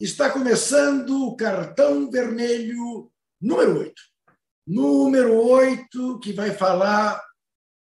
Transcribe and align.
Está 0.00 0.30
começando 0.30 1.28
o 1.28 1.36
cartão 1.36 2.10
vermelho 2.10 3.10
número 3.40 3.78
8. 3.78 3.94
Número 4.66 5.34
8, 5.34 6.18
que 6.20 6.32
vai 6.32 6.52
falar 6.52 7.22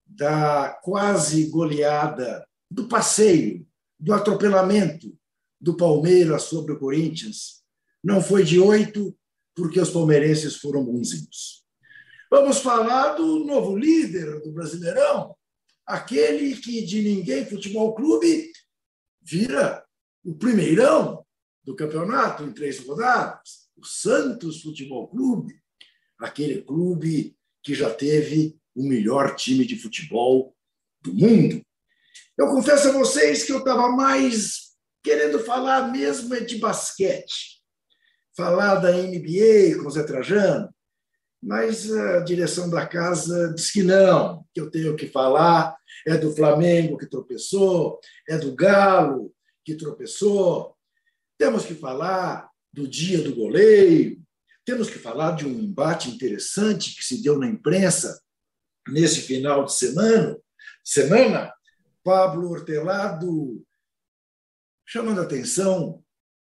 da 0.07 0.79
quase 0.83 1.49
goleada, 1.49 2.47
do 2.71 2.89
passeio, 2.89 3.67
do 3.99 4.13
atropelamento 4.13 5.17
do 5.61 5.77
Palmeiras 5.77 6.43
sobre 6.45 6.73
o 6.73 6.79
Corinthians. 6.79 7.63
Não 8.03 8.23
foi 8.23 8.45
de 8.45 8.61
oito, 8.61 9.17
porque 9.55 9.81
os 9.81 9.91
palmeirenses 9.91 10.57
foram 10.57 10.85
bonzinhos. 10.85 11.65
Vamos 12.31 12.59
falar 12.59 13.15
do 13.15 13.45
novo 13.45 13.77
líder 13.77 14.41
do 14.43 14.53
Brasileirão, 14.53 15.35
aquele 15.85 16.57
que 16.57 16.85
de 16.85 17.03
ninguém 17.03 17.45
futebol 17.45 17.95
clube 17.95 18.51
vira 19.23 19.85
o 20.25 20.35
primeirão 20.35 21.26
do 21.67 21.75
campeonato 21.75 22.45
em 22.45 22.53
três 22.53 22.79
rodadas, 22.79 23.67
o 23.77 23.85
Santos 23.85 24.63
Futebol 24.63 25.09
Clube, 25.09 25.61
aquele 26.19 26.63
clube 26.63 27.37
que 27.63 27.75
já 27.75 27.93
teve 27.93 28.57
o 28.75 28.87
melhor 28.89 29.35
time 29.35 29.67
de 29.67 29.77
futebol 29.77 30.55
do 31.03 31.13
mundo. 31.13 31.61
Eu 32.39 32.47
confesso 32.49 32.89
a 32.89 32.93
vocês 32.93 33.43
que 33.43 33.53
eu 33.53 33.59
estava 33.59 33.89
mais 33.89 34.67
querendo 35.03 35.41
falar 35.41 35.91
mesmo 35.91 36.35
é 36.35 36.41
de 36.41 36.59
basquete, 36.59 37.61
falar 38.37 38.77
da 38.77 38.93
NBA 38.93 39.81
com 39.81 39.89
o 39.89 39.91
Zé 39.91 40.05
Trajano, 40.05 40.73
mas 41.43 41.93
a 41.93 42.21
direção 42.21 42.71
da 42.71 42.87
casa 42.87 43.53
diz 43.55 43.71
que 43.71 43.83
não, 43.83 44.45
que 44.55 44.61
eu 44.61 44.71
tenho 44.71 44.97
que 44.97 45.07
falar 45.07 45.77
é 46.07 46.17
do 46.17 46.35
Flamengo 46.35 46.97
que 46.97 47.07
tropeçou, 47.07 47.99
é 48.29 48.39
do 48.39 48.55
Galo 48.55 49.33
que 49.65 49.75
tropeçou, 49.75 50.76
temos 51.39 51.65
que 51.65 51.75
falar 51.75 52.51
do 52.73 52.87
dia 52.87 53.23
do 53.23 53.35
goleiro, 53.35 54.21
temos 54.65 54.91
que 54.91 54.99
falar 54.99 55.33
de 55.33 55.47
um 55.47 55.51
embate 55.51 56.11
interessante 56.11 56.95
que 56.97 57.05
se 57.05 57.23
deu 57.23 57.39
na 57.39 57.47
imprensa 57.47 58.21
nesse 58.89 59.23
final 59.23 59.65
de 59.65 59.73
semana. 59.73 60.37
Semana, 60.85 61.53
Pablo 62.03 62.51
Hortelado 62.51 63.65
chamando 64.85 65.21
atenção 65.21 66.05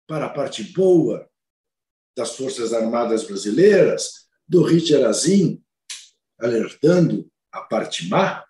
para 0.08 0.26
a 0.26 0.30
parte 0.30 0.64
boa 0.64 1.30
das 2.16 2.36
Forças 2.36 2.74
Armadas 2.74 3.24
Brasileiras, 3.24 4.28
do 4.48 4.64
Richard 4.64 5.06
Azim 5.06 5.62
alertando 6.40 7.30
a 7.52 7.62
parte 7.62 8.08
má, 8.08 8.46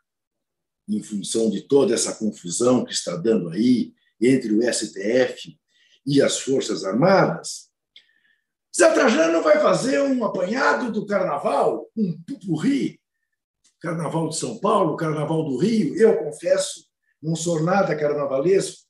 em 0.88 1.02
função 1.02 1.50
de 1.50 1.62
toda 1.62 1.94
essa 1.94 2.16
confusão 2.16 2.84
que 2.84 2.94
está 2.94 3.16
dando 3.16 3.50
aí 3.50 3.94
entre 4.20 4.54
o 4.54 4.62
STF 4.62 5.58
e 6.06 6.22
as 6.22 6.40
Forças 6.40 6.84
Armadas, 6.84 7.70
Zé 8.76 8.92
Trajano 8.92 9.42
vai 9.42 9.60
fazer 9.62 10.02
um 10.02 10.26
apanhado 10.26 10.92
do 10.92 11.06
carnaval, 11.06 11.90
um 11.96 12.22
pupurri, 12.24 13.00
Carnaval 13.80 14.30
de 14.30 14.38
São 14.38 14.58
Paulo, 14.60 14.98
Carnaval 14.98 15.46
do 15.46 15.58
Rio. 15.58 15.96
Eu 15.96 16.18
confesso, 16.18 16.86
não 17.22 17.36
sou 17.36 17.64
nada 17.64 17.96
carnavalesco, 17.96 18.84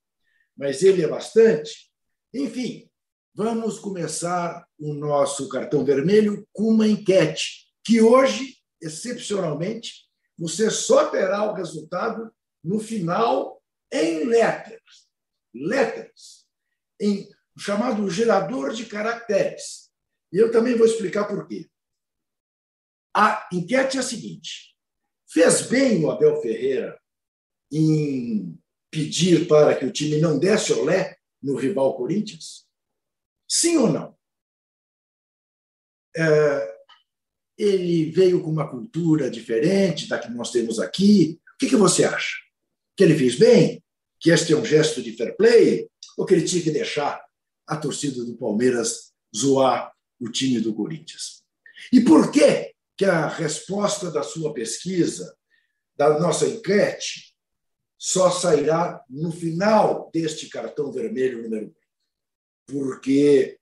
mas 0.57 0.81
ele 0.81 1.03
é 1.03 1.07
bastante. 1.07 1.91
Enfim, 2.33 2.89
vamos 3.33 3.77
começar 3.77 4.65
o 4.79 4.93
nosso 4.93 5.49
cartão 5.49 5.83
vermelho 5.83 6.47
com 6.53 6.69
uma 6.69 6.87
enquete, 6.87 7.67
que 7.83 8.01
hoje, 8.01 8.55
excepcionalmente, 8.81 10.05
você 10.37 10.71
só 10.71 11.09
terá 11.09 11.51
o 11.51 11.53
resultado 11.53 12.31
no 12.63 12.79
final 12.79 13.61
em 13.91 14.25
letters. 14.25 15.07
Letters 15.53 16.44
em 16.99 17.29
chamado 17.57 18.09
gerador 18.09 18.73
de 18.73 18.85
caracteres. 18.85 19.89
E 20.31 20.37
eu 20.37 20.51
também 20.51 20.75
vou 20.75 20.85
explicar 20.85 21.25
por 21.25 21.47
quê. 21.47 21.69
A 23.15 23.47
enquete 23.51 23.97
é 23.97 23.99
a 23.99 24.03
seguinte: 24.03 24.75
fez 25.29 25.61
bem 25.63 26.03
o 26.03 26.11
Abel 26.11 26.41
Ferreira 26.41 26.99
em 27.71 28.57
pedir 28.91 29.47
para 29.47 29.75
que 29.75 29.85
o 29.85 29.91
time 29.91 30.19
não 30.19 30.37
desse 30.37 30.73
olé 30.73 31.17
no 31.41 31.55
rival 31.55 31.95
Corinthians? 31.95 32.65
Sim 33.47 33.77
ou 33.77 33.91
não? 33.91 34.17
É, 36.17 36.75
ele 37.57 38.11
veio 38.11 38.41
com 38.41 38.49
uma 38.49 38.69
cultura 38.69 39.29
diferente 39.29 40.07
da 40.07 40.19
que 40.19 40.29
nós 40.29 40.51
temos 40.51 40.79
aqui. 40.79 41.39
O 41.53 41.57
que, 41.57 41.69
que 41.69 41.75
você 41.75 42.03
acha? 42.03 42.35
Que 42.97 43.03
ele 43.03 43.17
fez 43.17 43.35
bem? 43.35 43.83
Que 44.19 44.31
este 44.31 44.53
é 44.53 44.57
um 44.57 44.65
gesto 44.65 45.01
de 45.01 45.15
fair 45.15 45.35
play? 45.37 45.89
Ou 46.17 46.25
que 46.25 46.33
ele 46.33 46.45
tinha 46.45 46.63
que 46.63 46.71
deixar 46.71 47.23
a 47.67 47.75
torcida 47.75 48.23
do 48.23 48.37
Palmeiras 48.37 49.13
zoar 49.35 49.91
o 50.19 50.29
time 50.29 50.59
do 50.59 50.73
Corinthians. 50.73 51.43
E 51.91 52.01
por 52.01 52.31
que, 52.31 52.73
que 52.97 53.05
a 53.05 53.27
resposta 53.27 54.11
da 54.11 54.23
sua 54.23 54.53
pesquisa, 54.53 55.35
da 55.95 56.19
nossa 56.19 56.47
enquete, 56.47 57.35
só 57.97 58.29
sairá 58.29 59.03
no 59.09 59.31
final 59.31 60.09
deste 60.13 60.47
cartão 60.49 60.91
vermelho 60.91 61.43
número 61.43 61.67
1? 61.67 61.75
Porque, 62.67 63.59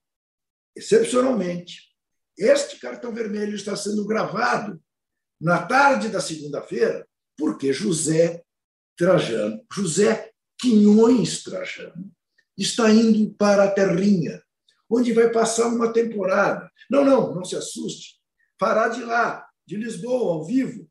excepcionalmente, 0.76 1.94
este 2.38 2.80
cartão 2.80 3.14
vermelho 3.14 3.56
está 3.56 3.76
sendo 3.76 4.06
gravado 4.06 4.82
na 5.40 5.66
tarde 5.66 6.10
da 6.10 6.22
segunda-feira, 6.22 7.08
porque 7.38 7.74
José 7.74 8.44
Trajano, 8.96 9.64
José 9.72 10.32
Quinhões 10.60 11.44
Trajano, 11.44 12.12
está 12.58 12.90
indo 12.92 13.34
para 13.34 13.66
a 13.66 13.72
Terrinha, 13.72 14.42
onde 14.90 15.14
vai 15.14 15.32
passar 15.32 15.68
uma 15.68 15.92
temporada. 15.92 16.72
Não, 16.90 17.04
não, 17.04 17.34
não 17.34 17.44
se 17.44 17.56
assuste. 17.56 18.20
Fará 18.60 18.88
de 18.88 19.04
lá, 19.04 19.48
de 19.66 19.76
Lisboa, 19.76 20.34
ao 20.34 20.46
vivo, 20.46 20.90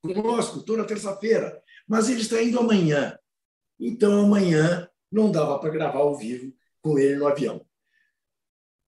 conosco, 0.00 0.62
toda 0.62 0.86
terça-feira. 0.86 1.62
Mas 1.88 2.08
ele 2.08 2.20
está 2.20 2.42
indo 2.42 2.58
amanhã. 2.58 3.18
Então, 3.78 4.24
amanhã 4.24 4.88
não 5.10 5.30
dava 5.30 5.58
para 5.58 5.70
gravar 5.70 5.98
ao 5.98 6.16
vivo 6.16 6.54
com 6.80 6.98
ele 6.98 7.16
no 7.16 7.26
avião. 7.26 7.66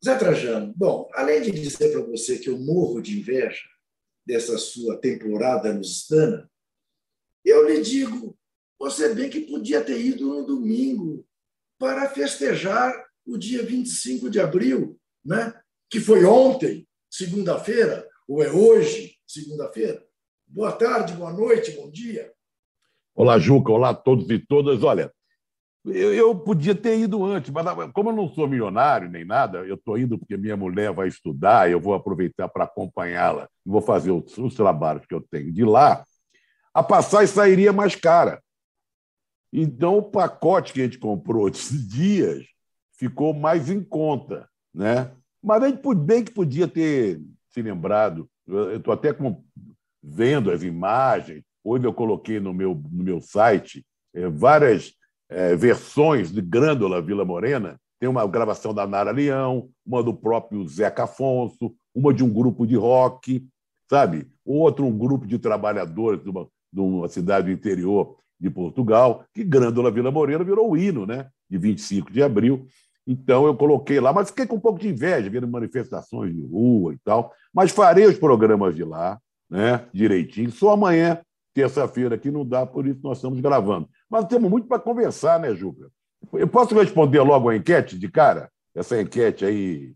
Zé 0.05 0.17
Trajano, 0.17 0.73
bom, 0.77 1.09
além 1.15 1.43
de 1.43 1.51
dizer 1.51 1.91
para 1.91 2.03
você 2.03 2.39
que 2.39 2.49
eu 2.49 2.59
morro 2.59 3.01
de 3.01 3.19
inveja 3.19 3.65
dessa 4.25 4.59
sua 4.59 4.99
temporada 4.99 5.73
lusitana, 5.73 6.51
eu 7.45 7.67
lhe 7.67 7.81
digo, 7.81 8.39
você 8.79 9.15
bem 9.15 9.31
que 9.31 9.41
podia 9.41 9.83
ter 9.83 10.01
ido 10.01 10.27
no 10.27 10.47
domingo 10.47 11.26
para 11.79 12.09
festejar 12.09 12.93
o 13.27 13.37
dia 13.37 13.65
25 13.65 14.31
de 14.31 14.41
abril, 14.41 14.99
né? 15.25 15.53
que 15.91 16.01
foi 16.01 16.25
ontem, 16.25 16.87
segunda-feira, 17.11 18.07
ou 18.29 18.43
é 18.43 18.51
hoje, 18.51 19.17
segunda-feira. 19.27 20.05
Boa 20.47 20.73
tarde, 20.73 21.13
boa 21.15 21.33
noite, 21.33 21.73
bom 21.73 21.91
dia. 21.91 22.33
Olá, 23.15 23.39
Juca, 23.39 23.73
olá 23.73 23.91
a 23.91 23.95
todos 23.95 24.29
e 24.31 24.39
todas. 24.39 24.83
Olha, 24.83 25.13
eu, 25.85 26.13
eu 26.13 26.35
podia 26.35 26.75
ter 26.75 26.99
ido 26.99 27.25
antes, 27.25 27.51
mas 27.51 27.65
como 27.93 28.11
eu 28.11 28.17
não 28.17 28.29
sou 28.29 28.49
milionário 28.49 29.09
nem 29.09 29.25
nada, 29.25 29.59
eu 29.59 29.75
estou 29.77 29.99
indo 29.99 30.19
porque 30.19 30.37
minha 30.37 30.57
mulher 30.57 30.93
vai 30.93 31.09
estudar, 31.09 31.71
eu 31.71 31.81
vou 31.81 31.95
aproveitar 31.95 32.49
para 32.49 32.65
acompanhá-la, 32.65 33.49
vou 33.65 33.81
fazer 33.81 34.11
os, 34.11 34.37
os 34.37 34.55
trabalhos 34.55 35.07
que 35.07 35.15
eu 35.15 35.21
tenho 35.21 35.53
de 35.53 35.65
lá. 35.65 36.05
A 36.75 36.83
passagem 36.83 37.29
sairia 37.29 37.73
mais 37.73 37.95
cara. 37.95 38.43
Então, 39.59 39.97
o 39.97 40.03
pacote 40.03 40.75
que 40.75 40.83
a 40.83 40.85
gente 40.85 40.99
comprou 40.99 41.49
esses 41.49 41.81
dias 41.89 42.45
ficou 42.93 43.33
mais 43.33 43.71
em 43.71 43.83
conta. 43.83 44.47
Né? 44.75 45.11
Mas 45.43 45.63
a 45.63 45.69
gente 45.69 45.81
bem 45.95 46.23
que 46.23 46.31
podia 46.31 46.69
ter 46.69 47.23
se 47.49 47.63
lembrado. 47.63 48.29
Eu 48.47 48.77
estou 48.77 48.93
até 48.93 49.17
vendo 50.03 50.51
as 50.51 50.63
imagens. 50.63 51.43
Hoje 51.65 51.87
eu 51.87 51.95
coloquei 51.95 52.39
no 52.39 52.53
meu, 52.53 52.75
no 52.75 53.03
meu 53.03 53.19
site 53.23 53.85
é, 54.15 54.29
várias 54.29 54.93
é, 55.31 55.57
versões 55.57 56.31
de 56.31 56.43
Grândola 56.43 57.01
Vila 57.01 57.25
Morena. 57.25 57.81
Tem 57.99 58.11
uma 58.11 58.27
gravação 58.27 58.75
da 58.75 58.87
Nara 58.87 59.11
Leão, 59.11 59.71
uma 59.87 60.03
do 60.03 60.13
próprio 60.13 60.69
Zeca 60.69 61.05
Afonso, 61.05 61.75
uma 61.95 62.13
de 62.13 62.23
um 62.23 62.31
grupo 62.31 62.67
de 62.67 62.77
rock, 62.77 63.49
sabe? 63.89 64.31
Outro, 64.45 64.85
um 64.85 64.97
grupo 64.97 65.27
de 65.27 65.39
trabalhadores 65.39 66.23
de 66.23 66.29
uma, 66.29 66.47
de 66.71 66.81
uma 66.81 67.09
cidade 67.09 67.47
do 67.47 67.53
interior 67.53 68.19
de 68.39 68.51
Portugal, 68.51 69.25
que 69.33 69.43
Grândola 69.43 69.91
Vila 69.91 70.11
Moreira 70.11 70.45
virou 70.45 70.71
o 70.71 70.77
hino, 70.77 71.07
né? 71.07 71.29
De 71.49 71.59
25 71.59 72.13
de 72.13 72.23
abril. 72.23 72.67
Então 73.07 73.47
eu 73.47 73.57
coloquei 73.57 74.01
lá, 74.01 74.13
mas 74.13 74.31
fiquei 74.31 74.47
com 74.47 74.57
um 74.57 74.61
pouco 74.61 74.81
de 74.81 74.89
inveja, 74.89 75.31
vendo 75.31 75.47
manifestações 75.47 76.35
de 76.35 76.45
rua 76.45 76.93
e 76.93 76.99
tal. 76.99 77.33
Mas 77.55 77.71
farei 77.71 78.07
os 78.07 78.19
programas 78.19 78.75
de 78.75 78.85
lá, 78.85 79.19
né? 79.49 79.87
Direitinho. 79.93 80.51
Só 80.51 80.73
amanhã, 80.73 81.21
terça-feira, 81.55 82.19
que 82.19 82.31
não 82.31 82.45
dá, 82.45 82.67
por 82.67 82.87
isso 82.87 83.01
nós 83.03 83.19
estamos 83.19 83.41
gravando. 83.41 83.89
Mas 84.11 84.27
temos 84.27 84.51
muito 84.51 84.67
para 84.67 84.81
conversar, 84.81 85.39
né, 85.41 85.55
Juca? 85.55 85.89
Eu 86.33 86.49
posso 86.49 86.75
responder 86.75 87.21
logo 87.21 87.49
a 87.49 87.57
enquete 87.57 87.99
de 87.99 88.11
cara? 88.11 88.51
Essa 88.75 89.01
enquete 89.01 89.45
aí 89.45 89.95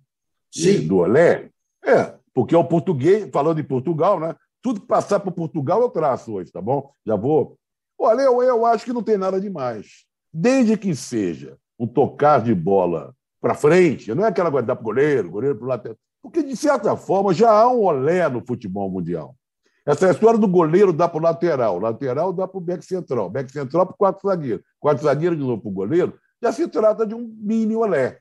Sim. 0.50 0.87
do 0.87 0.98
Olé? 0.98 1.50
É, 1.84 2.14
porque 2.32 2.54
é 2.54 2.58
o 2.58 2.64
português, 2.64 3.28
falando 3.32 3.60
em 3.60 3.64
Portugal, 3.64 4.20
né? 4.20 4.34
Tudo 4.62 4.81
que 4.81 4.87
passar 4.87 5.20
por 5.20 5.32
Portugal 5.32 5.81
eu 5.81 5.88
traço 5.88 6.34
hoje, 6.34 6.52
tá 6.52 6.60
bom? 6.60 6.92
Já 7.04 7.16
vou 7.16 7.58
Olha, 8.02 8.23
eu, 8.23 8.43
eu 8.43 8.64
acho 8.64 8.87
que 8.87 8.94
não 8.94 9.02
tem 9.02 9.19
nada 9.19 9.38
demais. 9.38 10.06
Desde 10.32 10.75
que 10.76 10.94
seja 10.94 11.58
um 11.79 11.87
tocar 11.87 12.43
de 12.43 12.55
bola 12.55 13.14
para 13.41 13.55
frente, 13.55 14.14
não 14.14 14.25
é 14.25 14.29
aquela 14.29 14.50
coisa 14.50 14.67
da 14.67 14.75
para 14.75 14.82
o 14.82 14.85
goleiro, 14.87 15.31
goleiro 15.31 15.56
para 15.56 15.64
o 15.64 15.69
lateral. 15.69 15.99
Porque, 16.23 16.43
de 16.43 16.56
certa 16.56 16.97
forma, 16.97 17.35
já 17.35 17.50
há 17.50 17.69
um 17.69 17.82
olé 17.82 18.26
no 18.26 18.43
futebol 18.44 18.91
mundial. 18.91 19.37
Essa 19.85 20.08
é 20.08 20.11
história 20.12 20.38
do 20.38 20.49
goleiro 20.49 20.93
dá 20.93 21.08
para 21.08 21.19
o 21.19 21.23
lateral, 21.23 21.79
lateral 21.79 22.32
dá 22.32 22.49
para 22.49 22.58
o 22.58 22.61
back 22.61 22.85
central, 22.85 23.29
back 23.29 23.50
central 23.52 23.87
para 23.87 23.94
o 23.94 23.99
quatro 23.99 24.29
zagueiro, 24.29 24.62
quatro 24.79 25.05
zagueiro 25.05 25.37
de 25.37 25.43
novo 25.43 25.61
para 25.61 25.70
o 25.70 25.75
goleiro, 25.75 26.19
já 26.43 26.52
se 26.52 26.67
trata 26.69 27.06
de 27.06 27.14
um 27.14 27.35
mini 27.38 27.75
olé. 27.75 28.19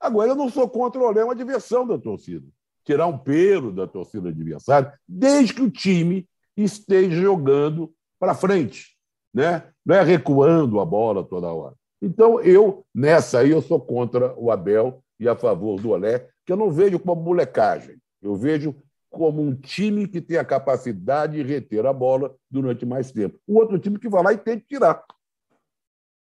Agora, 0.00 0.30
eu 0.30 0.34
não 0.34 0.50
sou 0.50 0.68
contra 0.68 1.00
o 1.00 1.04
olé, 1.06 1.20
é 1.20 1.24
uma 1.24 1.36
diversão 1.36 1.86
da 1.86 1.98
torcida. 1.98 2.46
Tirar 2.84 3.06
um 3.06 3.16
pelo 3.16 3.72
da 3.72 3.86
torcida 3.86 4.28
adversária, 4.28 4.92
desde 5.08 5.54
que 5.54 5.62
o 5.62 5.70
time 5.70 6.28
esteja 6.56 7.16
jogando 7.22 7.92
para 8.18 8.34
frente, 8.34 8.93
né? 9.34 9.68
não 9.84 9.96
é 9.96 10.02
recuando 10.02 10.80
a 10.80 10.84
bola 10.84 11.24
toda 11.24 11.52
hora. 11.52 11.74
Então, 12.00 12.40
eu, 12.40 12.86
nessa 12.94 13.40
aí, 13.40 13.50
eu 13.50 13.60
sou 13.60 13.80
contra 13.80 14.34
o 14.38 14.50
Abel 14.50 15.02
e 15.18 15.28
a 15.28 15.36
favor 15.36 15.80
do 15.80 15.90
Olé, 15.90 16.28
que 16.46 16.52
eu 16.52 16.56
não 16.56 16.70
vejo 16.70 16.98
como 16.98 17.22
molecagem. 17.22 17.96
Eu 18.22 18.36
vejo 18.36 18.74
como 19.10 19.42
um 19.42 19.54
time 19.54 20.08
que 20.08 20.20
tem 20.20 20.36
a 20.36 20.44
capacidade 20.44 21.34
de 21.34 21.42
reter 21.42 21.86
a 21.86 21.92
bola 21.92 22.34
durante 22.50 22.84
mais 22.84 23.10
tempo. 23.12 23.38
O 23.46 23.58
outro 23.58 23.78
time 23.78 23.98
que 23.98 24.08
vai 24.08 24.22
lá 24.22 24.32
e 24.32 24.38
que 24.38 24.60
tirar. 24.60 25.04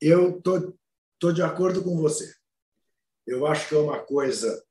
Eu 0.02 0.42
tô, 0.42 0.74
tô 1.20 1.32
de 1.32 1.42
acordo 1.42 1.84
com 1.84 1.96
você. 1.98 2.34
Eu 3.26 3.46
acho 3.48 3.70
que 3.70 3.76
é 3.76 3.80
uma 3.80 4.00
coisa 4.00 4.64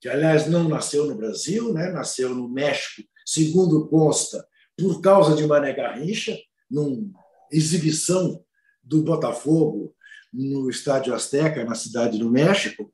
que, 0.00 0.08
aliás, 0.08 0.48
não 0.48 0.68
nasceu 0.68 1.06
no 1.06 1.16
Brasil, 1.16 1.72
né? 1.72 1.90
nasceu 1.90 2.34
no 2.34 2.48
México, 2.48 3.06
segundo 3.26 3.88
consta, 3.88 4.46
por 4.76 5.00
causa 5.00 5.36
de 5.36 5.46
Mané 5.46 5.74
Garrincha, 5.74 6.36
numa 6.70 7.27
exibição 7.50 8.42
do 8.82 9.02
Botafogo 9.02 9.94
no 10.32 10.68
Estádio 10.68 11.14
Azteca, 11.14 11.64
na 11.64 11.74
cidade 11.74 12.18
do 12.18 12.30
México, 12.30 12.92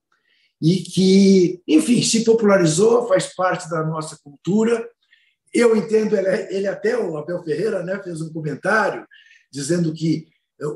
e 0.61 0.77
que, 0.79 1.63
enfim, 1.67 2.03
se 2.03 2.25
popularizou, 2.25 3.07
faz 3.09 3.35
parte 3.35 3.69
da 3.69 3.85
nossa 3.85 4.19
cultura. 4.23 4.89
Eu 5.53 5.77
entendo, 5.77 6.17
ele, 6.17 6.29
ele 6.55 6.67
até, 6.67 6.97
o 6.97 7.17
Abel 7.17 7.43
Ferreira, 7.43 7.83
né, 7.83 8.01
fez 8.03 8.21
um 8.21 8.33
comentário 8.33 9.07
dizendo 9.53 9.93
que 9.93 10.27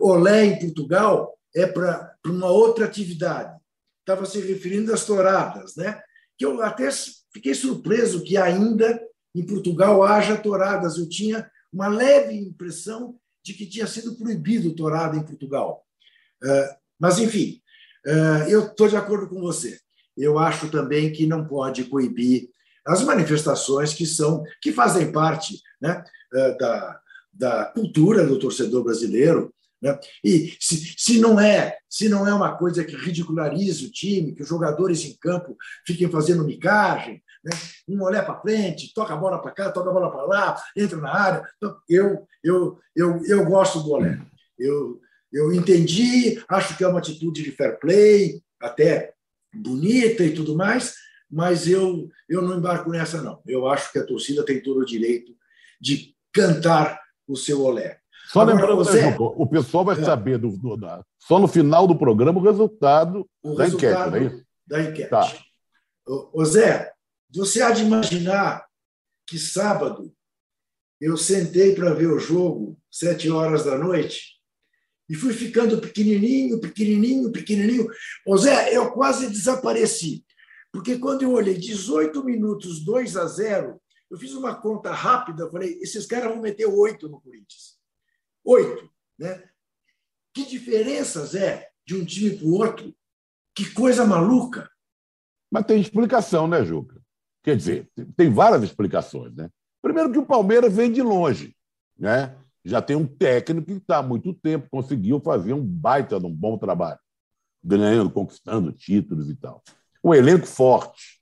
olé 0.00 0.44
em 0.44 0.58
Portugal 0.58 1.38
é 1.54 1.66
para 1.66 2.16
uma 2.26 2.50
outra 2.50 2.84
atividade. 2.84 3.56
Estava 4.00 4.26
se 4.26 4.40
referindo 4.40 4.92
às 4.92 5.04
touradas, 5.04 5.76
né? 5.76 6.00
que 6.38 6.46
eu 6.46 6.62
até 6.62 6.88
fiquei 7.32 7.52
surpreso 7.52 8.22
que 8.22 8.36
ainda 8.36 9.02
em 9.34 9.44
Portugal 9.44 10.02
haja 10.04 10.36
touradas. 10.36 10.96
Eu 10.96 11.08
tinha 11.08 11.50
uma 11.72 11.88
leve 11.88 12.34
impressão 12.34 13.18
de 13.48 13.54
que 13.54 13.66
tinha 13.66 13.86
sido 13.86 14.14
proibido 14.14 14.74
tourada 14.74 15.16
em 15.16 15.22
Portugal. 15.22 15.82
É, 16.44 16.76
mas, 17.00 17.18
enfim, 17.18 17.60
é, 18.06 18.46
eu 18.52 18.66
estou 18.66 18.88
de 18.88 18.96
acordo 18.96 19.26
com 19.26 19.40
você. 19.40 19.78
Eu 20.16 20.38
acho 20.38 20.70
também 20.70 21.10
que 21.10 21.26
não 21.26 21.46
pode 21.46 21.84
coibir 21.84 22.50
as 22.86 23.02
manifestações 23.02 23.94
que 23.94 24.04
são 24.04 24.44
que 24.60 24.72
fazem 24.72 25.10
parte 25.10 25.60
né, 25.80 26.04
é, 26.34 26.56
da, 26.56 27.00
da 27.32 27.64
cultura 27.66 28.26
do 28.26 28.38
torcedor 28.38 28.84
brasileiro. 28.84 29.54
Né? 29.80 29.98
E 30.22 30.54
se, 30.60 30.94
se, 30.96 31.18
não 31.18 31.40
é 31.40 31.78
se 31.88 32.08
não 32.08 32.26
é 32.26 32.34
uma 32.34 32.56
coisa 32.56 32.84
que 32.84 32.96
ridicularize 32.96 33.86
o 33.86 33.90
time, 33.90 34.34
que 34.34 34.42
os 34.42 34.48
jogadores 34.48 35.04
em 35.04 35.16
campo 35.16 35.56
fiquem 35.86 36.10
fazendo 36.10 36.44
micagem, 36.44 37.22
né? 37.48 37.58
um 37.88 38.02
olhar 38.02 38.24
para 38.24 38.40
frente, 38.40 38.92
toca 38.94 39.14
a 39.14 39.16
bola 39.16 39.40
para 39.40 39.52
cá, 39.52 39.70
toca 39.70 39.90
a 39.90 39.92
bola 39.92 40.10
para 40.10 40.22
lá, 40.24 40.62
entra 40.76 40.98
na 40.98 41.12
área. 41.12 41.48
Então, 41.56 41.76
eu, 41.88 42.26
eu, 42.44 42.78
eu, 42.94 43.24
eu 43.24 43.44
gosto 43.46 43.80
do 43.80 43.92
olé. 43.92 44.18
Eu, 44.58 45.00
eu 45.32 45.52
entendi, 45.52 46.42
acho 46.48 46.76
que 46.76 46.84
é 46.84 46.88
uma 46.88 46.98
atitude 46.98 47.42
de 47.42 47.52
fair 47.52 47.78
play, 47.78 48.42
até 48.60 49.12
bonita 49.54 50.22
e 50.22 50.34
tudo 50.34 50.56
mais, 50.56 50.94
mas 51.30 51.68
eu, 51.68 52.08
eu 52.28 52.42
não 52.42 52.58
embarco 52.58 52.90
nessa, 52.90 53.22
não. 53.22 53.40
Eu 53.46 53.66
acho 53.66 53.92
que 53.92 53.98
a 53.98 54.06
torcida 54.06 54.44
tem 54.44 54.62
todo 54.62 54.80
o 54.80 54.86
direito 54.86 55.32
de 55.80 56.14
cantar 56.32 57.00
o 57.26 57.36
seu 57.36 57.62
olé. 57.62 57.98
Só 58.28 58.42
Agora, 58.42 58.56
lembrando, 58.56 58.76
você, 58.76 59.16
o 59.18 59.46
pessoal 59.46 59.84
vai 59.84 59.98
é, 59.98 60.04
saber 60.04 60.36
do, 60.38 60.50
do, 60.50 60.76
da, 60.76 61.02
só 61.18 61.38
no 61.38 61.48
final 61.48 61.86
do 61.86 61.96
programa 61.96 62.38
o 62.38 62.42
resultado 62.42 63.26
o 63.42 63.54
da 63.54 63.64
resultado 63.64 63.94
enquete, 63.94 64.10
não 64.10 64.16
é 64.16 64.22
isso? 64.22 64.46
Da 64.66 64.82
enquete. 64.82 65.10
Tá. 65.10 65.32
Ô, 66.06 66.44
Zé, 66.44 66.92
você 67.30 67.62
há 67.62 67.70
de 67.70 67.82
imaginar 67.82 68.66
que 69.26 69.38
sábado 69.38 70.14
eu 71.00 71.16
sentei 71.16 71.74
para 71.74 71.94
ver 71.94 72.10
o 72.10 72.18
jogo, 72.18 72.80
sete 72.90 73.30
horas 73.30 73.64
da 73.64 73.78
noite, 73.78 74.38
e 75.08 75.14
fui 75.14 75.32
ficando 75.32 75.80
pequenininho, 75.80 76.60
pequenininho, 76.60 77.32
pequenininho. 77.32 77.86
Ô 78.26 78.36
Zé, 78.36 78.74
eu 78.76 78.90
quase 78.92 79.28
desapareci. 79.28 80.24
Porque 80.70 80.98
quando 80.98 81.22
eu 81.22 81.32
olhei 81.32 81.54
18 81.54 82.22
minutos, 82.24 82.84
2 82.84 83.16
a 83.16 83.26
0, 83.26 83.80
eu 84.10 84.18
fiz 84.18 84.34
uma 84.34 84.54
conta 84.54 84.92
rápida, 84.92 85.50
falei, 85.50 85.78
esses 85.80 86.04
caras 86.06 86.30
vão 86.30 86.42
meter 86.42 86.66
oito 86.66 87.08
no 87.08 87.20
Corinthians. 87.20 87.78
Oito. 88.44 88.90
Né? 89.18 89.48
Que 90.34 90.44
diferença, 90.44 91.24
Zé, 91.24 91.70
de 91.86 91.96
um 91.96 92.04
time 92.04 92.36
para 92.36 92.46
o 92.46 92.54
outro? 92.54 92.94
Que 93.54 93.72
coisa 93.72 94.04
maluca. 94.04 94.70
Mas 95.50 95.64
tem 95.64 95.80
explicação, 95.80 96.46
né, 96.46 96.64
Juca? 96.64 97.02
Quer 97.48 97.56
dizer, 97.56 97.88
tem 98.14 98.30
várias 98.30 98.62
explicações. 98.62 99.34
Né? 99.34 99.48
Primeiro 99.80 100.12
que 100.12 100.18
o 100.18 100.26
Palmeiras 100.26 100.70
vem 100.70 100.92
de 100.92 101.00
longe. 101.00 101.56
Né? 101.98 102.36
já 102.62 102.82
tem 102.82 102.94
um 102.94 103.06
técnico 103.06 103.68
que 103.68 103.72
está 103.72 103.96
há 103.96 104.02
muito 104.02 104.34
tempo, 104.34 104.68
conseguiu 104.70 105.18
fazer 105.18 105.54
um 105.54 105.64
baita 105.64 106.20
de 106.20 106.26
um 106.26 106.34
bom 106.34 106.58
trabalho, 106.58 106.98
ganhando, 107.64 108.10
conquistando 108.10 108.70
títulos 108.70 109.30
e 109.30 109.34
tal. 109.34 109.62
Um 110.04 110.12
elenco 110.12 110.46
forte. 110.46 111.18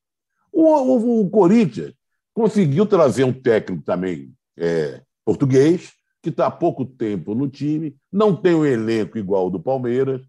O, 0.53 0.65
o, 0.65 1.21
o 1.21 1.31
Corinthians 1.31 1.95
conseguiu 2.35 2.85
trazer 2.87 3.23
um 3.23 3.33
técnico 3.33 3.85
também 3.85 4.35
é, 4.57 5.01
português, 5.25 5.93
que 6.21 6.31
está 6.31 6.49
há 6.49 6.51
pouco 6.51 6.85
tempo 6.85 7.37
no 7.37 7.49
time, 7.49 7.97
não 8.11 8.35
tem 8.35 8.53
um 8.53 8.67
elenco 8.67 9.17
igual 9.17 9.45
ao 9.45 9.51
do 9.51 9.61
Palmeiras, 9.61 10.23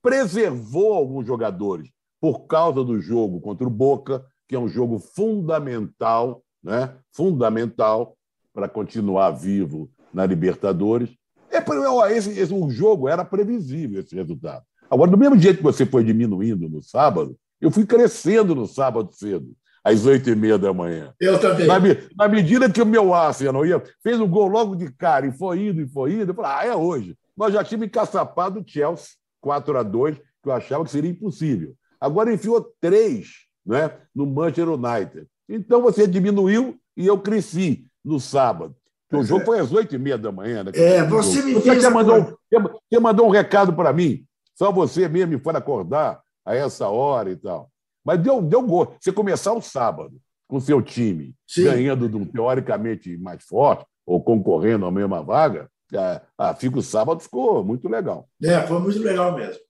preservou 0.00 0.94
alguns 0.94 1.26
jogadores 1.26 1.90
por 2.20 2.46
causa 2.46 2.84
do 2.84 3.00
jogo 3.00 3.40
contra 3.40 3.66
o 3.66 3.70
Boca, 3.70 4.24
que 4.52 4.56
é 4.56 4.58
um 4.58 4.68
jogo 4.68 4.98
fundamental, 4.98 6.44
né? 6.62 6.94
fundamental 7.10 8.14
para 8.52 8.68
continuar 8.68 9.30
vivo 9.30 9.90
na 10.12 10.26
Libertadores. 10.26 11.08
É, 11.50 11.56
esse, 12.12 12.38
esse, 12.38 12.52
o 12.52 12.68
jogo 12.68 13.08
era 13.08 13.24
previsível, 13.24 14.02
esse 14.02 14.14
resultado. 14.14 14.62
Agora, 14.90 15.10
do 15.10 15.16
mesmo 15.16 15.38
jeito 15.38 15.56
que 15.56 15.62
você 15.62 15.86
foi 15.86 16.04
diminuindo 16.04 16.68
no 16.68 16.82
sábado, 16.82 17.34
eu 17.62 17.70
fui 17.70 17.86
crescendo 17.86 18.54
no 18.54 18.66
sábado 18.66 19.10
cedo, 19.14 19.56
às 19.82 20.04
oito 20.04 20.28
e 20.28 20.36
meia 20.36 20.58
da 20.58 20.70
manhã. 20.70 21.14
Eu 21.18 21.40
também. 21.40 21.66
Na, 21.66 21.78
na, 22.14 22.28
medida 22.28 22.68
que 22.68 22.82
o 22.82 22.84
meu 22.84 23.14
Arsenal 23.14 23.64
ia, 23.64 23.82
fez 24.02 24.20
um 24.20 24.28
gol 24.28 24.48
logo 24.48 24.76
de 24.76 24.92
cara 24.92 25.26
e 25.26 25.32
foi 25.32 25.68
indo 25.68 25.80
e 25.80 25.88
foi 25.88 26.12
indo, 26.12 26.32
eu 26.32 26.34
falei, 26.34 26.50
ah, 26.50 26.66
é 26.66 26.76
hoje. 26.76 27.16
Nós 27.34 27.54
já 27.54 27.64
tínhamos 27.64 27.86
encaçapado 27.86 28.60
o 28.60 28.64
Chelsea 28.66 29.14
4 29.40 29.78
a 29.78 29.82
2 29.82 30.18
que 30.18 30.48
eu 30.50 30.52
achava 30.52 30.84
que 30.84 30.90
seria 30.90 31.10
impossível. 31.10 31.74
Agora 31.98 32.30
enfiou 32.30 32.70
três 32.78 33.50
né, 33.64 33.92
no 34.14 34.26
Manchester 34.26 34.70
United. 34.70 35.26
Então 35.48 35.82
você 35.82 36.06
diminuiu 36.06 36.78
e 36.96 37.06
eu 37.06 37.18
cresci 37.18 37.86
no 38.04 38.18
sábado. 38.18 38.74
O 39.12 39.22
jogo 39.22 39.42
é. 39.42 39.44
foi 39.44 39.60
às 39.60 39.72
oito 39.72 39.94
e 39.94 39.98
meia 39.98 40.16
da 40.16 40.32
manhã. 40.32 40.64
Né? 40.64 40.72
É, 40.74 41.04
você 41.04 41.42
me 41.42 41.54
você 41.54 41.90
mandou, 41.90 42.38
você 42.50 42.98
mandou 42.98 43.26
um 43.26 43.30
recado 43.30 43.72
para 43.72 43.92
mim. 43.92 44.24
Só 44.54 44.72
você 44.72 45.08
mesmo 45.08 45.32
me 45.32 45.38
foi 45.38 45.54
acordar 45.54 46.20
a 46.44 46.54
essa 46.54 46.88
hora 46.88 47.30
e 47.30 47.36
tal. 47.36 47.70
Mas 48.04 48.20
deu, 48.20 48.40
deu 48.40 48.62
gol. 48.62 48.94
Você 48.98 49.12
começar 49.12 49.52
o 49.52 49.60
sábado 49.60 50.16
com 50.48 50.60
seu 50.60 50.82
time 50.82 51.34
Sim. 51.46 51.64
ganhando 51.64 52.08
do, 52.08 52.26
teoricamente 52.26 53.16
mais 53.18 53.44
forte 53.44 53.84
ou 54.06 54.22
concorrendo 54.22 54.86
à 54.86 54.90
mesma 54.90 55.22
vaga, 55.22 55.70
ah, 56.38 56.54
fica 56.54 56.78
o 56.78 56.82
sábado 56.82 57.20
ficou 57.20 57.62
muito 57.64 57.88
legal. 57.88 58.28
É, 58.42 58.60
foi 58.66 58.78
muito 58.80 58.98
legal 58.98 59.34
mesmo. 59.34 59.60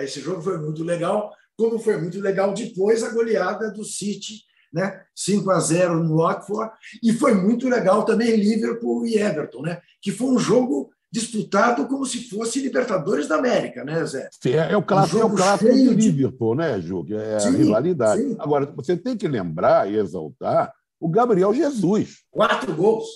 Esse 0.00 0.20
jogo 0.20 0.42
foi 0.42 0.58
muito 0.58 0.82
legal, 0.82 1.32
como 1.60 1.78
foi 1.78 1.98
muito 1.98 2.18
legal 2.18 2.54
depois 2.54 3.02
a 3.02 3.10
goleada 3.10 3.70
do 3.70 3.84
City 3.84 4.48
né? 4.72 5.02
5 5.16 5.50
a 5.50 5.58
0 5.58 6.04
no 6.04 6.18
Watford, 6.18 6.72
e 7.02 7.12
foi 7.12 7.34
muito 7.34 7.68
legal 7.68 8.04
também 8.04 8.36
Liverpool 8.36 9.04
e 9.04 9.16
Everton, 9.16 9.62
né? 9.62 9.80
que 10.00 10.12
foi 10.12 10.28
um 10.28 10.38
jogo 10.38 10.90
disputado 11.12 11.88
como 11.88 12.06
se 12.06 12.28
fosse 12.30 12.60
Libertadores 12.60 13.26
da 13.26 13.34
América, 13.34 13.84
né, 13.84 14.04
Zé? 14.06 14.28
Sim, 14.40 14.52
é, 14.52 14.76
o 14.76 14.82
clássico, 14.82 15.18
um 15.18 15.22
é 15.22 15.24
o 15.24 15.34
clássico 15.34 15.74
de 15.74 15.88
Liverpool, 15.88 16.54
né, 16.54 16.80
Ju? 16.80 17.04
É 17.10 17.40
sim, 17.40 17.48
a 17.48 17.50
rivalidade. 17.50 18.22
Sim. 18.22 18.36
Agora, 18.38 18.72
você 18.76 18.96
tem 18.96 19.16
que 19.16 19.26
lembrar 19.26 19.90
e 19.90 19.96
exaltar 19.96 20.72
o 21.00 21.08
Gabriel 21.08 21.52
Jesus. 21.52 22.18
Quatro 22.30 22.72
gols. 22.72 23.08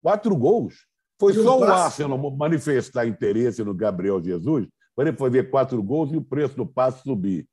Quatro 0.00 0.36
gols. 0.36 0.86
Foi 1.18 1.34
só 1.34 1.58
o 1.58 1.64
Arsenal 1.64 2.30
manifestar 2.30 3.04
interesse 3.04 3.64
no 3.64 3.74
Gabriel 3.74 4.22
Jesus 4.22 4.68
para 4.94 5.08
ele 5.08 5.16
fazer 5.16 5.50
quatro 5.50 5.82
gols 5.82 6.12
e 6.12 6.16
o 6.16 6.22
preço 6.22 6.56
do 6.56 6.64
passe 6.64 7.02
subir. 7.02 7.48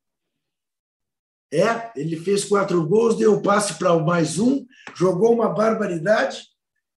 É, 1.52 1.90
ele 1.96 2.16
fez 2.16 2.44
quatro 2.44 2.86
gols, 2.86 3.16
deu 3.16 3.34
o 3.34 3.42
passe 3.42 3.74
para 3.74 3.94
o 3.94 4.04
mais 4.04 4.38
um, 4.38 4.66
jogou 4.94 5.32
uma 5.32 5.48
barbaridade 5.48 6.42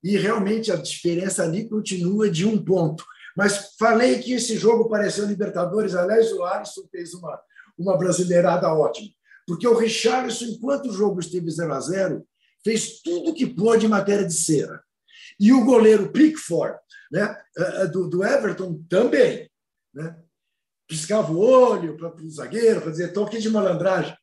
e 0.03 0.17
realmente 0.17 0.72
a 0.72 0.75
diferença 0.75 1.43
ali 1.43 1.70
continua 1.70 2.29
de 2.29 2.46
um 2.46 2.62
ponto. 2.63 3.05
Mas 3.36 3.75
falei 3.79 4.20
que 4.20 4.34
esse 4.34 4.58
jogo 4.58 4.89
pareceu 4.89 5.25
Libertadores. 5.25 5.96
Aliás, 5.96 6.31
o 6.34 6.43
Alisson 6.43 6.84
fez 6.91 7.13
uma, 7.13 7.39
uma 7.77 7.98
brasileirada 7.98 8.74
ótima. 8.74 9.10
Porque 9.48 9.67
o 9.67 9.77
Richarlison, 9.77 10.46
enquanto 10.46 10.89
o 10.89 10.93
jogo 10.93 11.20
esteve 11.20 11.50
0 11.50 11.74
a 11.74 11.79
0 11.79 12.27
fez 12.63 13.01
tudo 13.01 13.34
que 13.34 13.48
pôde 13.48 13.86
em 13.86 13.89
matéria 13.89 14.25
de 14.25 14.34
cera. 14.34 14.81
E 15.39 15.51
o 15.51 15.65
goleiro 15.65 16.12
Pickford, 16.12 16.77
né, 17.12 17.36
eh, 17.58 17.81
eh, 17.81 17.88
do, 17.88 18.08
do 18.08 18.24
Everton, 18.24 18.84
também. 18.88 19.50
Né? 19.93 20.15
Piscava 20.88 21.31
o 21.31 21.39
olho 21.39 21.98
para 21.98 22.13
o 22.15 22.29
zagueiro, 22.29 22.89
dizer 22.91 23.13
toque 23.13 23.39
de 23.39 23.50
malandragem. 23.50 24.15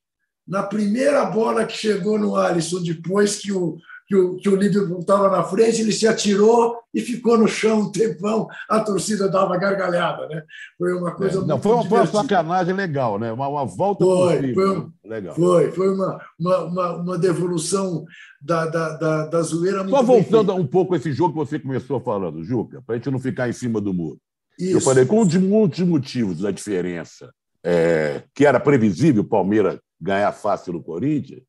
Na 0.49 0.62
primeira 0.62 1.26
bola 1.26 1.67
que 1.67 1.76
chegou 1.76 2.19
no 2.19 2.35
Alisson, 2.35 2.83
depois 2.83 3.37
que 3.37 3.52
o, 3.52 3.76
que 4.09 4.17
o, 4.17 4.37
que 4.37 4.49
o 4.49 4.57
Liverpool 4.57 5.00
estava 5.00 5.28
na 5.28 5.45
frente, 5.45 5.83
ele 5.83 5.93
se 5.93 6.09
atirou 6.09 6.78
e 6.95 7.02
ficou 7.02 7.37
no 7.37 7.47
chão 7.47 7.81
um 7.81 7.93
tempão, 7.93 8.49
a 8.67 8.81
torcida 8.81 9.28
dava 9.28 9.59
gargalhada. 9.59 10.26
Né? 10.28 10.43
Foi 10.78 10.95
uma 10.95 11.14
coisa 11.14 11.35
é, 11.35 11.37
muito 11.37 11.49
não, 11.49 11.61
foi 11.61 11.73
uma, 11.73 11.85
foi 11.85 11.99
uma 11.99 12.07
sacanagem 12.07 12.75
legal, 12.75 13.19
né? 13.19 13.31
uma, 13.31 13.47
uma 13.47 13.67
volta 13.67 14.02
foi, 14.02 14.55
foi, 14.55 14.78
um, 14.78 14.93
legal. 15.05 15.35
foi, 15.35 15.71
foi 15.73 15.95
uma, 15.95 16.19
uma, 16.40 16.59
uma, 16.64 16.93
uma 16.97 17.19
devolução 17.19 18.07
da, 18.40 18.64
da, 18.64 18.97
da, 18.97 19.26
da 19.26 19.43
zoeira 19.43 19.85
muito 19.85 19.95
Só 19.95 20.02
voltando 20.02 20.55
um 20.55 20.67
pouco 20.67 20.95
a 20.95 20.97
esse 20.97 21.12
jogo 21.12 21.35
que 21.35 21.50
você 21.50 21.59
começou 21.59 22.00
falando, 22.00 22.43
Juca, 22.43 22.83
para 22.87 22.95
a 22.95 22.99
gente 22.99 23.11
não 23.11 23.19
ficar 23.19 23.47
em 23.50 23.52
cima 23.52 23.78
do 23.78 23.93
muro. 23.93 24.19
Isso. 24.59 24.78
Eu 24.78 24.81
falei, 24.81 25.05
com 25.05 25.21
um 25.21 25.26
dos 25.26 25.81
motivos 25.81 26.40
da 26.40 26.50
diferença, 26.50 27.31
é, 27.62 28.23
que 28.35 28.47
era 28.47 28.59
previsível 28.59 29.23
o 29.23 29.28
Palmeiras 29.28 29.78
ganhar 30.00 30.33
fácil 30.33 30.73
no 30.75 30.83
Corinthians, 30.83 31.43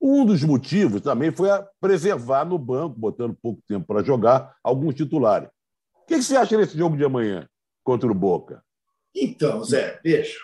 um 0.00 0.24
dos 0.24 0.44
motivos 0.44 1.00
também 1.00 1.32
foi 1.32 1.48
preservar 1.80 2.44
no 2.44 2.58
banco, 2.58 2.98
botando 2.98 3.34
pouco 3.34 3.60
tempo 3.66 3.86
para 3.86 4.02
jogar, 4.02 4.56
alguns 4.62 4.94
titulares. 4.94 5.48
O 5.94 6.06
que 6.06 6.22
você 6.22 6.36
acha 6.36 6.56
desse 6.56 6.78
jogo 6.78 6.96
de 6.96 7.04
amanhã 7.04 7.48
contra 7.82 8.10
o 8.10 8.14
Boca? 8.14 8.62
Então, 9.14 9.62
Zé, 9.64 10.00
veja, 10.02 10.38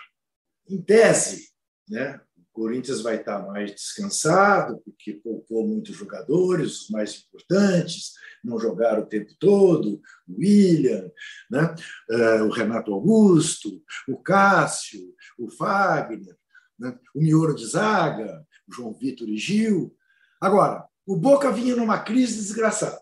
em 0.69 0.81
tese, 0.81 1.49
né, 1.89 2.19
o 2.37 2.43
Corinthians 2.51 3.01
vai 3.01 3.15
estar 3.15 3.39
mais 3.47 3.71
descansado, 3.71 4.81
porque 4.83 5.13
poupou 5.13 5.65
muitos 5.65 5.95
jogadores, 5.95 6.81
os 6.81 6.89
mais 6.89 7.25
importantes, 7.25 8.13
não 8.43 8.59
jogaram 8.59 9.03
o 9.03 9.07
tempo 9.07 9.33
todo, 9.39 10.01
o 10.27 10.39
William, 10.39 11.09
né, 11.49 11.73
eh, 12.09 12.41
o 12.43 12.49
Renato 12.49 12.93
Augusto, 12.93 13.81
o 14.07 14.17
Cássio, 14.17 15.13
o 15.37 15.49
Fagner, 15.49 16.35
né, 16.79 16.97
o 17.13 17.21
Mioro 17.21 17.55
de 17.55 17.65
Zaga, 17.65 18.45
João 18.71 18.93
Vitor 18.93 19.27
e 19.29 19.37
Gil. 19.37 19.95
Agora, 20.39 20.85
o 21.05 21.15
Boca 21.15 21.51
vinha 21.51 21.75
numa 21.75 21.99
crise 21.99 22.35
desgraçada. 22.37 22.99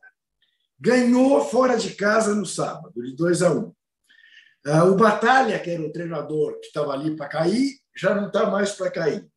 Ganhou 0.80 1.44
fora 1.46 1.78
de 1.78 1.96
casa 1.96 2.36
no 2.36 2.46
sábado, 2.46 2.94
de 3.02 3.16
2 3.16 3.42
a 3.42 3.54
1. 3.54 3.60
Um. 3.60 3.74
Ah, 4.66 4.86
o 4.86 4.96
Batalha, 4.96 5.60
que 5.60 5.70
era 5.70 5.82
o 5.82 5.92
treinador 5.92 6.60
que 6.60 6.68
estava 6.68 6.94
ali 6.94 7.16
para 7.16 7.28
cair, 7.28 7.78
já 7.96 8.16
não 8.16 8.28
está 8.28 8.50
mais 8.50 8.72
para 8.72 8.92
cair. 8.92 9.28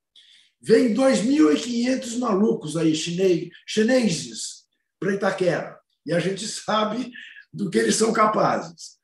Vem 0.61 0.95
2.500 0.95 2.19
malucos 2.19 2.77
aí, 2.77 2.95
chineses, 2.95 4.65
para 4.99 5.15
Itaquera. 5.15 5.79
E 6.05 6.13
a 6.13 6.19
gente 6.19 6.47
sabe 6.47 7.13
do 7.53 7.71
que 7.71 7.79
eles 7.79 7.97
são 7.97 8.13
capazes. 8.13 8.97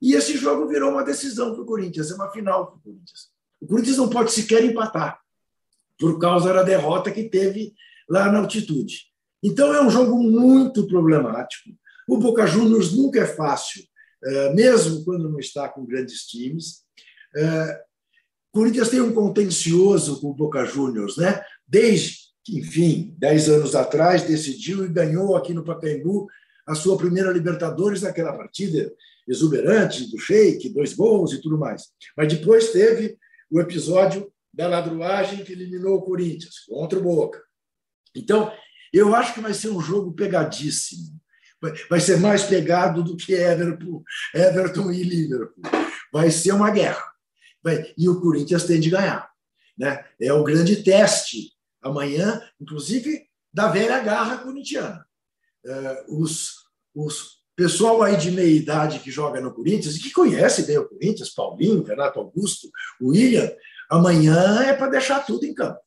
E 0.00 0.14
esse 0.14 0.36
jogo 0.36 0.68
virou 0.68 0.90
uma 0.90 1.04
decisão 1.04 1.52
para 1.52 1.62
o 1.62 1.66
Corinthians, 1.66 2.10
é 2.10 2.14
uma 2.14 2.30
final 2.30 2.66
para 2.66 2.76
o 2.76 2.80
Corinthians. 2.80 3.31
O 3.62 3.66
Corinthians 3.66 3.96
não 3.96 4.10
pode 4.10 4.32
sequer 4.32 4.64
empatar 4.64 5.20
por 5.98 6.18
causa 6.18 6.52
da 6.52 6.64
derrota 6.64 7.12
que 7.12 7.28
teve 7.28 7.72
lá 8.08 8.30
na 8.30 8.40
altitude. 8.40 9.04
Então, 9.42 9.72
é 9.72 9.82
um 9.82 9.90
jogo 9.90 10.20
muito 10.20 10.86
problemático. 10.88 11.70
O 12.08 12.18
Boca 12.18 12.46
Juniors 12.46 12.92
nunca 12.92 13.20
é 13.20 13.26
fácil, 13.26 13.82
eh, 14.24 14.52
mesmo 14.52 15.04
quando 15.04 15.30
não 15.30 15.38
está 15.38 15.68
com 15.68 15.86
grandes 15.86 16.26
times. 16.26 16.82
O 17.34 17.38
eh, 17.38 17.80
Corinthians 18.52 18.88
tem 18.88 19.00
um 19.00 19.14
contencioso 19.14 20.20
com 20.20 20.30
o 20.30 20.34
Boca 20.34 20.64
Juniors, 20.64 21.16
né? 21.16 21.42
desde 21.66 22.22
enfim, 22.50 23.14
dez 23.18 23.48
anos 23.48 23.74
atrás, 23.74 24.24
decidiu 24.24 24.84
e 24.84 24.88
ganhou 24.88 25.36
aqui 25.36 25.54
no 25.54 25.64
Pacaembu 25.64 26.26
a 26.66 26.74
sua 26.74 26.96
primeira 26.96 27.30
Libertadores 27.30 28.02
naquela 28.02 28.32
partida 28.32 28.92
exuberante 29.28 30.10
do 30.10 30.18
Sheik, 30.18 30.68
dois 30.70 30.94
gols 30.94 31.32
e 31.32 31.40
tudo 31.40 31.56
mais. 31.56 31.84
Mas 32.16 32.32
depois 32.32 32.72
teve 32.72 33.16
o 33.52 33.60
episódio 33.60 34.32
da 34.52 34.66
ladruagem 34.66 35.44
que 35.44 35.52
eliminou 35.52 35.98
o 35.98 36.02
Corinthians, 36.02 36.60
contra 36.66 36.98
o 36.98 37.02
Boca. 37.02 37.42
Então, 38.14 38.50
eu 38.92 39.14
acho 39.14 39.34
que 39.34 39.40
vai 39.40 39.52
ser 39.52 39.68
um 39.68 39.80
jogo 39.80 40.14
pegadíssimo. 40.14 41.20
Vai 41.88 42.00
ser 42.00 42.18
mais 42.18 42.42
pegado 42.42 43.04
do 43.04 43.16
que 43.16 43.34
Everton, 43.34 44.02
Everton 44.34 44.90
e 44.90 45.02
Liverpool. 45.02 45.62
Vai 46.12 46.30
ser 46.30 46.52
uma 46.52 46.70
guerra. 46.70 47.04
E 47.96 48.08
o 48.08 48.20
Corinthians 48.20 48.64
tem 48.64 48.80
de 48.80 48.90
ganhar. 48.90 49.30
Né? 49.78 50.04
É 50.20 50.32
o 50.32 50.42
grande 50.42 50.82
teste 50.82 51.52
amanhã, 51.80 52.40
inclusive, 52.60 53.28
da 53.52 53.68
velha 53.68 54.00
garra 54.00 54.38
corintiana. 54.38 55.06
É, 55.64 56.04
os, 56.08 56.64
os 56.94 57.41
pessoal 57.62 58.02
aí 58.02 58.16
de 58.16 58.32
meia 58.32 58.56
idade 58.56 58.98
que 58.98 59.10
joga 59.10 59.40
no 59.40 59.54
Corinthians 59.54 59.94
e 59.94 60.00
que 60.00 60.10
conhece 60.10 60.64
bem 60.64 60.78
o 60.78 60.88
Corinthians, 60.88 61.30
Paulinho, 61.30 61.84
Renato 61.84 62.18
Augusto, 62.18 62.68
William, 63.00 63.50
Amanhã 63.92 64.62
é 64.62 64.72
para 64.72 64.88
deixar 64.88 65.20
tudo 65.20 65.44
em 65.44 65.52
campo. 65.52 65.78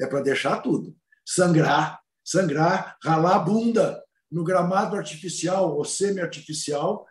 É 0.00 0.06
para 0.06 0.22
deixar 0.22 0.62
tudo. 0.62 0.96
Sangrar, 1.26 2.00
sangrar, 2.24 2.96
ralar 3.04 3.36
a 3.36 3.38
bunda 3.38 4.02
no 4.32 4.42
gramado 4.42 4.96
artificial 4.96 5.76
ou 5.76 5.84
semi-artificial, 5.84 7.06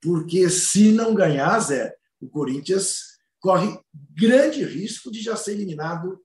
porque 0.00 0.48
se 0.48 0.90
não 0.90 1.14
ganhar, 1.14 1.60
Zé, 1.60 1.94
o 2.18 2.26
Corinthians 2.26 3.18
corre 3.38 3.78
grande 4.10 4.64
risco 4.64 5.12
de 5.12 5.20
já 5.20 5.36
ser 5.36 5.52
eliminado 5.52 6.18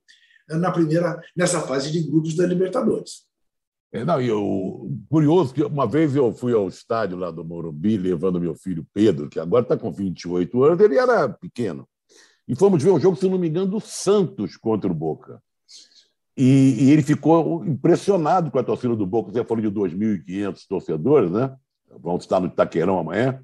na 0.48 0.72
primeira 0.72 1.22
nessa 1.36 1.62
fase 1.62 1.92
de 1.92 2.02
grupos 2.02 2.38
da 2.38 2.48
Libertadores. 2.48 3.29
É, 3.92 4.06
não, 4.06 4.22
e 4.22 4.28
eu, 4.28 4.92
curioso 5.10 5.54
que 5.54 5.64
uma 5.64 5.88
vez 5.88 6.16
eu 6.16 6.32
fui 6.32 6.54
ao 6.54 6.68
estádio 6.68 7.18
lá 7.18 7.32
do 7.32 7.44
Morumbi 7.44 7.98
levando 7.98 8.40
meu 8.40 8.54
filho 8.54 8.86
Pedro, 8.94 9.28
que 9.28 9.40
agora 9.40 9.64
está 9.64 9.76
com 9.76 9.92
28 9.92 10.64
anos, 10.64 10.80
ele 10.80 10.98
era 10.98 11.28
pequeno. 11.28 11.88
E 12.48 12.56
fomos 12.56 12.84
ver 12.84 12.92
um 12.92 13.00
jogo, 13.00 13.16
se 13.16 13.28
não 13.28 13.38
me 13.38 13.48
engano, 13.48 13.72
do 13.72 13.80
Santos 13.80 14.58
contra 14.58 14.92
o 14.92 14.94
Boca. 14.94 15.42
E, 16.38 16.76
e 16.80 16.92
ele 16.92 17.04
ficou 17.04 17.66
impressionado 17.66 18.50
com 18.50 18.60
a 18.60 18.64
torcida 18.64 18.96
do 18.96 19.06
Boca. 19.06 19.32
Você 19.32 19.44
falou 19.44 19.62
de 19.62 19.70
2.500 19.70 20.68
torcedores, 20.68 21.32
né? 21.32 21.56
Vão 22.00 22.18
estar 22.18 22.40
no 22.40 22.48
Itaquerão 22.48 22.98
amanhã. 22.98 23.44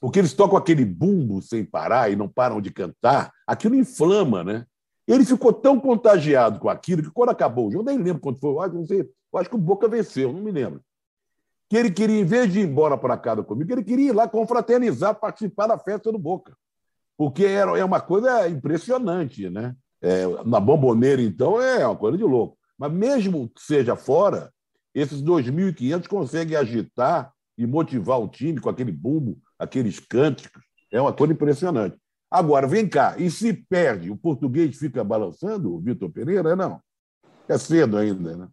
Porque 0.00 0.18
eles 0.18 0.32
tocam 0.32 0.56
aquele 0.56 0.84
bumbo 0.84 1.42
sem 1.42 1.64
parar 1.64 2.10
e 2.10 2.16
não 2.16 2.28
param 2.28 2.60
de 2.60 2.70
cantar. 2.70 3.32
Aquilo 3.46 3.74
inflama, 3.74 4.44
né? 4.44 4.64
Ele 5.12 5.24
ficou 5.24 5.52
tão 5.52 5.78
contagiado 5.80 6.58
com 6.58 6.68
aquilo 6.68 7.02
que 7.02 7.10
quando 7.10 7.30
acabou 7.30 7.68
o 7.68 7.70
jogo, 7.72 7.84
nem 7.84 7.98
lembro 7.98 8.20
quando 8.20 8.38
foi, 8.38 8.52
eu, 8.66 8.72
não 8.72 8.86
sei, 8.86 9.00
eu 9.00 9.38
acho 9.38 9.50
que 9.50 9.56
o 9.56 9.58
Boca 9.58 9.88
venceu, 9.88 10.32
não 10.32 10.40
me 10.40 10.50
lembro. 10.50 10.80
Que 11.68 11.76
ele 11.76 11.90
queria, 11.90 12.20
em 12.20 12.24
vez 12.24 12.52
de 12.52 12.60
ir 12.60 12.66
embora 12.66 12.96
para 12.96 13.16
casa 13.16 13.42
comigo, 13.42 13.72
ele 13.72 13.84
queria 13.84 14.08
ir 14.08 14.14
lá 14.14 14.28
confraternizar, 14.28 15.14
participar 15.14 15.66
da 15.66 15.78
festa 15.78 16.10
do 16.10 16.18
Boca 16.18 16.52
porque 17.20 17.44
é 17.44 17.84
uma 17.84 18.00
coisa 18.00 18.48
impressionante, 18.48 19.50
né? 19.50 19.76
É, 20.00 20.24
na 20.46 20.58
bomboneira, 20.58 21.20
então, 21.20 21.60
é 21.60 21.86
uma 21.86 21.94
coisa 21.94 22.16
de 22.16 22.24
louco. 22.24 22.56
Mas 22.78 22.90
mesmo 22.90 23.50
que 23.50 23.60
seja 23.60 23.94
fora, 23.94 24.50
esses 24.94 25.22
2.500 25.22 26.08
conseguem 26.08 26.56
agitar 26.56 27.30
e 27.58 27.66
motivar 27.66 28.18
o 28.18 28.26
time 28.26 28.58
com 28.58 28.70
aquele 28.70 28.90
bumbo, 28.90 29.36
aqueles 29.58 30.00
cânticos. 30.00 30.62
É 30.90 30.98
uma 30.98 31.12
coisa 31.12 31.34
impressionante. 31.34 31.94
Agora, 32.30 32.66
vem 32.66 32.88
cá, 32.88 33.16
e 33.18 33.30
se 33.30 33.52
perde, 33.52 34.10
o 34.10 34.16
português 34.16 34.76
fica 34.76 35.02
balançando, 35.02 35.74
o 35.74 35.80
Vitor 35.80 36.10
Pereira? 36.10 36.54
Não. 36.54 36.80
É 37.48 37.58
cedo 37.58 37.96
ainda, 37.96 38.36
né? 38.36 38.48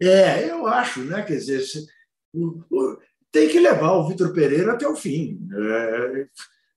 É, 0.00 0.50
eu 0.50 0.66
acho, 0.66 1.02
né? 1.04 1.22
Quer 1.22 1.36
dizer, 1.36 1.64
tem 3.32 3.48
que 3.48 3.58
levar 3.58 3.92
o 3.92 4.06
Vitor 4.08 4.32
Pereira 4.32 4.74
até 4.74 4.86
o 4.86 4.94
fim. 4.94 5.40
É, 5.52 6.26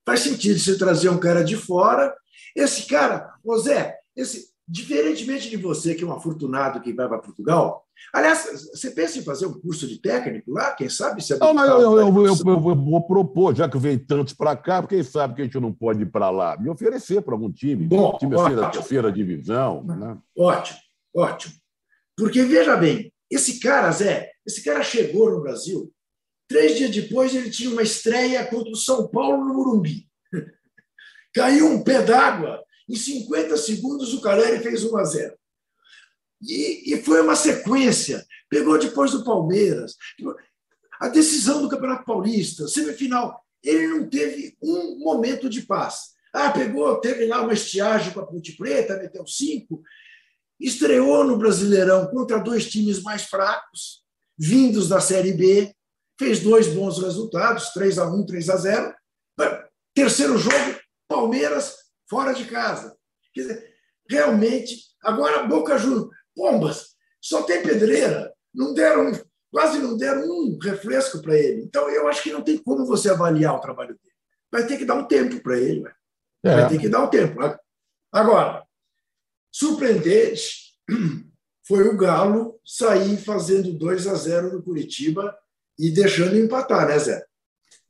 Faz 0.08 0.22
sentido 0.22 0.58
você 0.58 0.78
trazer 0.78 1.10
um 1.10 1.20
cara 1.20 1.44
de 1.44 1.58
fora. 1.58 2.16
Esse 2.56 2.88
cara, 2.88 3.30
ô 3.44 3.58
Zé, 3.58 3.94
esse, 4.16 4.48
diferentemente 4.68 5.50
de 5.50 5.58
você, 5.58 5.96
que 5.96 6.04
é 6.04 6.08
um 6.08 6.14
afortunado 6.14 6.82
que 6.82 6.94
vai 6.94 7.08
para 7.08 7.20
Portugal, 7.20 7.86
aliás, 8.14 8.70
você 8.74 8.92
pensa 8.92 9.20
em 9.20 9.24
fazer 9.24 9.46
um 9.46 9.60
curso 9.60 9.88
de 9.88 10.00
técnico 10.00 10.52
lá? 10.52 10.74
Quem 10.74 10.90
sabe? 10.90 11.24
Se 11.24 11.34
é 11.34 11.38
não, 11.38 11.54
não, 11.54 11.66
eu, 11.66 11.82
eu, 11.82 12.26
eu, 12.26 12.26
eu, 12.26 12.60
vou 12.60 13.08
propor, 13.08 13.56
já 13.56 13.70
que 13.70 13.78
vem 13.78 13.98
tantos 13.98 14.34
para 14.34 14.56
cá, 14.56 14.86
quem 14.86 15.04
sabe 15.04 15.36
que 15.36 15.42
a 15.42 15.46
gente 15.46 15.60
não 15.60 15.72
pode 15.72 16.04
ir 16.04 16.12
para 16.12 16.30
lá? 16.30 16.58
Me 16.58 16.70
oferecer 16.70 17.22
para 17.22 17.34
algum 17.34 17.52
time, 17.52 17.86
Bom, 17.86 18.18
time 18.18 18.36
da 18.36 18.70
terceira 18.70 19.12
divisão. 19.12 19.84
Né? 19.84 20.18
Ótimo, 20.38 20.80
ótimo. 21.16 21.54
Porque, 22.16 22.44
veja 22.44 22.76
bem, 22.76 23.14
esse 23.32 23.60
cara, 23.60 23.92
Zé, 23.92 24.32
esse 24.46 24.64
cara 24.64 24.84
chegou 24.84 25.32
no 25.32 25.42
Brasil 25.42 25.92
Três 26.48 26.78
dias 26.78 26.92
depois, 26.92 27.36
ele 27.36 27.50
tinha 27.50 27.70
uma 27.70 27.82
estreia 27.82 28.46
contra 28.46 28.72
o 28.72 28.76
São 28.76 29.08
Paulo 29.08 29.44
no 29.44 29.54
Morumbi. 29.54 30.08
Caiu 31.36 31.68
um 31.68 31.84
pé 31.84 32.02
d'água. 32.02 32.64
Em 32.88 32.96
50 32.96 33.58
segundos, 33.58 34.14
o 34.14 34.22
Caleri 34.22 34.60
fez 34.60 34.84
1 34.84 34.98
a 34.98 35.04
0. 35.04 35.38
E, 36.42 36.94
e 36.94 37.04
foi 37.04 37.22
uma 37.22 37.36
sequência. 37.36 38.26
Pegou 38.50 38.78
depois 38.78 39.12
do 39.12 39.24
Palmeiras. 39.24 39.96
A 41.00 41.10
decisão 41.10 41.62
do 41.62 41.70
Campeonato 41.70 42.06
Paulista, 42.06 42.68
semifinal. 42.68 43.44
Ele 43.64 43.88
não 43.88 44.10
teve 44.10 44.56
um 44.62 45.00
momento 45.00 45.50
de 45.50 45.64
paz. 45.64 46.16
Ah, 46.34 46.52
pegou, 46.52 47.00
teve 47.02 47.26
lá 47.26 47.42
uma 47.42 47.54
estiagem 47.54 48.14
com 48.14 48.20
a 48.20 48.26
Ponte 48.26 48.56
Preta, 48.56 48.98
meteu 48.98 49.26
cinco. 49.26 49.82
Estreou 50.60 51.24
no 51.24 51.38
Brasileirão 51.38 52.08
contra 52.08 52.40
dois 52.40 52.70
times 52.70 53.02
mais 53.02 53.24
fracos, 53.24 54.04
vindos 54.38 54.90
da 54.90 55.00
Série 55.00 55.34
B, 55.34 55.74
fez 56.18 56.40
dois 56.40 56.68
bons 56.68 57.00
resultados, 57.00 57.70
3 57.70 58.00
a 58.00 58.10
1 58.10 58.26
3 58.26 58.50
a 58.50 58.58
0 58.58 58.96
Terceiro 59.94 60.38
jogo, 60.38 60.80
Palmeiras 61.08 61.76
fora 62.10 62.34
de 62.34 62.46
casa. 62.46 62.96
Quer 63.34 63.42
dizer, 63.42 63.74
realmente, 64.10 64.78
agora 65.04 65.44
Boca 65.44 65.78
Juniors, 65.78 66.10
Pombas, 66.36 66.96
só 67.22 67.44
tem 67.44 67.64
pedreira, 67.64 68.34
não 68.54 68.74
deram, 68.74 69.12
quase 69.52 69.80
não 69.80 69.98
deram 69.98 70.22
um 70.24 70.58
refresco 70.62 71.22
para 71.22 71.38
ele. 71.38 71.64
Então, 71.64 71.90
eu 71.90 72.08
acho 72.08 72.24
que 72.24 72.32
não 72.32 72.42
tem 72.42 72.58
como 72.58 72.86
você 72.86 73.10
avaliar 73.10 73.56
o 73.56 73.60
trabalho 73.60 73.90
dele. 73.90 74.16
Vai 74.52 74.66
ter 74.66 74.78
que 74.78 74.86
dar 74.86 74.96
um 74.96 75.08
tempo 75.08 75.42
para 75.42 75.58
ele. 75.58 75.84
É. 76.44 76.56
Vai 76.56 76.70
ter 76.70 76.80
que 76.80 76.88
dar 76.88 77.04
um 77.04 77.10
tempo. 77.10 77.40
Agora, 78.12 78.66
surpreendente 79.52 80.76
foi 81.68 81.88
o 81.88 81.98
Galo 81.98 82.60
sair 82.66 83.18
fazendo 83.18 83.74
2 83.74 84.08
a 84.08 84.14
0 84.14 84.54
no 84.54 84.64
Curitiba 84.64 85.38
e 85.78 85.92
deixando 85.92 86.38
empatar, 86.38 86.88
né, 86.88 86.98
Zé? 86.98 87.27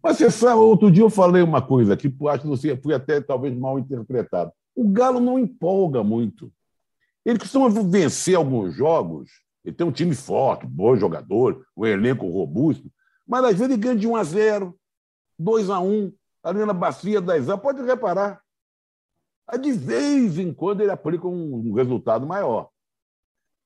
Mas 0.07 0.19
você 0.19 0.31
sabe, 0.31 0.61
outro 0.61 0.89
dia 0.89 1.03
eu 1.03 1.09
falei 1.09 1.41
uma 1.41 1.61
coisa 1.61 1.97
que 1.97 2.07
acho 2.29 2.43
que 2.43 2.47
você 2.47 2.77
fui 2.77 2.93
até 2.93 3.19
talvez 3.19 3.53
mal 3.53 3.77
interpretado. 3.77 4.53
O 4.73 4.87
Galo 4.87 5.19
não 5.19 5.37
empolga 5.37 6.01
muito. 6.01 6.49
Ele 7.25 7.37
costuma 7.37 7.67
vencer 7.67 8.35
alguns 8.35 8.73
jogos, 8.73 9.29
ele 9.65 9.75
tem 9.75 9.85
um 9.85 9.91
time 9.91 10.15
forte, 10.15 10.65
bom 10.65 10.95
jogador, 10.95 11.61
um 11.75 11.85
elenco 11.85 12.25
robusto, 12.25 12.89
mas 13.27 13.43
às 13.43 13.57
vezes 13.57 13.65
ele 13.65 13.75
ganha 13.75 13.97
de 13.97 14.07
1 14.07 14.15
a 14.15 14.23
0, 14.23 14.79
2 15.37 15.69
a 15.69 15.81
1, 15.81 16.13
ali 16.41 16.63
na 16.63 16.71
bacia 16.71 17.19
10 17.19 17.49
a 17.49 17.57
pode 17.57 17.81
reparar. 17.81 18.41
De 19.59 19.73
vez 19.73 20.39
em 20.39 20.53
quando 20.53 20.79
ele 20.79 20.91
aplica 20.91 21.27
um 21.27 21.73
resultado 21.73 22.25
maior. 22.25 22.69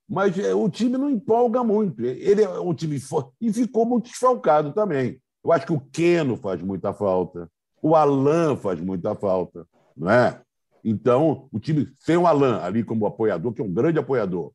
Mas 0.09 0.35
é, 0.39 0.55
o 0.55 0.67
time 0.67 0.97
não 0.97 1.07
empolga 1.07 1.63
muito. 1.63 2.03
Ele 2.03 2.41
é 2.41 2.59
um 2.59 2.73
time 2.73 2.99
forte 2.99 3.31
e 3.39 3.53
ficou 3.53 3.85
muito 3.85 4.09
desfalcado 4.09 4.73
também. 4.73 5.21
Eu 5.43 5.51
acho 5.51 5.65
que 5.65 5.73
o 5.73 5.79
Keno 5.79 6.37
faz 6.37 6.61
muita 6.61 6.93
falta, 6.93 7.49
o 7.81 7.95
Alan 7.95 8.55
faz 8.55 8.79
muita 8.79 9.15
falta, 9.15 9.67
não 9.95 10.09
é? 10.09 10.39
Então, 10.83 11.47
o 11.51 11.59
time 11.59 11.91
sem 11.99 12.17
o 12.17 12.27
Alan 12.27 12.61
ali 12.61 12.83
como 12.83 13.05
apoiador, 13.05 13.53
que 13.53 13.61
é 13.61 13.65
um 13.65 13.73
grande 13.73 13.99
apoiador, 13.99 14.51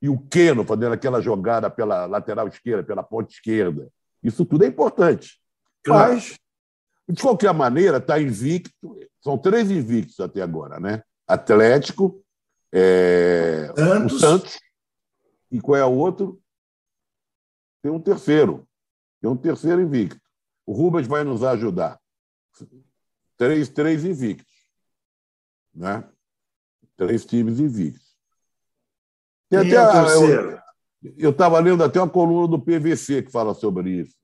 e 0.00 0.08
o 0.08 0.18
Keno 0.18 0.64
fazendo 0.64 0.92
aquela 0.92 1.20
jogada 1.20 1.68
pela 1.68 2.06
lateral 2.06 2.48
esquerda, 2.48 2.82
pela 2.82 3.02
ponta 3.02 3.32
esquerda, 3.32 3.90
isso 4.22 4.44
tudo 4.44 4.64
é 4.64 4.66
importante. 4.66 5.40
Claro. 5.84 6.14
Mas, 6.14 6.38
de 7.08 7.20
qualquer 7.20 7.52
maneira, 7.52 7.96
está 7.96 8.20
invicto. 8.20 8.98
São 9.20 9.36
três 9.36 9.70
invictos 9.70 10.20
até 10.20 10.42
agora, 10.42 10.78
né? 10.78 11.02
Atlético, 11.26 12.22
é... 12.72 13.72
Santos. 13.76 14.12
o 14.12 14.18
Santos, 14.18 14.58
e 15.50 15.60
qual 15.60 15.76
é 15.76 15.84
o 15.84 15.92
outro? 15.92 16.40
Tem 17.82 17.90
um 17.90 18.00
terceiro. 18.00 18.66
Tem 19.20 19.30
um 19.30 19.36
terceiro 19.36 19.80
invicto. 19.80 20.20
O 20.70 20.72
Rubens 20.72 21.08
vai 21.08 21.24
nos 21.24 21.42
ajudar. 21.42 22.00
Três, 23.36 23.68
três 23.68 24.04
invictos. 24.04 24.54
Né? 25.74 26.08
Três 26.96 27.26
times 27.26 27.58
invictos. 27.58 28.16
Tem 29.48 29.62
Quem 29.62 29.76
até, 29.76 29.98
é 29.98 30.62
eu 31.16 31.30
estava 31.30 31.58
lendo 31.58 31.82
até 31.82 32.00
uma 32.00 32.08
coluna 32.08 32.46
do 32.46 32.62
PVC 32.62 33.20
que 33.24 33.32
fala 33.32 33.52
sobre 33.52 33.90
isso, 33.90 34.14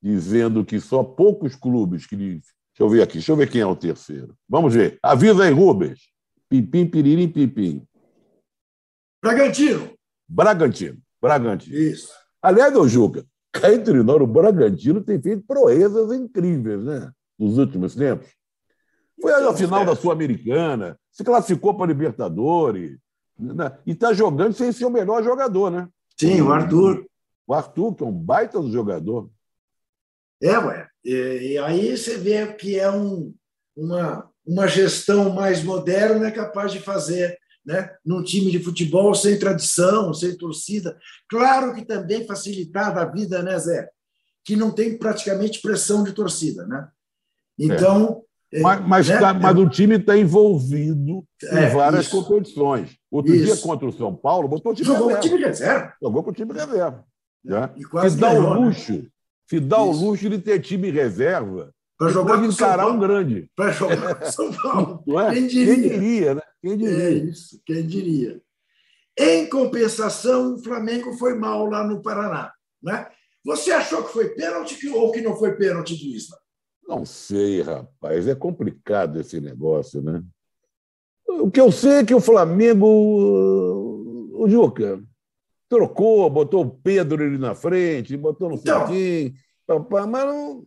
dizendo 0.00 0.64
que 0.64 0.80
só 0.80 1.04
poucos 1.04 1.54
clubes 1.54 2.06
que. 2.06 2.16
Deixa 2.16 2.42
eu 2.78 2.88
ver 2.88 3.02
aqui, 3.02 3.14
deixa 3.14 3.32
eu 3.32 3.36
ver 3.36 3.50
quem 3.50 3.60
é 3.60 3.66
o 3.66 3.76
terceiro. 3.76 4.34
Vamos 4.48 4.72
ver. 4.72 4.98
Avisa 5.02 5.44
aí, 5.44 5.52
Rubens. 5.52 6.00
Pipim, 6.48 6.86
piririm, 6.86 7.28
pipim. 7.28 7.86
Bragantino. 9.22 9.92
Bragantino. 10.26 10.98
Bragantino. 11.20 11.76
Isso. 11.76 12.10
Aliás, 12.40 12.74
ô 12.74 12.88
Juca, 12.88 13.26
cá 13.54 13.72
entre 13.72 14.02
nós, 14.02 14.20
o 14.20 14.26
Bragantino 14.26 15.00
tem 15.00 15.20
feito 15.20 15.44
proezas 15.46 16.12
incríveis, 16.12 16.82
né? 16.82 17.10
Nos 17.38 17.58
últimos 17.58 17.94
tempos. 17.94 18.28
Foi 19.20 19.32
a 19.32 19.40
então, 19.40 19.56
final 19.56 19.84
da 19.84 19.94
Sul-Americana, 19.94 20.98
se 21.10 21.24
classificou 21.24 21.74
para 21.74 21.86
a 21.86 21.88
Libertadores, 21.88 22.98
né? 23.38 23.78
e 23.86 23.92
está 23.92 24.12
jogando 24.12 24.52
sem 24.52 24.70
ser 24.72 24.84
o 24.84 24.90
melhor 24.90 25.22
jogador, 25.22 25.70
né? 25.70 25.88
Sim, 26.18 26.40
o 26.42 26.52
Arthur. 26.52 27.06
O 27.46 27.54
Arthur, 27.54 27.94
que 27.94 28.02
é 28.02 28.06
um 28.06 28.12
baita 28.12 28.60
do 28.60 28.70
jogador. 28.70 29.30
É, 30.42 30.58
ué. 30.58 30.88
E, 31.04 31.58
aí 31.58 31.96
você 31.96 32.16
vê 32.16 32.52
que 32.54 32.78
é 32.78 32.90
um, 32.90 33.34
uma, 33.76 34.30
uma 34.46 34.66
gestão 34.66 35.32
mais 35.32 35.62
moderna 35.62 36.28
é 36.28 36.30
capaz 36.30 36.72
de 36.72 36.80
fazer 36.80 37.38
né, 37.64 37.90
num 38.04 38.22
time 38.22 38.50
de 38.50 38.62
futebol 38.62 39.14
sem 39.14 39.38
tradição, 39.38 40.12
sem 40.12 40.36
torcida. 40.36 40.98
Claro 41.28 41.74
que 41.74 41.84
também 41.84 42.26
facilitada 42.26 43.00
a 43.00 43.06
vida, 43.06 43.42
né, 43.42 43.58
Zé? 43.58 43.88
Que 44.44 44.54
não 44.54 44.70
tem 44.70 44.98
praticamente 44.98 45.60
pressão 45.60 46.04
de 46.04 46.12
torcida, 46.12 46.66
né? 46.66 46.88
Então. 47.58 48.22
É. 48.52 48.60
Mas, 48.60 48.86
mas, 48.86 49.08
né? 49.08 49.32
mas 49.32 49.58
o 49.58 49.68
time 49.68 49.96
está 49.96 50.16
envolvido 50.16 51.24
é, 51.42 51.64
em 51.64 51.74
várias 51.74 52.06
isso. 52.06 52.22
competições. 52.22 52.96
Outro 53.10 53.34
isso. 53.34 53.46
dia 53.46 53.56
contra 53.56 53.88
o 53.88 53.92
São 53.92 54.14
Paulo, 54.14 54.46
botou 54.46 54.70
o 54.70 54.74
time 54.74 54.86
Jogou 54.86 55.08
reserva. 55.08 55.20
com 55.20 55.26
o 55.26 55.30
time 55.30 55.44
reserva. 55.44 55.94
Jogou 56.00 56.22
com 56.22 56.30
o 56.30 56.34
time 56.34 56.52
reserva. 56.52 57.04
Né? 57.44 57.70
E 57.76 57.84
quase 57.84 58.14
se 58.14 58.20
dá 58.20 58.30
o 58.30 58.54
luxo, 58.54 58.92
né? 58.92 59.06
se 59.50 59.58
dá 59.58 59.82
o 59.82 59.90
luxo 59.90 60.30
de 60.30 60.38
ter 60.38 60.60
time 60.60 60.88
reserva 60.88 61.73
para 61.98 62.08
jogar 62.10 62.38
com 62.38 62.44
encarar 62.44 62.88
um 62.88 62.98
grande. 62.98 63.50
Para 63.54 63.70
jogar 63.72 64.14
com 64.16 64.26
São 64.30 64.52
Paulo. 64.52 65.04
É? 65.20 65.34
Quem 65.34 65.46
diria? 65.46 65.74
Quem 65.76 65.88
diria, 65.88 66.34
né? 66.34 66.42
Quem 66.60 66.76
diria? 66.76 67.04
É 67.04 67.10
isso, 67.10 67.62
quem 67.64 67.86
diria. 67.86 68.42
Em 69.16 69.48
compensação, 69.48 70.54
o 70.54 70.62
Flamengo 70.62 71.12
foi 71.12 71.34
mal 71.34 71.66
lá 71.66 71.86
no 71.86 72.02
Paraná. 72.02 72.52
Né? 72.82 73.08
Você 73.44 73.70
achou 73.70 74.02
que 74.02 74.12
foi 74.12 74.30
pênalti 74.30 74.88
ou 74.88 75.12
que 75.12 75.20
não 75.20 75.36
foi 75.36 75.54
pênalti 75.54 75.94
do 75.94 76.04
Isla? 76.04 76.36
Não 76.88 77.04
sei, 77.04 77.62
rapaz. 77.62 78.26
É 78.26 78.34
complicado 78.34 79.20
esse 79.20 79.40
negócio, 79.40 80.02
né? 80.02 80.22
O 81.26 81.50
que 81.50 81.60
eu 81.60 81.70
sei 81.72 81.92
é 81.92 82.04
que 82.04 82.14
o 82.14 82.20
Flamengo, 82.20 82.86
o 84.34 84.48
Juca, 84.48 85.02
trocou, 85.68 86.28
botou 86.28 86.64
o 86.64 86.70
Pedro 86.70 87.24
ali 87.24 87.38
na 87.38 87.54
frente, 87.54 88.16
botou 88.16 88.50
no 88.50 88.56
então, 88.56 89.88
mas 89.90 90.24
não, 90.26 90.66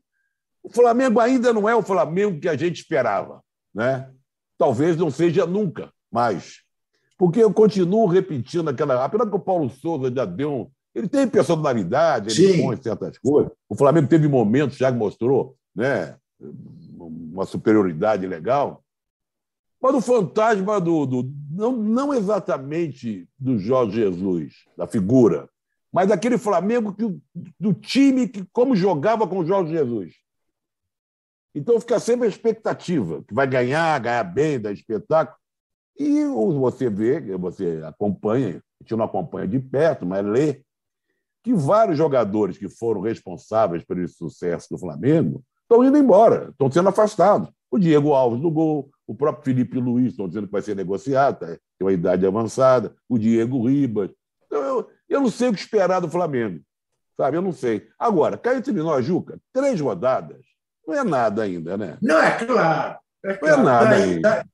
o 0.67 0.69
Flamengo 0.69 1.21
ainda 1.21 1.53
não 1.53 1.67
é 1.67 1.73
o 1.73 1.81
Flamengo 1.81 2.41
que 2.41 2.49
a 2.49 2.57
gente 2.57 2.81
esperava, 2.81 3.41
né? 3.73 4.11
Talvez 4.57 4.97
não 4.97 5.09
seja 5.09 5.45
nunca 5.45 5.89
mais. 6.11 6.57
Porque 7.17 7.41
eu 7.41 7.53
continuo 7.53 8.05
repetindo 8.05 8.69
aquela. 8.69 9.05
Apesar 9.05 9.29
que 9.29 9.35
o 9.35 9.39
Paulo 9.39 9.69
Souza 9.69 10.13
já 10.13 10.25
deu 10.25 10.53
um. 10.53 10.71
Ele 10.93 11.07
tem 11.07 11.25
personalidade, 11.25 12.37
ele 12.37 12.53
Sim. 12.53 12.63
põe 12.63 12.81
certas 12.81 13.17
coisas. 13.17 13.51
O 13.69 13.75
Flamengo 13.75 14.09
teve 14.09 14.27
momentos, 14.27 14.77
já 14.77 14.91
mostrou, 14.91 15.55
né? 15.73 16.17
uma 16.37 17.45
superioridade 17.45 18.27
legal. 18.27 18.83
Mas 19.81 19.95
o 19.95 20.01
fantasma 20.01 20.81
do. 20.81 21.05
do 21.05 21.31
não, 21.49 21.71
não 21.71 22.13
exatamente 22.13 23.25
do 23.39 23.57
Jorge 23.57 24.01
Jesus, 24.01 24.65
da 24.75 24.85
figura, 24.85 25.47
mas 25.93 26.09
daquele 26.09 26.37
Flamengo 26.37 26.93
que, 26.93 27.17
do 27.57 27.73
time 27.73 28.27
que, 28.27 28.43
como 28.51 28.75
jogava 28.75 29.25
com 29.25 29.39
o 29.39 29.45
Jorge 29.45 29.71
Jesus. 29.71 30.26
Então 31.57 31.79
fica 31.79 31.99
sempre 31.99 32.27
a 32.27 32.29
expectativa, 32.29 33.23
que 33.27 33.33
vai 33.33 33.47
ganhar, 33.47 33.99
ganhar 33.99 34.23
bem, 34.23 34.59
dar 34.59 34.71
espetáculo. 34.71 35.35
E 35.97 36.23
você 36.25 36.87
vê, 36.87 37.19
você 37.35 37.81
acompanha, 37.83 38.61
a 38.79 38.83
gente 38.83 38.95
não 38.95 39.05
acompanha 39.05 39.47
de 39.47 39.59
perto, 39.59 40.05
mas 40.05 40.23
lê, 40.23 40.61
que 41.43 41.55
vários 41.55 41.97
jogadores 41.97 42.59
que 42.59 42.69
foram 42.69 43.01
responsáveis 43.01 43.83
esse 43.89 44.13
sucesso 44.13 44.67
do 44.69 44.77
Flamengo 44.77 45.43
estão 45.63 45.83
indo 45.83 45.97
embora, 45.97 46.49
estão 46.51 46.69
sendo 46.69 46.89
afastados. 46.89 47.49
O 47.71 47.79
Diego 47.79 48.13
Alves 48.13 48.39
do 48.39 48.51
gol, 48.51 48.91
o 49.07 49.15
próprio 49.15 49.45
Felipe 49.45 49.79
Luiz 49.79 50.11
estão 50.11 50.27
dizendo 50.27 50.45
que 50.45 50.53
vai 50.53 50.61
ser 50.61 50.75
negociado, 50.75 51.39
tá? 51.39 51.47
tem 51.47 51.59
uma 51.81 51.91
idade 51.91 52.25
avançada, 52.25 52.95
o 53.09 53.17
Diego 53.17 53.67
Ribas. 53.67 54.11
Então, 54.45 54.61
eu, 54.61 54.89
eu 55.09 55.21
não 55.21 55.31
sei 55.31 55.49
o 55.49 55.53
que 55.53 55.59
esperar 55.59 56.01
do 56.01 56.09
Flamengo, 56.09 56.61
sabe? 57.17 57.35
Eu 57.35 57.41
não 57.41 57.51
sei. 57.51 57.87
Agora, 57.97 58.37
cá 58.37 58.55
entre 58.55 58.73
nós, 58.73 59.03
Juca, 59.03 59.39
três 59.51 59.81
rodadas, 59.81 60.45
não 60.87 60.95
é 60.95 61.03
nada 61.03 61.43
ainda, 61.43 61.77
né? 61.77 61.97
Não, 62.01 62.21
é 62.21 62.37
claro. 62.37 62.97
É 63.23 63.33
claro. 63.35 63.57
Não 63.57 63.61
é 63.61 63.65
nada 63.65 63.89
daí, 63.89 64.03
ainda. 64.03 64.49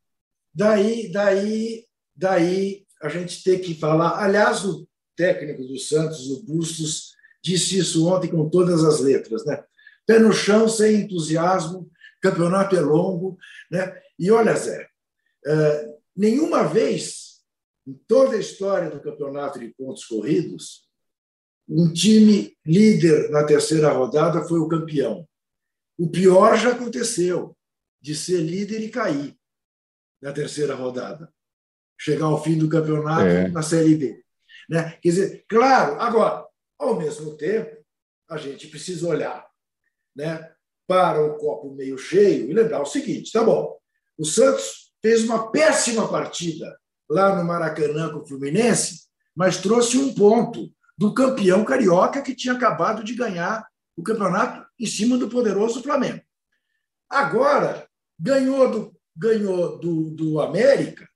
Daí, 0.54 1.12
daí, 1.12 1.86
daí 2.16 2.86
a 3.02 3.10
gente 3.10 3.44
tem 3.44 3.60
que 3.60 3.76
falar. 3.76 4.22
Aliás, 4.22 4.66
o 4.66 4.88
técnico 5.16 5.64
do 5.64 5.78
Santos, 5.78 6.30
o 6.32 6.44
Bustos, 6.44 7.14
disse 7.44 7.78
isso 7.78 8.08
ontem 8.08 8.30
com 8.30 8.50
todas 8.50 8.84
as 8.84 9.00
letras, 9.00 9.46
né? 9.46 9.64
Pé 10.06 10.20
no 10.20 10.34
chão, 10.34 10.68
sem 10.68 11.02
entusiasmo, 11.02 11.90
campeonato 12.22 12.76
é 12.76 12.82
longo, 12.82 13.38
né? 13.70 13.96
E 14.18 14.32
olha, 14.32 14.56
Zé, 14.56 14.88
é, 15.46 15.90
nenhuma 16.16 16.64
vez 16.64 17.42
em 17.86 17.94
toda 18.08 18.36
a 18.36 18.40
história 18.40 18.90
do 18.90 19.02
campeonato 19.02 19.60
de 19.60 19.68
pontos 19.70 20.06
corridos, 20.06 20.88
um 21.68 21.92
time 21.92 22.56
líder 22.66 23.30
na 23.30 23.44
terceira 23.46 23.92
rodada 23.92 24.44
foi 24.46 24.60
o 24.60 24.68
campeão. 24.68 25.28
O 25.98 26.10
pior 26.10 26.58
já 26.58 26.72
aconteceu, 26.72 27.56
de 28.02 28.16
ser 28.16 28.42
líder 28.42 28.82
e 28.82 28.90
cair. 28.90 29.38
na 30.22 30.32
terceira 30.32 30.74
rodada. 30.74 31.32
Chegar 32.00 32.26
ao 32.26 32.42
fim 32.42 32.58
do 32.58 32.70
campeonato 32.70 33.26
é. 33.26 33.48
na 33.50 33.62
Série 33.62 33.96
B. 33.96 34.24
Né? 34.70 34.98
Quer 35.02 35.10
dizer, 35.10 35.46
claro, 35.50 36.00
agora, 36.00 36.46
ao 36.80 36.98
mesmo 36.98 37.36
tempo, 37.36 37.84
a 38.30 38.38
gente 38.38 38.68
precisa 38.68 39.08
olhar 39.08 39.46
né, 40.16 40.50
para 40.88 41.22
o 41.22 41.38
copo 41.38 41.74
meio 41.74 41.98
cheio 41.98 42.50
e 42.50 42.54
lembrar 42.54 42.82
o 42.82 42.86
seguinte: 42.86 43.32
tá 43.32 43.44
bom, 43.44 43.78
o 44.18 44.26
Santos 44.26 44.94
fez 45.02 45.24
uma 45.24 45.52
péssima 45.52 46.08
partida 46.08 46.78
lá 47.10 47.36
no 47.36 47.44
Maracanã 47.44 48.12
com 48.12 48.20
o 48.20 48.28
Fluminense, 48.28 49.08
mas 49.36 49.58
trouxe 49.58 49.98
um 49.98 50.14
ponto 50.14 50.72
do 50.98 51.14
campeão 51.14 51.66
carioca 51.66 52.22
que 52.22 52.36
tinha 52.36 52.54
acabado 52.54 53.04
de 53.04 53.14
ganhar 53.16 53.68
o 53.98 54.04
campeonato 54.04 54.63
em 54.80 54.86
cima 54.86 55.18
do 55.18 55.30
poderoso 55.30 55.84
Flamengo. 55.84 56.22
Agora, 57.10 57.88
ganhou 58.20 58.72
do, 58.72 58.96
ganhou 59.16 59.78
do, 59.78 60.10
do 60.12 60.42
América, 60.42 61.08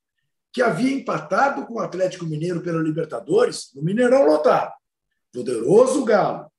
que 0.53 0.61
havia 0.61 0.93
empatado 0.93 1.65
com 1.65 1.75
o 1.75 1.79
Atlético 1.79 2.25
Mineiro 2.25 2.61
pela 2.61 2.81
Libertadores, 2.81 3.71
no 3.75 3.81
Mineirão 3.81 4.25
lotado. 4.25 4.73
Poderoso 5.31 6.03
Galo. 6.03 6.51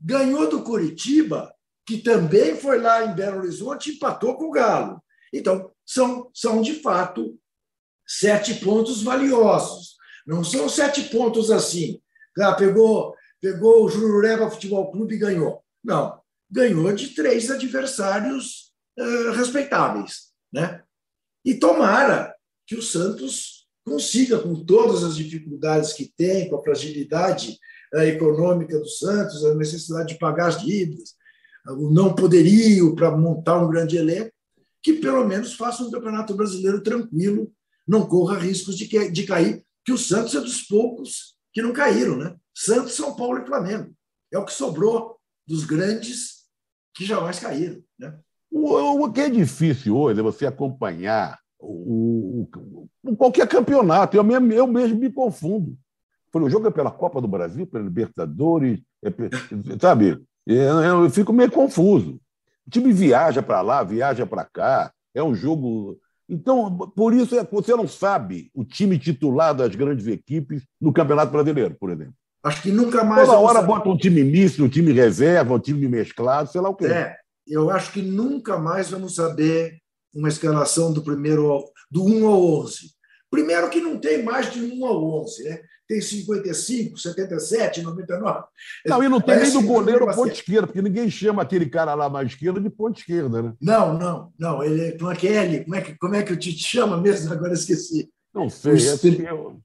Ganhou 0.00 0.48
do 0.48 0.62
Curitiba, 0.62 1.54
que 1.86 1.98
também 1.98 2.56
foi 2.56 2.80
lá 2.80 3.04
em 3.04 3.14
Belo 3.14 3.38
Horizonte 3.38 3.90
e 3.90 3.94
empatou 3.94 4.36
com 4.36 4.44
o 4.44 4.50
Galo. 4.50 5.02
Então, 5.32 5.70
são, 5.84 6.30
são 6.34 6.62
de 6.62 6.74
fato 6.74 7.38
sete 8.06 8.54
pontos 8.54 9.02
valiosos. 9.02 9.96
Não 10.26 10.42
são 10.42 10.68
sete 10.68 11.04
pontos 11.04 11.50
assim. 11.50 12.00
Ah, 12.38 12.54
pegou, 12.54 13.14
pegou 13.40 13.84
o 13.84 13.88
Jurureba 13.88 14.50
Futebol 14.50 14.90
Clube 14.90 15.14
e 15.14 15.18
ganhou. 15.18 15.62
Não. 15.82 16.19
Ganhou 16.50 16.92
de 16.92 17.08
três 17.08 17.50
adversários 17.50 18.72
uh, 18.98 19.30
respeitáveis. 19.32 20.30
Né? 20.52 20.82
E 21.44 21.54
tomara 21.54 22.34
que 22.66 22.74
o 22.74 22.82
Santos 22.82 23.68
consiga, 23.84 24.38
com 24.38 24.64
todas 24.64 25.04
as 25.04 25.16
dificuldades 25.16 25.92
que 25.92 26.12
tem, 26.16 26.48
com 26.48 26.56
a 26.56 26.62
fragilidade 26.62 27.58
uh, 27.94 28.00
econômica 28.00 28.78
do 28.78 28.88
Santos, 28.88 29.44
a 29.44 29.54
necessidade 29.54 30.14
de 30.14 30.18
pagar 30.18 30.48
as 30.48 30.60
dívidas, 30.60 31.14
o 31.66 31.90
não 31.90 32.14
poderio 32.14 32.94
para 32.94 33.16
montar 33.16 33.62
um 33.62 33.68
grande 33.68 33.96
elenco, 33.96 34.32
que 34.82 34.94
pelo 34.94 35.26
menos 35.26 35.54
faça 35.54 35.82
um 35.82 35.90
campeonato 35.90 36.34
brasileiro 36.34 36.82
tranquilo, 36.82 37.52
não 37.86 38.06
corra 38.06 38.38
riscos 38.38 38.76
de, 38.76 38.86
que, 38.86 39.10
de 39.10 39.24
cair, 39.24 39.64
que 39.84 39.92
o 39.92 39.98
Santos 39.98 40.34
é 40.34 40.40
dos 40.40 40.62
poucos 40.62 41.34
que 41.52 41.62
não 41.62 41.72
caíram, 41.72 42.16
né? 42.16 42.36
Santos, 42.54 42.94
São 42.94 43.14
Paulo 43.14 43.42
e 43.42 43.46
Flamengo. 43.46 43.94
É 44.32 44.38
o 44.38 44.44
que 44.44 44.52
sobrou 44.52 45.16
dos 45.46 45.64
grandes 45.64 46.39
que 46.94 47.04
jamais 47.04 47.38
caíram. 47.38 47.82
Né? 47.98 48.14
O, 48.50 49.04
o 49.04 49.12
que 49.12 49.20
é 49.20 49.30
difícil 49.30 49.96
hoje 49.96 50.20
é 50.20 50.22
você 50.22 50.46
acompanhar 50.46 51.38
o, 51.58 52.48
o, 53.04 53.16
qualquer 53.16 53.46
campeonato. 53.46 54.16
Eu 54.16 54.24
mesmo, 54.24 54.52
eu 54.52 54.66
mesmo 54.66 54.98
me 54.98 55.10
confundo. 55.10 55.76
O 56.32 56.48
jogo 56.48 56.68
é 56.68 56.70
pela 56.70 56.90
Copa 56.90 57.20
do 57.20 57.28
Brasil, 57.28 57.66
pela 57.66 57.84
Libertadores, 57.84 58.80
é, 59.02 59.10
sabe? 59.80 60.20
Eu, 60.46 60.80
eu 60.82 61.10
fico 61.10 61.32
meio 61.32 61.50
confuso. 61.50 62.20
O 62.66 62.70
time 62.70 62.92
viaja 62.92 63.42
para 63.42 63.60
lá, 63.60 63.82
viaja 63.82 64.26
para 64.26 64.44
cá, 64.44 64.92
é 65.14 65.22
um 65.22 65.34
jogo. 65.34 65.98
Então, 66.28 66.76
por 66.94 67.12
isso, 67.12 67.36
é, 67.36 67.44
você 67.44 67.74
não 67.74 67.88
sabe 67.88 68.50
o 68.54 68.64
time 68.64 68.98
titular 68.98 69.54
das 69.54 69.74
grandes 69.74 70.06
equipes 70.06 70.64
no 70.80 70.92
Campeonato 70.92 71.32
Brasileiro, 71.32 71.76
por 71.78 71.90
exemplo. 71.90 72.14
Acho 72.42 72.62
que 72.62 72.72
nunca 72.72 73.04
mais. 73.04 73.26
Toda 73.26 73.38
hora 73.38 73.62
bota 73.62 73.88
um 73.88 73.96
time 73.96 74.24
misto, 74.24 74.64
um 74.64 74.68
time 74.68 74.92
reserva, 74.92 75.54
um 75.54 75.58
time 75.58 75.86
mesclado, 75.86 76.50
sei 76.50 76.60
lá 76.60 76.70
o 76.70 76.74
quê. 76.74 76.86
É, 76.86 77.16
eu 77.46 77.70
acho 77.70 77.92
que 77.92 78.00
nunca 78.00 78.58
mais 78.58 78.90
vamos 78.90 79.14
saber 79.14 79.78
uma 80.14 80.28
escalação 80.28 80.92
do 80.92 81.02
primeiro 81.02 81.64
do 81.90 82.04
1 82.04 82.26
ao 82.26 82.42
11. 82.62 82.92
Primeiro 83.30 83.68
que 83.70 83.80
não 83.80 83.98
tem 83.98 84.22
mais 84.22 84.50
de 84.52 84.60
1 84.60 84.86
ao 84.86 85.22
11, 85.22 85.44
né? 85.44 85.60
Tem 85.86 86.00
55, 86.00 86.98
77, 86.98 87.82
99. 87.82 88.44
Não, 88.86 89.02
e 89.02 89.08
não 89.08 89.20
tem 89.20 89.40
nem 89.40 89.52
do 89.52 89.62
goleiro 89.62 90.06
ponto 90.14 90.32
esquerda, 90.32 90.66
porque 90.68 90.80
ninguém 90.80 91.10
chama 91.10 91.42
aquele 91.42 91.66
cara 91.66 91.94
lá 91.94 92.08
na 92.08 92.22
esquerda 92.22 92.60
de 92.60 92.70
ponto 92.70 92.98
esquerda, 92.98 93.42
né? 93.42 93.52
Não, 93.60 93.98
não, 93.98 94.32
não. 94.38 94.62
Ele 94.62 94.86
é 94.86 94.92
como 94.92 95.10
é 95.10 95.16
que 95.16 95.28
é 95.28 95.44
ele? 95.44 95.64
Como 95.64 95.74
é 95.74 95.80
que, 95.80 95.98
como 95.98 96.14
é 96.14 96.22
que 96.22 96.32
o 96.32 96.36
Tite 96.36 96.62
chama 96.62 96.96
mesmo? 96.96 97.32
Agora 97.32 97.52
esqueci. 97.52 98.08
Não 98.32 98.48
sei. 98.48 98.74
O, 98.74 98.76
é 98.76 99.60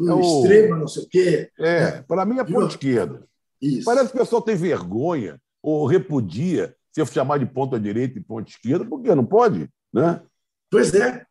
o... 0.00 0.14
o 0.14 0.18
é 0.18 0.20
extremo, 0.20 0.76
não 0.76 0.88
sei 0.88 1.02
o 1.02 1.08
quê. 1.08 1.50
É, 1.58 1.76
é. 1.76 2.02
para 2.02 2.24
mim 2.24 2.38
é 2.38 2.44
ponto 2.44 2.70
esquerda. 2.70 3.26
Isso. 3.60 3.84
Parece 3.84 4.10
que 4.10 4.16
o 4.16 4.20
pessoal 4.20 4.42
tem 4.42 4.56
vergonha 4.56 5.40
ou 5.62 5.86
repudia 5.86 6.74
se 6.92 7.00
eu 7.00 7.06
chamar 7.06 7.38
de 7.38 7.46
ponta 7.46 7.78
direita 7.78 8.18
e 8.18 8.22
ponta 8.22 8.50
esquerda, 8.50 8.84
porque 8.84 9.14
não 9.14 9.24
pode, 9.24 9.68
né? 9.92 10.22
Pois 10.70 10.94
é, 10.94 11.24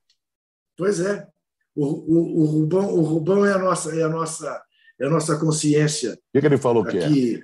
pois 0.77 0.99
é. 0.99 1.27
O, 1.75 1.85
o, 1.85 2.41
o, 2.41 2.45
Rubão, 2.45 2.93
o 2.93 3.01
Rubão 3.03 3.45
é 3.45 3.53
a 3.53 3.57
nossa, 3.57 3.95
é 3.95 4.03
a 4.03 4.09
nossa, 4.09 4.63
é 4.99 5.05
a 5.05 5.09
nossa 5.09 5.39
consciência. 5.39 6.13
O 6.13 6.17
que, 6.33 6.41
que 6.41 6.45
ele 6.45 6.57
falou 6.57 6.83
aqui, 6.83 6.99
que 6.99 7.43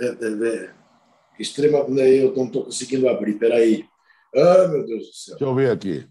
é? 0.00 0.04
é, 0.04 0.08
é, 0.08 0.64
é 0.66 0.74
extrema. 1.38 1.78
Eu 1.78 2.34
não 2.34 2.46
estou 2.46 2.64
conseguindo 2.64 3.08
abrir. 3.08 3.34
Peraí. 3.38 3.84
Ah, 4.34 4.68
meu 4.68 4.84
Deus 4.84 5.06
do 5.06 5.12
céu. 5.12 5.36
Deixa 5.36 5.44
eu 5.44 5.54
ver 5.54 5.70
aqui. 5.70 6.08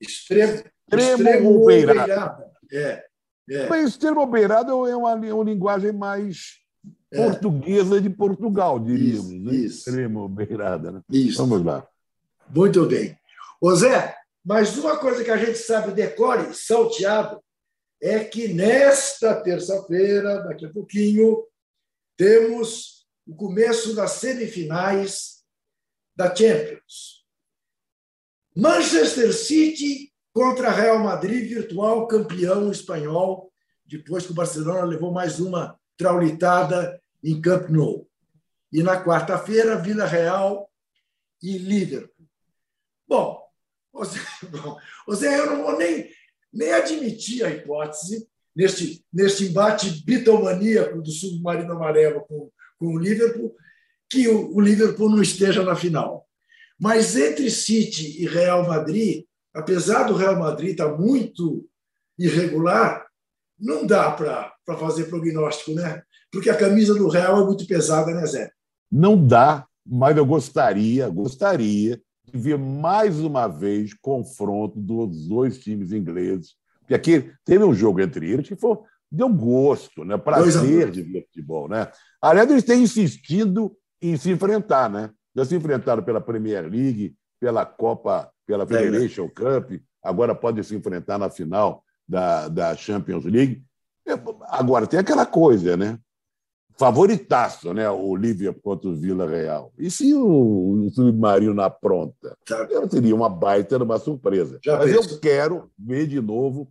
Extremo, 0.00 0.64
extremo, 0.86 1.22
extremo 1.22 1.66
beirada. 1.66 2.06
beirada. 2.06 2.52
É, 2.72 3.04
é. 3.50 3.68
Mas 3.68 3.90
extremo 3.90 4.26
beirada 4.26 4.72
é 4.72 4.96
uma, 4.96 5.14
uma 5.14 5.44
linguagem 5.44 5.92
mais 5.92 6.58
é. 7.12 7.24
portuguesa 7.24 8.00
de 8.00 8.10
Portugal, 8.10 8.78
diríamos. 8.78 9.30
Isso, 9.30 9.44
né? 9.44 9.54
isso. 9.54 9.90
Extremo 9.90 10.28
beirada. 10.28 10.92
Né? 10.92 11.02
Isso. 11.10 11.38
Vamos 11.38 11.64
lá. 11.64 11.86
Muito 12.48 12.86
bem. 12.86 13.18
Ô 13.60 13.74
Zé, 13.74 14.14
mas 14.44 14.76
uma 14.76 14.98
coisa 14.98 15.24
que 15.24 15.30
a 15.30 15.36
gente 15.36 15.58
sabe 15.58 15.92
decore 15.92 16.54
salteado 16.54 17.42
é 18.00 18.22
que 18.22 18.48
nesta 18.48 19.34
terça-feira, 19.34 20.42
daqui 20.42 20.66
a 20.66 20.70
pouquinho, 20.70 21.46
temos 22.16 23.06
o 23.26 23.34
começo 23.34 23.94
das 23.94 24.12
semifinais 24.12 25.42
da 26.14 26.34
Champions. 26.34 27.24
Manchester 28.54 29.32
City 29.32 30.13
contra 30.34 30.72
Real 30.72 30.98
Madrid, 30.98 31.48
virtual 31.48 32.08
campeão 32.08 32.72
espanhol, 32.72 33.52
depois 33.86 34.26
que 34.26 34.32
o 34.32 34.34
Barcelona 34.34 34.82
levou 34.82 35.12
mais 35.12 35.38
uma 35.38 35.78
traulitada 35.96 37.00
em 37.22 37.40
Camp 37.40 37.70
Nou. 37.70 38.08
E 38.72 38.82
na 38.82 39.02
quarta-feira, 39.02 39.76
Vila 39.76 40.04
Real 40.04 40.68
e 41.40 41.56
Liverpool. 41.56 42.26
Bom, 43.06 43.40
Zé, 45.14 45.38
eu 45.38 45.46
não 45.46 45.62
vou 45.62 45.78
nem, 45.78 46.10
nem 46.52 46.72
admitir 46.72 47.44
a 47.44 47.50
hipótese, 47.50 48.28
neste, 48.56 49.04
neste 49.12 49.44
embate 49.44 50.02
bitomaníaco 50.04 51.00
do 51.00 51.12
submarino 51.12 51.74
amarelo 51.74 52.22
com, 52.26 52.50
com 52.76 52.86
o 52.88 52.98
Liverpool, 52.98 53.54
que 54.10 54.26
o, 54.26 54.52
o 54.52 54.60
Liverpool 54.60 55.10
não 55.10 55.22
esteja 55.22 55.62
na 55.62 55.76
final. 55.76 56.26
Mas 56.76 57.14
entre 57.16 57.48
City 57.52 58.20
e 58.20 58.26
Real 58.26 58.66
Madrid, 58.66 59.24
apesar 59.54 60.04
do 60.04 60.16
Real 60.16 60.38
Madrid 60.38 60.72
estar 60.72 60.98
muito 60.98 61.64
irregular, 62.18 63.06
não 63.58 63.86
dá 63.86 64.10
para 64.10 64.52
fazer 64.78 65.04
prognóstico, 65.04 65.72
né? 65.72 66.02
Porque 66.30 66.50
a 66.50 66.56
camisa 66.56 66.94
do 66.94 67.08
Real 67.08 67.42
é 67.42 67.44
muito 67.44 67.66
pesada, 67.66 68.12
né, 68.12 68.26
Zé? 68.26 68.50
Não 68.90 69.16
dá, 69.16 69.66
mas 69.86 70.16
eu 70.16 70.26
gostaria, 70.26 71.08
gostaria 71.08 72.00
de 72.24 72.38
ver 72.38 72.58
mais 72.58 73.20
uma 73.20 73.46
vez 73.46 73.94
confronto 73.94 74.80
dos 74.80 75.28
dois 75.28 75.58
times 75.58 75.92
ingleses. 75.92 76.54
Porque 76.80 76.94
aqui 76.94 77.32
teve 77.44 77.64
um 77.64 77.74
jogo 77.74 78.00
entre 78.00 78.30
eles 78.30 78.48
que 78.48 78.56
foi, 78.56 78.76
deu 79.10 79.28
gosto, 79.28 80.04
né? 80.04 80.18
prazer 80.18 80.90
de 80.90 81.02
ver 81.02 81.24
futebol. 81.26 81.68
Né? 81.68 81.88
Aliás, 82.20 82.50
eles 82.50 82.64
têm 82.64 82.82
insistido 82.82 83.76
em 84.02 84.16
se 84.16 84.30
enfrentar, 84.30 84.90
né? 84.90 85.10
Já 85.34 85.44
se 85.44 85.56
enfrentaram 85.56 86.02
pela 86.02 86.20
Premier 86.20 86.68
League, 86.68 87.16
pela 87.40 87.64
Copa, 87.66 88.30
pela 88.46 88.66
Federation 88.66 89.28
Cup, 89.28 89.80
agora 90.02 90.34
podem 90.34 90.62
se 90.62 90.74
enfrentar 90.74 91.18
na 91.18 91.30
final 91.30 91.82
da, 92.06 92.48
da 92.48 92.76
Champions 92.76 93.24
League. 93.24 93.64
Agora, 94.48 94.86
tem 94.86 95.00
aquela 95.00 95.24
coisa, 95.24 95.76
né? 95.76 95.98
favoritaço, 96.76 97.72
né? 97.72 97.88
O 97.88 98.16
Liverpool 98.16 98.62
contra 98.62 98.88
o 98.88 98.94
Vila 98.94 99.28
Real. 99.28 99.72
E 99.78 99.90
se 99.90 100.12
o, 100.14 100.72
o 100.72 100.90
Submarino 100.90 101.54
na 101.54 101.70
pronta? 101.70 102.36
Eu 102.70 102.88
teria 102.88 103.14
uma 103.14 103.28
baita, 103.28 103.82
uma 103.82 103.98
surpresa. 103.98 104.58
Já 104.62 104.78
Mas 104.78 104.92
penso. 104.92 105.14
eu 105.14 105.20
quero 105.20 105.70
ver 105.78 106.06
de 106.06 106.20
novo 106.20 106.68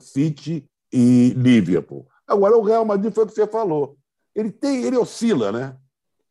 City 0.00 0.68
e 0.92 1.34
Liverpool. 1.36 2.06
Agora, 2.26 2.56
o 2.56 2.62
Real 2.62 2.84
Madrid 2.84 3.12
foi 3.12 3.24
o 3.24 3.26
que 3.26 3.34
você 3.34 3.46
falou. 3.46 3.96
Ele 4.34 4.50
tem, 4.50 4.84
ele 4.84 4.96
oscila, 4.96 5.50
né? 5.50 5.76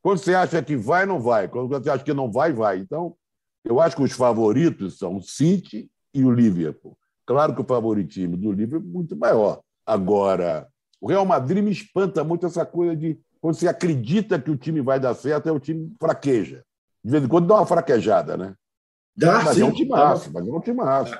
Quando 0.02 0.20
você 0.20 0.34
acha 0.34 0.62
que 0.62 0.76
vai, 0.76 1.06
não 1.06 1.20
vai. 1.20 1.48
Quando 1.48 1.68
você 1.70 1.90
acha 1.90 2.04
que 2.04 2.14
não 2.14 2.32
vai, 2.32 2.54
vai. 2.54 2.78
Então, 2.78 3.16
eu 3.68 3.80
acho 3.80 3.96
que 3.96 4.04
os 4.04 4.12
favoritos 4.12 4.98
são 4.98 5.18
o 5.18 5.22
City 5.22 5.90
e 6.14 6.24
o 6.24 6.32
Liverpool. 6.32 6.98
Claro 7.26 7.54
que 7.54 7.62
o 7.62 7.66
favoritismo 7.66 8.38
do 8.38 8.52
Liverpool 8.52 8.90
é 8.90 8.94
muito 8.94 9.16
maior. 9.16 9.62
Agora, 9.86 10.68
o 11.02 11.08
Real 11.08 11.26
Madrid 11.26 11.64
me 11.64 11.72
espanta 11.72 12.24
muito 12.24 12.46
essa 12.46 12.66
coisa 12.66 12.96
de 12.96 13.20
quando 13.40 13.56
você 13.56 13.68
acredita 13.68 14.40
que 14.40 14.50
o 14.50 14.58
time 14.58 14.82
vai 14.82 15.00
dar 15.00 15.14
certo, 15.14 15.48
é 15.48 15.52
o 15.52 15.60
time 15.60 15.94
fraqueja. 16.00 16.64
De 17.04 17.12
vez 17.12 17.24
em 17.24 17.28
quando 17.28 17.48
dá 17.48 17.56
uma 17.56 17.66
fraquejada, 17.66 18.36
né? 18.36 18.56
Dá, 19.16 19.44
mas 19.44 19.56
sim, 19.56 19.62
é 19.62 19.66
um 19.66 19.74
timaço, 19.74 20.32
mas 20.32 20.48
é 20.48 20.52
um 20.52 20.60
timaço. 20.60 21.18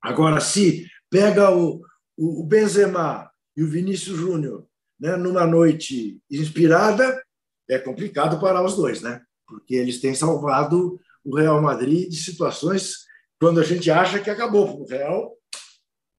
Agora, 0.00 0.40
se 0.40 0.86
pega 1.10 1.50
o, 1.54 1.82
o 2.16 2.44
Benzema 2.44 3.30
e 3.56 3.62
o 3.62 3.68
Vinícius 3.68 4.18
Júnior 4.18 4.66
né, 4.98 5.16
numa 5.16 5.46
noite 5.46 6.20
inspirada, 6.30 7.22
é 7.68 7.78
complicado 7.78 8.40
parar 8.40 8.64
os 8.64 8.76
dois, 8.76 9.00
né? 9.00 9.22
Porque 9.54 9.74
eles 9.74 10.00
têm 10.00 10.14
salvado 10.14 11.00
o 11.24 11.36
Real 11.36 11.62
Madrid 11.62 12.08
de 12.08 12.16
situações 12.16 13.04
quando 13.40 13.60
a 13.60 13.64
gente 13.64 13.90
acha 13.90 14.18
que 14.18 14.28
acabou 14.28 14.82
o 14.82 14.86
Real. 14.86 15.32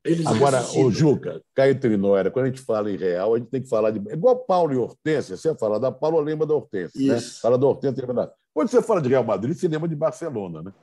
Eles 0.03 0.25
Agora, 0.25 0.63
o 0.77 0.91
Juca, 0.91 1.41
cá 1.53 1.67
entre 1.67 1.97
nós, 1.97 2.27
quando 2.29 2.45
a 2.45 2.49
gente 2.49 2.61
fala 2.61 2.91
em 2.91 2.95
Real, 2.95 3.33
a 3.33 3.37
gente 3.39 3.49
tem 3.49 3.61
que 3.61 3.69
falar 3.69 3.91
de. 3.91 4.09
É 4.09 4.13
igual 4.13 4.37
Paulo 4.37 4.73
e 4.73 4.77
Hortência, 4.77 5.35
você 5.35 5.55
fala 5.55 5.79
da 5.79 5.91
Paulo, 5.91 6.19
lembra 6.19 6.45
da 6.45 6.53
Hortência. 6.53 7.13
Né? 7.13 7.19
Fala 7.19 7.57
da 7.57 7.65
Hortência, 7.65 8.01
é 8.01 8.05
verdade. 8.05 8.31
Quando 8.53 8.69
você 8.69 8.81
fala 8.81 9.01
de 9.01 9.09
Real 9.09 9.23
Madrid, 9.23 9.57
você 9.57 9.67
lembra 9.67 9.89
de 9.89 9.95
Barcelona, 9.95 10.61
né? 10.61 10.73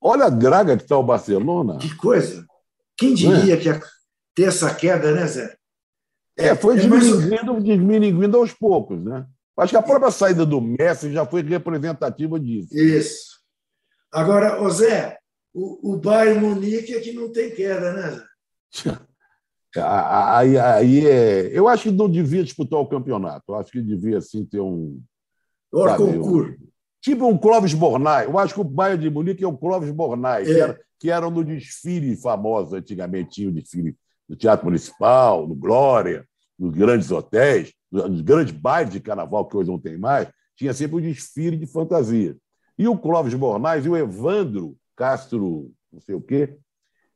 Olha 0.00 0.26
a 0.26 0.30
draga 0.30 0.76
que 0.76 0.84
está 0.84 0.96
o 0.96 1.02
Barcelona. 1.02 1.78
Que 1.78 1.94
coisa! 1.96 2.46
Quem 2.96 3.14
diria 3.14 3.54
é? 3.54 3.56
que 3.56 3.68
ia 3.68 3.80
ter 4.34 4.44
essa 4.44 4.72
queda, 4.74 5.12
né, 5.12 5.26
Zé? 5.26 5.56
É, 6.36 6.54
foi 6.54 6.76
é, 6.76 6.80
diminuindo, 6.80 7.54
mas... 7.54 7.64
diminuindo 7.64 8.36
aos 8.36 8.52
poucos, 8.52 9.02
né? 9.02 9.26
Acho 9.58 9.72
que 9.72 9.76
a 9.76 9.82
própria 9.82 10.10
saída 10.10 10.46
do 10.46 10.60
Messi 10.60 11.12
já 11.12 11.26
foi 11.26 11.42
representativa 11.42 12.38
disso. 12.38 12.76
Isso. 12.76 13.38
Agora, 14.12 14.62
o 14.62 14.70
Zé, 14.70 15.18
o, 15.52 15.94
o 15.94 15.96
Bayern 15.96 16.40
Munique 16.40 16.94
é 16.94 17.00
que 17.00 17.12
não 17.12 17.32
tem 17.32 17.50
queda, 17.50 17.92
né, 17.92 18.10
Zé? 18.72 18.98
Aí, 19.76 20.58
aí 20.58 21.06
é... 21.06 21.50
Eu 21.52 21.68
acho 21.68 21.84
que 21.84 21.90
não 21.90 22.08
devia 22.08 22.42
disputar 22.42 22.80
o 22.80 22.88
campeonato. 22.88 23.44
Eu 23.48 23.54
acho 23.56 23.70
que 23.70 23.82
devia 23.82 24.20
sim 24.20 24.44
ter 24.44 24.60
um. 24.60 25.00
Or 25.70 25.94
concurso. 25.94 26.52
Um, 26.52 26.68
tipo 27.02 27.26
um 27.26 27.36
Clóvis 27.36 27.74
Bornai. 27.74 28.26
Eu 28.26 28.38
acho 28.38 28.54
que 28.54 28.60
o 28.60 28.64
Bayern 28.64 29.02
de 29.02 29.10
Munique 29.10 29.44
é 29.44 29.46
o 29.46 29.56
Clóvis 29.56 29.90
Bornai, 29.90 30.42
é. 30.42 30.44
que, 30.44 30.60
era, 30.60 30.80
que 30.98 31.10
era 31.10 31.30
no 31.30 31.44
desfile 31.44 32.16
famoso 32.16 32.76
antigamente. 32.76 33.32
Tinha 33.32 33.50
o 33.50 33.52
desfile 33.52 33.94
no 34.26 34.36
Teatro 34.36 34.64
Municipal, 34.64 35.46
no 35.46 35.54
Glória, 35.54 36.26
nos 36.58 36.74
grandes 36.74 37.10
hotéis, 37.10 37.72
nos 37.90 38.20
grandes 38.20 38.52
bailes 38.52 38.92
de 38.92 39.00
carnaval, 39.00 39.46
que 39.46 39.56
hoje 39.56 39.70
não 39.70 39.78
tem 39.78 39.96
mais, 39.96 40.28
tinha 40.56 40.72
sempre 40.74 40.96
um 40.96 41.00
desfile 41.00 41.56
de 41.56 41.66
fantasia. 41.66 42.36
E 42.78 42.86
o 42.86 42.96
Clóvis 42.96 43.34
Bornais 43.34 43.84
e 43.86 43.88
o 43.88 43.96
Evandro 43.96 44.76
Castro, 44.96 45.70
não 45.92 46.00
sei 46.00 46.14
o 46.14 46.20
quê, 46.20 46.58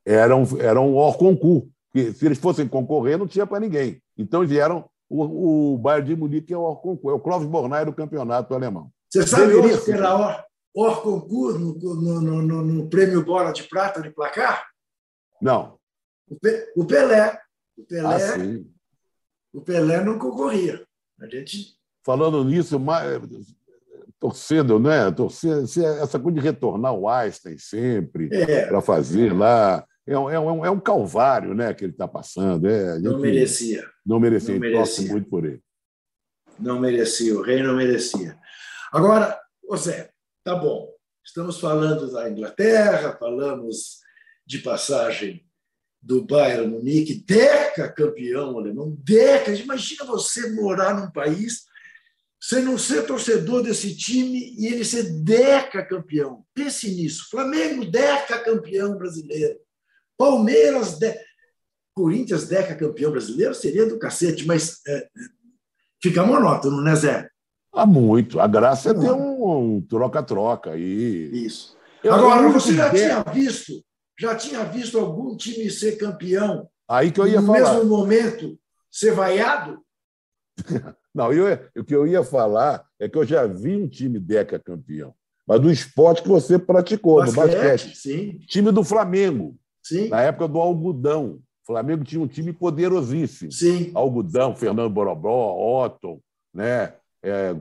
eram, 0.04 0.44
eram 0.58 0.94
hors 0.94 1.16
concurso. 1.16 1.68
Que 1.92 2.12
se 2.12 2.24
eles 2.24 2.38
fossem 2.38 2.66
concorrer, 2.66 3.18
não 3.18 3.26
tinha 3.26 3.46
para 3.46 3.60
ninguém. 3.60 4.00
Então 4.16 4.46
vieram 4.46 4.88
o, 5.08 5.74
o 5.74 5.78
Bayern 5.78 6.08
de 6.08 6.16
Munique 6.16 6.54
é 6.54 6.56
o 6.56 6.62
hors 6.62 6.80
concurso, 6.80 7.10
é 7.10 7.12
o 7.14 7.20
Clóvis 7.20 7.46
Bornais 7.46 7.84
do 7.84 7.92
campeonato 7.92 8.54
alemão. 8.54 8.90
Você 9.10 9.26
sabe 9.26 9.48
Deveria 9.48 9.74
hoje 9.74 9.84
que 9.84 9.92
era 9.92 10.46
concurso 11.02 11.58
no, 11.58 11.74
no, 11.74 12.42
no, 12.42 12.62
no, 12.62 12.88
prêmio 12.88 13.22
Bola 13.22 13.52
de 13.52 13.64
Prata 13.64 14.00
de 14.00 14.10
placar? 14.10 14.66
Não. 15.40 15.76
O, 16.26 16.36
Pe, 16.36 16.72
o 16.74 16.84
Pelé. 16.86 17.38
O 17.76 17.84
Pelé 17.84 18.06
ah, 18.08 18.38
o 19.52 19.60
Pelé 19.60 20.02
não 20.02 20.18
concorria. 20.18 20.84
A 21.20 21.26
gente... 21.26 21.76
Falando 22.04 22.44
nisso, 22.44 22.78
torcendo, 24.18 24.78
né? 24.78 25.10
Torcendo, 25.10 25.64
essa 26.00 26.18
coisa 26.18 26.38
de 26.38 26.44
retornar 26.44 26.94
o 26.94 27.08
Einstein 27.08 27.58
sempre 27.58 28.28
é. 28.32 28.66
para 28.66 28.80
fazer 28.80 29.32
lá. 29.32 29.84
É 30.06 30.18
um, 30.18 30.30
é, 30.30 30.38
um, 30.38 30.66
é 30.66 30.70
um 30.70 30.80
calvário 30.80 31.54
né, 31.54 31.72
que 31.74 31.84
ele 31.84 31.92
está 31.92 32.08
passando. 32.08 32.68
É, 32.68 32.98
não 32.98 33.20
merecia. 33.20 33.88
Não 34.04 34.18
merecia, 34.18 34.54
não 34.54 34.60
merecia. 34.60 35.12
muito 35.12 35.28
por 35.28 35.44
ele. 35.44 35.60
Não 36.58 36.80
merecia, 36.80 37.36
o 37.36 37.42
rei 37.42 37.62
não 37.62 37.76
merecia. 37.76 38.36
Agora, 38.92 39.40
José, 39.68 40.10
tá 40.44 40.54
bom. 40.54 40.88
Estamos 41.24 41.60
falando 41.60 42.10
da 42.10 42.28
Inglaterra, 42.28 43.16
falamos 43.18 44.00
de 44.44 44.58
passagem 44.58 45.44
do 46.02 46.24
Bayern 46.24 46.68
Munique, 46.68 47.22
deca 47.24 47.88
campeão 47.88 48.58
alemão, 48.58 48.96
deca. 48.98 49.52
Imagina 49.52 50.04
você 50.04 50.50
morar 50.50 50.94
num 50.94 51.10
país 51.10 51.62
sem 52.40 52.64
não 52.64 52.76
ser 52.76 53.06
torcedor 53.06 53.62
desse 53.62 53.96
time 53.96 54.56
e 54.58 54.66
ele 54.66 54.84
ser 54.84 55.04
deca 55.22 55.86
campeão. 55.86 56.44
Pense 56.52 56.90
nisso. 56.90 57.28
Flamengo, 57.30 57.84
deca 57.84 58.40
campeão 58.40 58.96
brasileiro. 58.96 59.60
Palmeiras, 60.18 60.98
de... 60.98 61.14
Corinthians, 61.94 62.48
deca 62.48 62.74
campeão 62.74 63.12
brasileiro, 63.12 63.54
seria 63.54 63.86
do 63.86 63.98
cacete, 63.98 64.46
mas 64.46 64.80
é, 64.88 65.08
fica 66.02 66.24
monótono, 66.24 66.80
né, 66.82 66.96
Zé? 66.96 67.28
Há 67.72 67.86
muito. 67.86 68.40
A 68.40 68.46
graça 68.46 68.90
é 68.90 68.94
ter 68.94 69.12
um 69.12 69.80
troca-troca. 69.88 70.76
E... 70.76 71.46
Isso. 71.46 71.76
Agora, 72.02 72.48
você 72.48 72.74
já 72.74 72.90
tinha 72.90 73.22
visto 73.22 73.84
já 74.22 74.34
tinha 74.36 74.64
visto 74.64 74.98
algum 74.98 75.36
time 75.36 75.68
ser 75.70 75.96
campeão 75.98 76.68
Aí 76.88 77.10
que 77.10 77.20
eu 77.20 77.26
ia 77.26 77.40
no 77.40 77.46
falar. 77.46 77.74
mesmo 77.74 77.88
momento 77.88 78.58
ser 78.90 79.12
vaiado? 79.12 79.80
Não, 81.14 81.32
eu, 81.32 81.58
o 81.76 81.84
que 81.84 81.94
eu 81.94 82.06
ia 82.06 82.22
falar 82.22 82.84
é 82.98 83.08
que 83.08 83.16
eu 83.16 83.24
já 83.24 83.46
vi 83.46 83.76
um 83.76 83.88
time 83.88 84.18
Deca 84.18 84.58
campeão, 84.58 85.14
mas 85.46 85.60
do 85.60 85.70
esporte 85.70 86.22
que 86.22 86.28
você 86.28 86.58
praticou, 86.58 87.16
basquete, 87.16 87.36
no 87.36 87.46
basquete. 87.46 87.96
Sim. 87.96 88.38
Time 88.46 88.70
do 88.70 88.84
Flamengo, 88.84 89.56
sim. 89.82 90.08
na 90.08 90.22
época 90.22 90.48
do 90.48 90.58
algodão. 90.58 91.40
O 91.62 91.66
Flamengo 91.66 92.04
tinha 92.04 92.20
um 92.20 92.26
time 92.26 92.52
poderosíssimo. 92.52 93.52
Sim. 93.52 93.90
Algodão, 93.94 94.54
Fernando 94.54 94.90
Borobó, 94.90 95.84
Otton, 95.84 96.20
né? 96.52 96.94
É, 97.22 97.54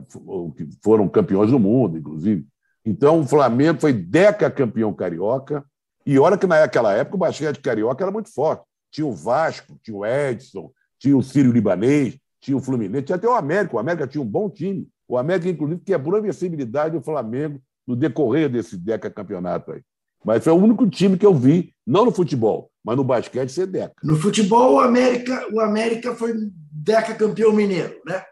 foram 0.82 1.08
campeões 1.08 1.50
do 1.50 1.58
mundo, 1.58 1.96
inclusive. 1.96 2.46
Então, 2.84 3.20
o 3.20 3.26
Flamengo 3.26 3.80
foi 3.80 3.92
deca 3.92 4.50
campeão 4.50 4.92
carioca, 4.92 5.64
e 6.04 6.18
olha 6.18 6.36
que 6.36 6.46
naquela 6.46 6.92
época 6.92 7.16
o 7.16 7.18
basquete 7.18 7.60
carioca 7.60 8.02
era 8.02 8.10
muito 8.10 8.32
forte. 8.32 8.64
Tinha 8.90 9.06
o 9.06 9.12
Vasco, 9.12 9.78
tinha 9.82 9.96
o 9.96 10.04
Edson, 10.04 10.70
tinha 10.98 11.16
o 11.16 11.22
Sírio 11.22 11.52
Libanês, 11.52 12.18
tinha 12.40 12.56
o 12.56 12.60
Fluminense, 12.60 13.04
tinha 13.04 13.16
até 13.16 13.28
o 13.28 13.32
América. 13.32 13.76
O 13.76 13.78
América 13.78 14.06
tinha 14.06 14.22
um 14.22 14.26
bom 14.26 14.50
time. 14.50 14.88
O 15.08 15.16
América, 15.16 15.48
inclusive, 15.48 15.80
quebrou 15.80 16.16
a 16.16 16.18
invencibilidade 16.18 16.96
do 16.96 17.02
Flamengo 17.02 17.60
no 17.86 17.96
decorrer 17.96 18.48
desse 18.48 18.76
Deca 18.76 19.10
campeonato 19.10 19.72
aí. 19.72 19.82
Mas 20.24 20.44
foi 20.44 20.52
o 20.52 20.56
único 20.56 20.88
time 20.88 21.18
que 21.18 21.26
eu 21.26 21.34
vi, 21.34 21.74
não 21.86 22.04
no 22.04 22.12
futebol, 22.12 22.70
mas 22.84 22.96
no 22.96 23.04
basquete 23.04 23.50
ser 23.50 23.66
Deca. 23.66 23.94
No 24.02 24.16
futebol, 24.16 24.74
o 24.74 24.80
América, 24.80 25.46
o 25.52 25.60
América 25.60 26.14
foi 26.14 26.34
Deca 26.70 27.14
campeão 27.14 27.52
mineiro, 27.52 28.00
né? 28.06 28.22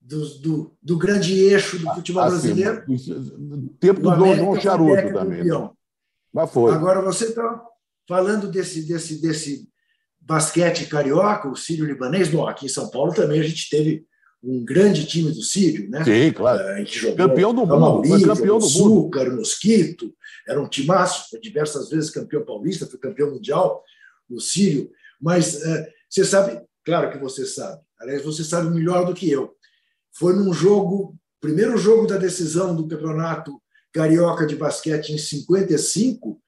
Do, 0.00 0.38
do, 0.40 0.76
do 0.82 0.98
grande 0.98 1.34
eixo 1.34 1.78
do 1.78 1.94
futebol 1.94 2.24
ah, 2.24 2.28
brasileiro. 2.28 2.84
tempo 3.80 4.00
do 4.00 4.10
Dom 4.14 4.36
João 4.36 4.60
Charuto 4.60 5.12
também. 5.14 5.44
Né? 5.44 5.70
Mas 6.34 6.50
foi. 6.50 6.72
Agora, 6.72 7.00
você 7.00 7.26
está 7.26 7.64
falando 8.08 8.48
desse, 8.48 8.82
desse, 8.82 9.22
desse 9.22 9.68
basquete 10.20 10.86
carioca, 10.86 11.48
o 11.48 11.54
Sírio 11.54 11.86
Libanês. 11.86 12.28
Bom, 12.28 12.48
aqui 12.48 12.66
em 12.66 12.68
São 12.68 12.90
Paulo 12.90 13.14
também 13.14 13.40
a 13.40 13.44
gente 13.44 13.70
teve 13.70 14.04
um 14.42 14.64
grande 14.64 15.06
time 15.06 15.30
do 15.30 15.42
Sírio, 15.42 15.88
né? 15.88 16.04
Sim, 16.04 16.32
claro. 16.32 16.76
Gente 16.76 16.98
jogou 16.98 17.16
campeão 17.16 17.54
do 17.54 17.64
mundo, 17.64 18.06
foi 18.06 18.20
campeão 18.22 18.58
do 18.58 18.66
Açúcar, 18.66 19.24
mundo. 19.26 19.36
Mosquito, 19.36 20.12
era 20.46 20.60
um 20.60 20.68
timaço, 20.68 21.30
foi 21.30 21.40
diversas 21.40 21.88
vezes 21.88 22.10
campeão 22.10 22.44
paulista, 22.44 22.86
foi 22.86 22.98
campeão 22.98 23.30
mundial, 23.30 23.82
o 24.28 24.40
Sírio. 24.40 24.90
Mas 25.20 25.62
é, 25.62 25.88
você 26.10 26.24
sabe, 26.24 26.60
claro 26.84 27.10
que 27.10 27.18
você 27.18 27.46
sabe, 27.46 27.80
aliás, 28.00 28.22
você 28.22 28.44
sabe 28.44 28.68
melhor 28.68 29.06
do 29.06 29.14
que 29.14 29.30
eu. 29.30 29.54
Foi 30.12 30.34
num 30.34 30.52
jogo, 30.52 31.16
primeiro 31.40 31.78
jogo 31.78 32.06
da 32.06 32.18
decisão 32.18 32.76
do 32.76 32.86
campeonato 32.86 33.58
Carioca 33.94 34.44
de 34.44 34.56
Basquete 34.56 35.10
em 35.10 35.18
55, 35.18 36.40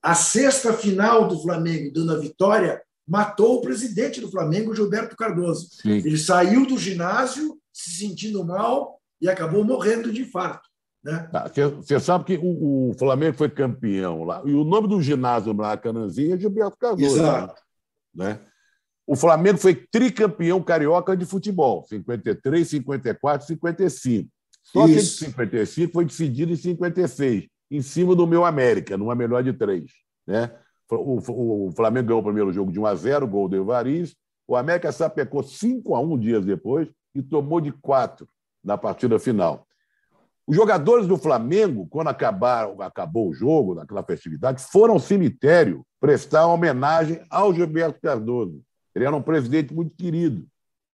a 0.00 0.14
sexta 0.14 0.72
final 0.72 1.26
do 1.26 1.40
Flamengo, 1.40 1.92
dando 1.92 2.12
a 2.12 2.18
vitória, 2.18 2.80
matou 3.06 3.56
o 3.56 3.60
presidente 3.60 4.20
do 4.20 4.30
Flamengo, 4.30 4.74
Gilberto 4.74 5.16
Cardoso. 5.16 5.68
Sim. 5.72 5.90
Ele 5.90 6.16
saiu 6.16 6.66
do 6.66 6.78
ginásio 6.78 7.58
se 7.72 7.90
sentindo 7.90 8.44
mal 8.44 9.00
e 9.20 9.28
acabou 9.28 9.64
morrendo 9.64 10.12
de 10.12 10.22
infarto. 10.22 10.68
Né? 11.02 11.28
Ah, 11.32 11.50
você 11.76 11.98
sabe 11.98 12.24
que 12.24 12.40
o, 12.40 12.94
Flamengo 12.98 13.36
foi 13.36 13.48
campeão 13.48 14.24
lá. 14.24 14.42
E 14.44 14.52
o 14.52 14.64
nome 14.64 14.88
do 14.88 15.02
ginásio 15.02 15.52
lá, 15.56 15.76
Cananzinha, 15.76 16.36
é 16.36 16.38
Gilberto 16.38 16.76
Cardoso. 16.78 17.16
Exato. 17.16 17.60
Né? 18.14 18.38
O 19.06 19.16
Flamengo 19.16 19.58
foi 19.58 19.74
tricampeão 19.74 20.62
carioca 20.62 21.16
de 21.16 21.24
futebol, 21.24 21.84
53, 21.88 22.68
54, 22.68 23.46
55. 23.46 24.28
Só 24.72 24.86
que 24.86 24.94
de 24.94 25.02
55 25.02 25.92
foi 25.92 26.04
decidido 26.04 26.52
em 26.52 26.56
56, 26.56 27.48
em 27.70 27.82
cima 27.82 28.14
do 28.14 28.26
meu 28.26 28.44
América, 28.44 28.98
numa 28.98 29.14
melhor 29.14 29.42
de 29.42 29.52
três. 29.52 29.90
Né? 30.26 30.50
O, 30.90 31.66
o, 31.66 31.72
Flamengo 31.72 32.08
ganhou 32.08 32.20
o 32.20 32.24
primeiro 32.24 32.52
jogo 32.52 32.70
de 32.70 32.78
1 32.78 32.86
a 32.86 32.94
0 32.94 33.26
gol 33.26 33.48
do 33.48 33.56
Evariz. 33.56 34.14
O 34.46 34.56
América 34.56 34.92
sapecou 34.92 35.42
5 35.42 35.94
a 35.94 36.00
1 36.00 36.18
dias 36.18 36.44
depois 36.44 36.88
e 37.14 37.22
tomou 37.22 37.60
de 37.60 37.72
4 37.72 38.28
na 38.62 38.76
partida 38.76 39.18
final. 39.18 39.66
Os 40.46 40.56
jogadores 40.56 41.06
do 41.06 41.18
Flamengo, 41.18 41.86
quando 41.88 42.08
acabaram, 42.08 42.80
acabou 42.80 43.28
o 43.28 43.34
jogo, 43.34 43.74
naquela 43.74 44.02
festividade, 44.02 44.62
foram 44.62 44.94
ao 44.94 45.00
cemitério 45.00 45.84
prestar 46.00 46.46
homenagem 46.46 47.22
ao 47.28 47.52
Gilberto 47.52 48.00
Cardoso. 48.00 48.62
Ele 48.94 49.04
era 49.04 49.14
um 49.14 49.22
presidente 49.22 49.74
muito 49.74 49.94
querido, 49.94 50.46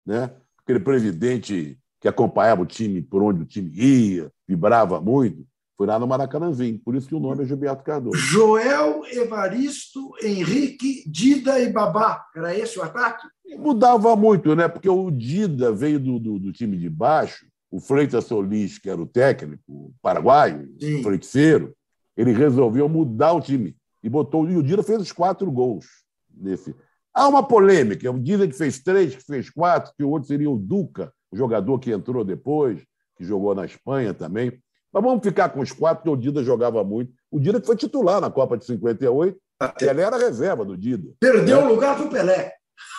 né? 0.04 0.30
aquele 0.62 0.80
presidente 0.80 1.78
que 2.04 2.08
acompanhava 2.08 2.60
o 2.60 2.66
time 2.66 3.00
por 3.00 3.22
onde 3.22 3.40
o 3.40 3.46
time 3.46 3.70
ia, 3.74 4.30
vibrava 4.46 5.00
muito. 5.00 5.42
Foi 5.74 5.86
lá 5.86 5.98
no 5.98 6.06
Maracanãzinho, 6.06 6.78
por 6.84 6.94
isso 6.94 7.08
que 7.08 7.14
o 7.14 7.18
nome 7.18 7.42
é 7.42 7.46
Gilberto 7.46 7.82
Cardoso. 7.82 8.14
Joel, 8.14 9.06
Evaristo, 9.06 10.12
Henrique, 10.22 11.02
Dida 11.06 11.58
e 11.58 11.72
Babá. 11.72 12.26
Era 12.36 12.54
esse 12.54 12.78
o 12.78 12.82
ataque? 12.82 13.26
Mudava 13.56 14.14
muito, 14.14 14.54
né? 14.54 14.68
Porque 14.68 14.86
o 14.86 15.10
Dida 15.10 15.72
veio 15.72 15.98
do, 15.98 16.18
do, 16.18 16.38
do 16.38 16.52
time 16.52 16.76
de 16.76 16.90
baixo, 16.90 17.46
o 17.70 17.80
Freitas 17.80 18.26
Solis, 18.26 18.76
que 18.76 18.90
era 18.90 19.00
o 19.00 19.06
técnico, 19.06 19.94
paraguaio, 20.02 20.68
Sim. 20.78 21.00
o 21.00 21.02
freiteiro, 21.04 21.74
ele 22.14 22.32
resolveu 22.32 22.86
mudar 22.86 23.32
o 23.32 23.40
time 23.40 23.74
e 24.02 24.10
botou. 24.10 24.46
E 24.46 24.58
o 24.58 24.62
Dida 24.62 24.82
fez 24.82 25.00
os 25.00 25.10
quatro 25.10 25.50
gols 25.50 25.86
nesse. 26.30 26.76
Há 27.14 27.26
uma 27.28 27.42
polêmica. 27.42 28.10
O 28.10 28.20
Dida 28.20 28.46
que 28.46 28.52
fez 28.52 28.78
três, 28.78 29.16
que 29.16 29.24
fez 29.24 29.48
quatro, 29.48 29.90
que 29.96 30.04
o 30.04 30.10
outro 30.10 30.28
seria 30.28 30.50
o 30.50 30.58
Duca, 30.58 31.10
o 31.34 31.36
jogador 31.36 31.78
que 31.80 31.90
entrou 31.90 32.24
depois, 32.24 32.80
que 33.16 33.24
jogou 33.24 33.54
na 33.54 33.64
Espanha 33.64 34.14
também. 34.14 34.56
Mas 34.92 35.02
vamos 35.02 35.22
ficar 35.24 35.48
com 35.48 35.60
os 35.60 35.72
quatro, 35.72 36.04
porque 36.04 36.10
o 36.10 36.16
Dida 36.16 36.44
jogava 36.44 36.84
muito. 36.84 37.12
O 37.28 37.40
Dida 37.40 37.60
foi 37.60 37.74
titular 37.74 38.20
na 38.20 38.30
Copa 38.30 38.56
de 38.56 38.64
58, 38.64 39.36
Até. 39.58 39.86
Pelé 39.86 40.04
era 40.04 40.16
reserva 40.16 40.64
do 40.64 40.76
Dida. 40.76 41.12
Perdeu 41.18 41.58
o 41.58 41.62
né? 41.62 41.68
lugar 41.68 41.96
para 41.96 42.06
o 42.06 42.10
Pelé. 42.10 42.52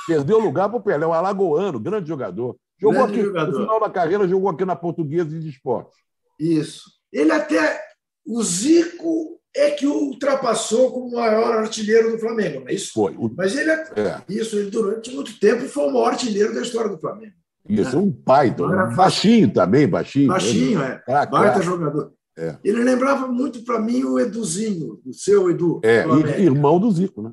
Perdeu 0.06 0.38
o 0.38 0.44
lugar 0.44 0.68
para 0.68 0.78
o 0.78 0.84
Pelé, 0.84 1.08
um 1.08 1.14
alagoano, 1.14 1.80
grande 1.80 2.10
jogador. 2.10 2.58
Jogou 2.78 3.04
grande 3.04 3.14
aqui, 3.14 3.28
jogador. 3.28 3.52
no 3.52 3.60
final 3.60 3.80
da 3.80 3.90
carreira, 3.90 4.28
jogou 4.28 4.50
aqui 4.50 4.66
na 4.66 4.76
Portuguesa 4.76 5.30
de 5.30 5.48
Esportes. 5.48 5.98
Isso. 6.38 6.84
Ele 7.14 7.32
até. 7.32 7.82
O 8.28 8.44
Zico 8.44 9.40
é 9.56 9.72
que 9.72 9.88
o 9.88 9.94
ultrapassou 9.94 10.92
como 10.92 11.08
o 11.08 11.16
maior 11.16 11.60
artilheiro 11.60 12.12
do 12.12 12.20
Flamengo, 12.20 12.60
não 12.60 12.68
é 12.68 12.74
isso? 12.74 12.92
Foi. 12.92 13.16
Mas 13.38 13.56
ele 13.56 13.72
é, 13.72 13.84
é. 13.96 14.22
Isso, 14.28 14.58
ele 14.58 14.70
durante 14.70 15.12
muito 15.12 15.40
tempo 15.40 15.66
foi 15.70 15.88
o 15.88 15.92
maior 15.94 16.10
artilheiro 16.10 16.54
da 16.54 16.62
história 16.62 16.90
do 16.90 17.00
Flamengo. 17.00 17.36
Isso, 17.68 17.96
é 17.96 18.00
um 18.00 18.12
pai, 18.12 18.56
baixinho 18.96 19.52
também, 19.52 19.88
baixinho. 19.88 20.28
Baixinho, 20.28 20.82
é. 20.82 21.04
Ah, 21.08 21.26
Baita 21.26 21.62
jogador. 21.62 22.14
É. 22.38 22.58
Ele 22.64 22.84
lembrava 22.84 23.28
muito 23.28 23.64
para 23.64 23.80
mim 23.80 24.04
o 24.04 24.20
Eduzinho, 24.20 25.02
o 25.06 25.14
seu 25.14 25.50
Edu. 25.50 25.80
É, 25.84 26.06
irmão 26.40 26.80
do 26.80 26.92
Zico, 26.92 27.22
né? 27.22 27.32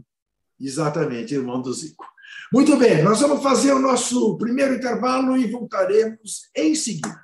Exatamente, 0.59 1.35
irmão 1.35 1.61
do 1.61 1.73
Zico. 1.73 2.05
Muito 2.53 2.77
bem, 2.77 3.03
nós 3.03 3.21
vamos 3.21 3.43
fazer 3.43 3.73
o 3.73 3.79
nosso 3.79 4.37
primeiro 4.39 4.75
intervalo 4.75 5.37
e 5.37 5.51
voltaremos 5.51 6.49
em 6.57 6.75
seguida. 6.75 7.21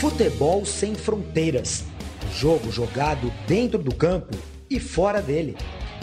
Futebol 0.00 0.64
sem 0.64 0.94
fronteiras. 0.94 1.84
Jogo 2.32 2.72
jogado 2.72 3.30
dentro 3.46 3.78
do 3.78 3.94
campo 3.94 4.36
e 4.68 4.80
fora 4.80 5.20
dele 5.20 5.56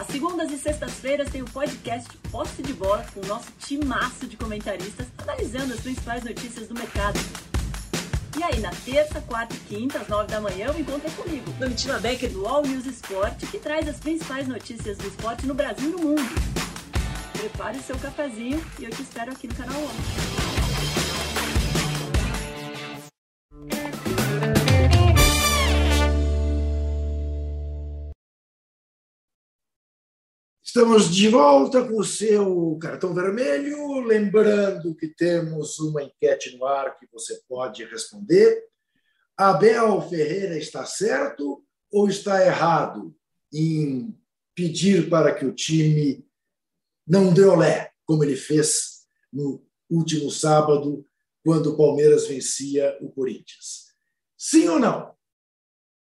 Às 0.00 0.06
segundas 0.06 0.50
e 0.50 0.56
sextas-feiras 0.56 1.28
tem 1.28 1.42
o 1.42 1.44
podcast 1.44 2.08
Posse 2.30 2.62
de 2.62 2.72
Bola 2.72 3.04
com 3.12 3.20
o 3.20 3.26
nosso 3.26 3.52
timaço 3.58 4.26
de 4.26 4.34
comentaristas 4.34 5.06
analisando 5.18 5.74
as 5.74 5.80
principais 5.80 6.24
notícias 6.24 6.66
do 6.66 6.74
mercado. 6.74 7.20
E 8.38 8.42
aí, 8.42 8.60
na 8.60 8.70
terça, 8.70 9.20
quarta 9.20 9.54
e 9.54 9.58
quinta, 9.58 9.98
às 9.98 10.08
nove 10.08 10.28
da 10.28 10.40
manhã, 10.40 10.72
o 10.72 10.80
encontro 10.80 11.06
é 11.06 11.10
comigo, 11.10 11.50
Domitila 11.58 11.98
Becker, 11.98 12.30
do 12.30 12.46
All 12.46 12.62
News 12.62 12.86
Esporte, 12.86 13.46
que 13.46 13.58
traz 13.58 13.86
as 13.86 13.98
principais 13.98 14.48
notícias 14.48 14.96
do 14.96 15.06
esporte 15.06 15.46
no 15.46 15.52
Brasil 15.52 15.90
e 15.90 15.92
no 15.92 15.98
mundo. 15.98 16.22
Prepare 17.34 17.76
o 17.76 17.82
seu 17.82 17.98
cafezinho 17.98 18.64
e 18.78 18.84
eu 18.84 18.90
te 18.90 19.02
espero 19.02 19.32
aqui 19.32 19.48
no 19.48 19.54
canal 19.54 19.76
11. 19.76 20.30
Estamos 30.70 31.12
de 31.12 31.26
volta 31.26 31.84
com 31.84 31.98
o 31.98 32.04
seu 32.04 32.78
cartão 32.80 33.12
vermelho. 33.12 33.98
Lembrando 34.02 34.94
que 34.94 35.08
temos 35.08 35.80
uma 35.80 36.00
enquete 36.00 36.56
no 36.56 36.64
ar 36.64 36.96
que 36.96 37.08
você 37.12 37.42
pode 37.48 37.84
responder. 37.86 38.68
Abel 39.36 40.00
Ferreira 40.08 40.56
está 40.56 40.86
certo 40.86 41.64
ou 41.90 42.08
está 42.08 42.46
errado 42.46 43.12
em 43.52 44.16
pedir 44.54 45.10
para 45.10 45.34
que 45.34 45.44
o 45.44 45.52
time 45.52 46.24
não 47.04 47.34
dê 47.34 47.42
olé, 47.42 47.92
como 48.06 48.22
ele 48.22 48.36
fez 48.36 49.08
no 49.32 49.66
último 49.90 50.30
sábado, 50.30 51.04
quando 51.44 51.72
o 51.72 51.76
Palmeiras 51.76 52.28
vencia 52.28 52.96
o 53.00 53.10
Corinthians? 53.10 53.86
Sim 54.38 54.68
ou 54.68 54.78
não? 54.78 55.16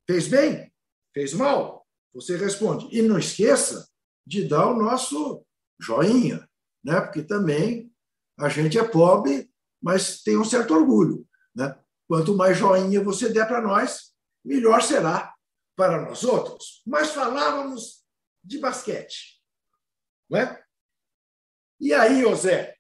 Fez 0.09 0.27
bem? 0.27 0.73
Fez 1.15 1.33
mal? 1.33 1.87
Você 2.13 2.37
responde. 2.37 2.89
E 2.91 3.01
não 3.01 3.17
esqueça 3.17 3.89
de 4.27 4.47
dar 4.47 4.67
o 4.69 4.77
nosso 4.77 5.47
joinha, 5.81 6.49
né? 6.85 7.01
porque 7.01 7.23
também 7.23 7.93
a 8.39 8.49
gente 8.49 8.79
é 8.79 8.85
pobre, 8.85 9.51
mas 9.81 10.23
tem 10.23 10.37
um 10.37 10.45
certo 10.45 10.75
orgulho. 10.75 11.27
Né? 11.55 11.79
Quanto 12.09 12.37
mais 12.37 12.59
joinha 12.59 13.03
você 13.03 13.29
der 13.29 13.47
para 13.47 13.63
nós, 13.63 14.13
melhor 14.45 14.83
será 14.83 15.35
para 15.77 16.03
nós 16.03 16.25
outros. 16.25 16.83
Mas 16.87 17.11
falávamos 17.11 18.05
de 18.43 18.59
basquete. 18.59 19.41
Né? 20.29 20.61
E 21.81 21.93
aí, 21.93 22.23
José, 22.23 22.77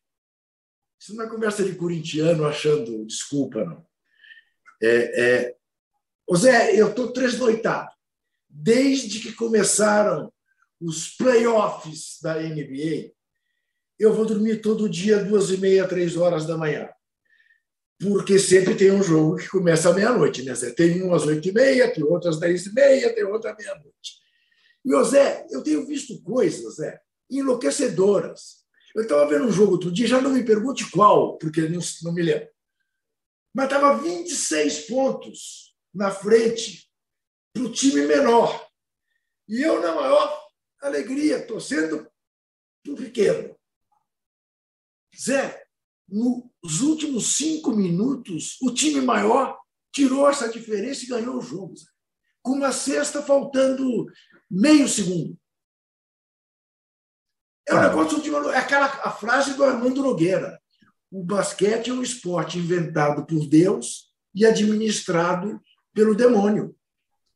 isso 1.01 1.15
não 1.15 1.25
é 1.25 1.29
conversa 1.29 1.63
de 1.63 1.77
corintiano 1.77 2.47
achando 2.47 3.07
desculpa, 3.07 3.65
não. 3.65 3.87
É, 4.83 5.23
é... 5.23 5.57
José, 6.29 6.75
eu 6.75 6.91
estou 6.91 7.13
tresnoitado. 7.13 7.95
Desde 8.49 9.21
que 9.21 9.33
começaram 9.33 10.33
os 10.81 11.17
playoffs 11.17 12.19
da 12.23 12.35
NBA, 12.35 13.13
eu 13.99 14.13
vou 14.13 14.27
dormir 14.27 14.61
todo 14.61 14.89
dia 14.89 15.25
duas 15.25 15.51
e 15.51 15.57
meia, 15.57 15.89
três 15.89 16.17
horas 16.17 16.47
da 16.47 16.57
manhã. 16.57 16.89
Porque 17.99 18.39
sempre 18.39 18.75
tem 18.75 18.91
um 18.91 19.03
jogo 19.03 19.37
que 19.37 19.49
começa 19.49 19.89
à 19.89 19.95
meia-noite, 19.95 20.43
né? 20.43 20.55
Tem 20.77 21.03
um 21.03 21.15
às 21.15 21.25
oito 21.25 21.49
e 21.49 21.53
meia, 21.53 21.93
tem 21.93 22.05
outro 22.05 22.29
às 22.29 22.39
dez 22.39 22.67
e 22.67 22.75
meia, 22.75 23.15
tem 23.15 23.25
outro 23.25 23.49
à 23.49 23.57
meia-noite. 23.57 24.21
E, 24.85 25.05
Zé, 25.05 25.47
eu 25.51 25.63
tenho 25.63 25.87
visto 25.87 26.23
coisas, 26.23 26.77
Zé, 26.77 27.01
enlouquecedoras. 27.31 28.67
Eu 28.95 29.03
estava 29.03 29.29
vendo 29.29 29.47
um 29.47 29.53
jogo 29.53 29.73
outro 29.73 29.91
dia, 29.91 30.07
já 30.07 30.21
não 30.21 30.31
me 30.31 30.45
pergunte 30.45 30.91
qual, 30.91 31.39
porque 31.39 31.63
não, 31.63 31.81
não 32.03 32.13
me 32.13 32.23
lembro. 32.23 32.49
Mas 33.55 33.65
estava 33.65 33.97
26 33.97 34.81
pontos 34.81 35.75
na 35.93 36.11
frente 36.11 36.91
para 37.53 37.63
o 37.63 37.73
time 37.73 38.07
menor. 38.07 38.69
E 39.49 39.63
eu, 39.63 39.81
na 39.81 39.95
maior 39.95 40.46
alegria, 40.81 41.47
torcendo 41.47 42.11
para 42.83 42.93
o 42.93 42.97
pequeno. 42.97 43.57
Zé, 45.19 45.65
nos 46.09 46.81
últimos 46.81 47.37
cinco 47.37 47.73
minutos, 47.73 48.57
o 48.63 48.73
time 48.73 49.01
maior 49.01 49.59
tirou 49.93 50.29
essa 50.29 50.49
diferença 50.49 51.05
e 51.05 51.09
ganhou 51.09 51.39
o 51.39 51.43
jogo. 51.43 51.77
Zé. 51.77 51.87
Com 52.43 52.53
uma 52.53 52.73
cesta 52.73 53.23
faltando 53.23 54.07
meio 54.51 54.89
segundo. 54.89 55.37
É 57.69 57.75
um 57.75 57.81
negócio 57.81 58.23
de 58.23 58.33
é 58.33 58.59
aquela 58.59 58.87
a 58.87 59.11
frase 59.11 59.55
do 59.55 59.65
Armando 59.65 60.03
Nogueira. 60.03 60.61
O 61.11 61.25
basquete 61.25 61.91
é 61.91 61.93
um 61.93 62.03
esporte 62.03 62.59
inventado 62.59 63.27
por 63.27 63.49
Deus 63.49 64.13
e 64.35 64.47
administrado 64.47 65.61
pelo 65.93 66.15
demônio. 66.15 66.77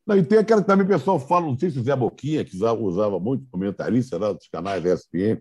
Não, 0.07 0.17
e 0.17 0.25
tem 0.25 0.39
aquela 0.39 0.61
que 0.61 0.67
também 0.67 0.85
o 0.85 0.89
pessoal 0.89 1.19
fala, 1.19 1.47
não 1.47 1.59
sei 1.59 1.71
se 1.71 1.79
o 1.79 1.83
Zé 1.83 1.95
Boquinha, 1.95 2.45
que 2.45 2.57
usava, 2.57 3.21
muito, 3.21 3.47
comentarista 3.51 4.19
lá 4.19 4.33
dos 4.33 4.49
canais 4.49 4.83
da 4.83 4.95
ESPN, 4.95 5.39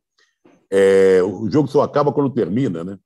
é, 0.70 1.22
o 1.24 1.50
jogo 1.50 1.68
só 1.68 1.82
acaba 1.82 2.14
quando 2.14 2.34
termina, 2.34 2.84
né? 2.84 2.98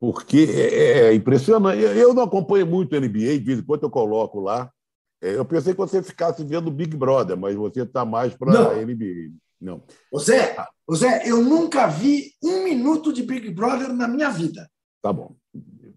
Porque 0.00 0.48
é, 0.50 0.74
é, 0.74 0.98
é 1.06 1.14
impressionante. 1.14 1.80
Eu 1.80 2.12
não 2.12 2.24
acompanho 2.24 2.66
muito 2.66 2.94
a 2.94 3.00
NBA, 3.00 3.38
de 3.38 3.44
vez 3.44 3.58
em 3.60 3.62
quando 3.62 3.84
eu 3.84 3.90
coloco 3.90 4.40
lá. 4.40 4.70
É, 5.22 5.36
eu 5.36 5.44
pensei 5.44 5.72
que 5.72 5.78
você 5.78 6.02
ficasse 6.02 6.44
vendo 6.44 6.70
Big 6.70 6.96
Brother, 6.96 7.36
mas 7.36 7.54
você 7.54 7.82
está 7.82 8.04
mais 8.04 8.34
para 8.34 8.72
a 8.72 8.84
NBA. 8.84 9.32
Não. 9.60 9.82
Ô 10.10 10.18
Zé, 10.18 10.54
Zé, 10.94 11.22
eu 11.26 11.42
nunca 11.42 11.86
vi 11.86 12.32
um 12.42 12.64
minuto 12.64 13.12
de 13.12 13.22
Big 13.22 13.50
Brother 13.50 13.92
na 13.92 14.06
minha 14.06 14.30
vida. 14.30 14.68
Tá 15.00 15.12
bom. 15.12 15.34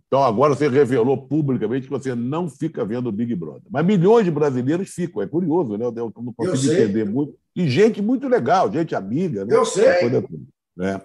Então, 0.08 0.24
agora 0.24 0.56
você 0.56 0.70
revelou 0.70 1.18
publicamente 1.18 1.86
que 1.86 1.92
você 1.92 2.16
não 2.16 2.50
fica 2.50 2.86
vendo 2.86 3.08
o 3.08 3.12
Big 3.12 3.36
Brother. 3.36 3.64
Mas 3.70 3.86
milhões 3.86 4.24
de 4.24 4.32
brasileiros 4.32 4.90
ficam. 4.90 5.22
É 5.22 5.28
curioso, 5.28 5.78
né? 5.78 5.86
Eu 5.86 6.14
não 6.16 6.34
consigo 6.34 6.74
entender 6.74 7.04
muito. 7.06 7.38
E 7.54 7.68
gente 7.68 8.02
muito 8.02 8.28
legal, 8.28 8.72
gente 8.72 8.96
amiga. 8.96 9.44
Né? 9.44 9.54
Eu 9.54 9.66
sei. 9.66 10.10
né? 10.76 11.02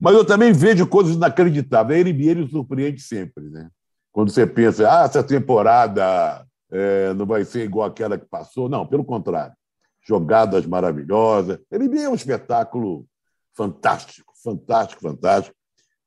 Mas 0.00 0.14
eu 0.14 0.24
também 0.24 0.52
vejo 0.52 0.86
coisas 0.86 1.16
inacreditáveis. 1.16 2.00
A 2.00 2.08
NBA 2.08 2.30
ele 2.30 2.48
surpreende 2.48 3.00
sempre. 3.02 3.44
Né? 3.44 3.68
Quando 4.10 4.30
você 4.30 4.46
pensa, 4.46 4.90
ah, 4.90 5.04
essa 5.04 5.22
temporada 5.22 6.46
é, 6.70 7.12
não 7.12 7.26
vai 7.26 7.44
ser 7.44 7.64
igual 7.64 7.86
aquela 7.86 8.16
que 8.16 8.26
passou. 8.26 8.70
Não, 8.70 8.86
pelo 8.86 9.04
contrário. 9.04 9.54
Jogadas 10.02 10.64
maravilhosas. 10.64 11.58
Ele 11.70 12.00
é 12.00 12.08
um 12.08 12.14
espetáculo 12.14 13.06
fantástico, 13.54 14.32
fantástico, 14.42 15.02
fantástico. 15.02 15.54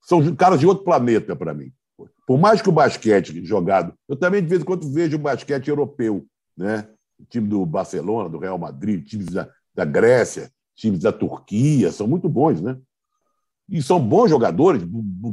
São 0.01 0.35
caras 0.35 0.59
de 0.59 0.65
outro 0.65 0.83
planeta 0.83 1.35
para 1.35 1.53
mim. 1.53 1.71
Por 2.31 2.39
mais 2.39 2.61
que 2.61 2.69
o 2.69 2.71
basquete 2.71 3.43
jogado, 3.43 3.93
eu 4.07 4.15
também 4.15 4.41
de 4.41 4.47
vez 4.47 4.61
em 4.61 4.63
quando 4.63 4.89
vejo 4.89 5.17
o 5.17 5.19
basquete 5.19 5.67
europeu, 5.67 6.25
né? 6.55 6.87
O 7.19 7.25
time 7.25 7.45
do 7.45 7.65
Barcelona, 7.65 8.29
do 8.29 8.37
Real 8.37 8.57
Madrid, 8.57 9.05
times 9.05 9.33
da, 9.33 9.49
da 9.75 9.83
Grécia, 9.83 10.49
times 10.73 10.99
da 10.99 11.11
Turquia, 11.11 11.91
são 11.91 12.07
muito 12.07 12.29
bons, 12.29 12.61
né? 12.61 12.79
E 13.67 13.83
são 13.83 13.99
bons 13.99 14.29
jogadores, 14.29 14.81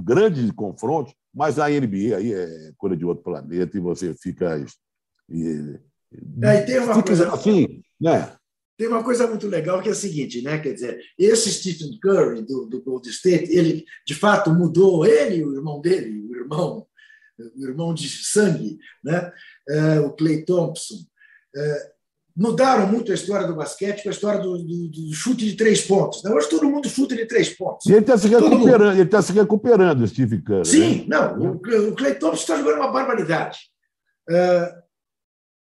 grandes 0.02 0.50
confrontos, 0.50 1.14
mas 1.32 1.60
a 1.60 1.68
NBA 1.68 2.16
aí 2.16 2.34
é 2.34 2.72
coisa 2.76 2.96
de 2.96 3.04
outro 3.04 3.22
planeta 3.22 3.76
e 3.76 3.80
você 3.80 4.12
fica. 4.14 4.60
E, 5.28 5.78
é, 6.42 6.56
e 6.56 6.66
tem 6.66 6.80
uma 6.80 7.00
coisa 7.00 7.32
assim, 7.32 7.80
né? 8.00 8.32
Tem 8.76 8.88
uma 8.88 9.04
coisa 9.04 9.28
muito 9.28 9.46
legal 9.46 9.80
que 9.82 9.88
é 9.88 9.92
a 9.92 9.94
seguinte, 9.94 10.42
né? 10.42 10.58
Quer 10.58 10.74
dizer, 10.74 11.00
esse 11.16 11.48
Stephen 11.50 11.96
Curry 12.00 12.42
do, 12.42 12.66
do 12.66 12.82
Gold 12.82 13.08
State, 13.08 13.52
ele 13.52 13.84
de 14.04 14.16
fato 14.16 14.52
mudou 14.52 15.06
ele 15.06 15.36
e 15.36 15.44
o 15.44 15.54
irmão 15.54 15.80
dele, 15.80 16.26
o 16.28 16.36
irmão, 16.36 16.87
irmão 17.56 17.94
de 17.94 18.08
sangue, 18.08 18.78
né? 19.02 19.32
É, 19.68 20.00
o 20.00 20.12
Clay 20.12 20.44
Thompson. 20.44 20.96
É, 21.56 21.98
mudaram 22.38 22.86
muito 22.86 23.10
a 23.10 23.14
história 23.16 23.48
do 23.48 23.56
basquete 23.56 24.04
com 24.04 24.08
a 24.08 24.12
história 24.12 24.40
do, 24.40 24.56
do, 24.58 24.88
do 24.88 25.12
chute 25.12 25.44
de 25.44 25.56
três 25.56 25.80
pontos. 25.80 26.22
Né? 26.22 26.30
Hoje 26.30 26.48
todo 26.48 26.70
mundo 26.70 26.88
chuta 26.88 27.16
de 27.16 27.26
três 27.26 27.48
pontos. 27.48 27.84
E 27.86 27.90
ele 27.90 28.00
está 28.00 28.16
se 28.16 28.28
recuperando, 28.28 28.92
ele 28.92 29.02
está 29.02 29.20
se 29.20 29.32
recuperando, 29.32 30.06
Steve 30.06 30.40
Curry. 30.40 30.64
Sim, 30.64 31.06
né? 31.08 31.16
não, 31.16 31.36
o, 31.36 31.88
o 31.88 31.96
Clay 31.96 32.14
Thompson 32.14 32.40
está 32.40 32.56
jogando 32.56 32.76
uma 32.76 32.92
barbaridade. 32.92 33.58
Uh, 34.30 34.82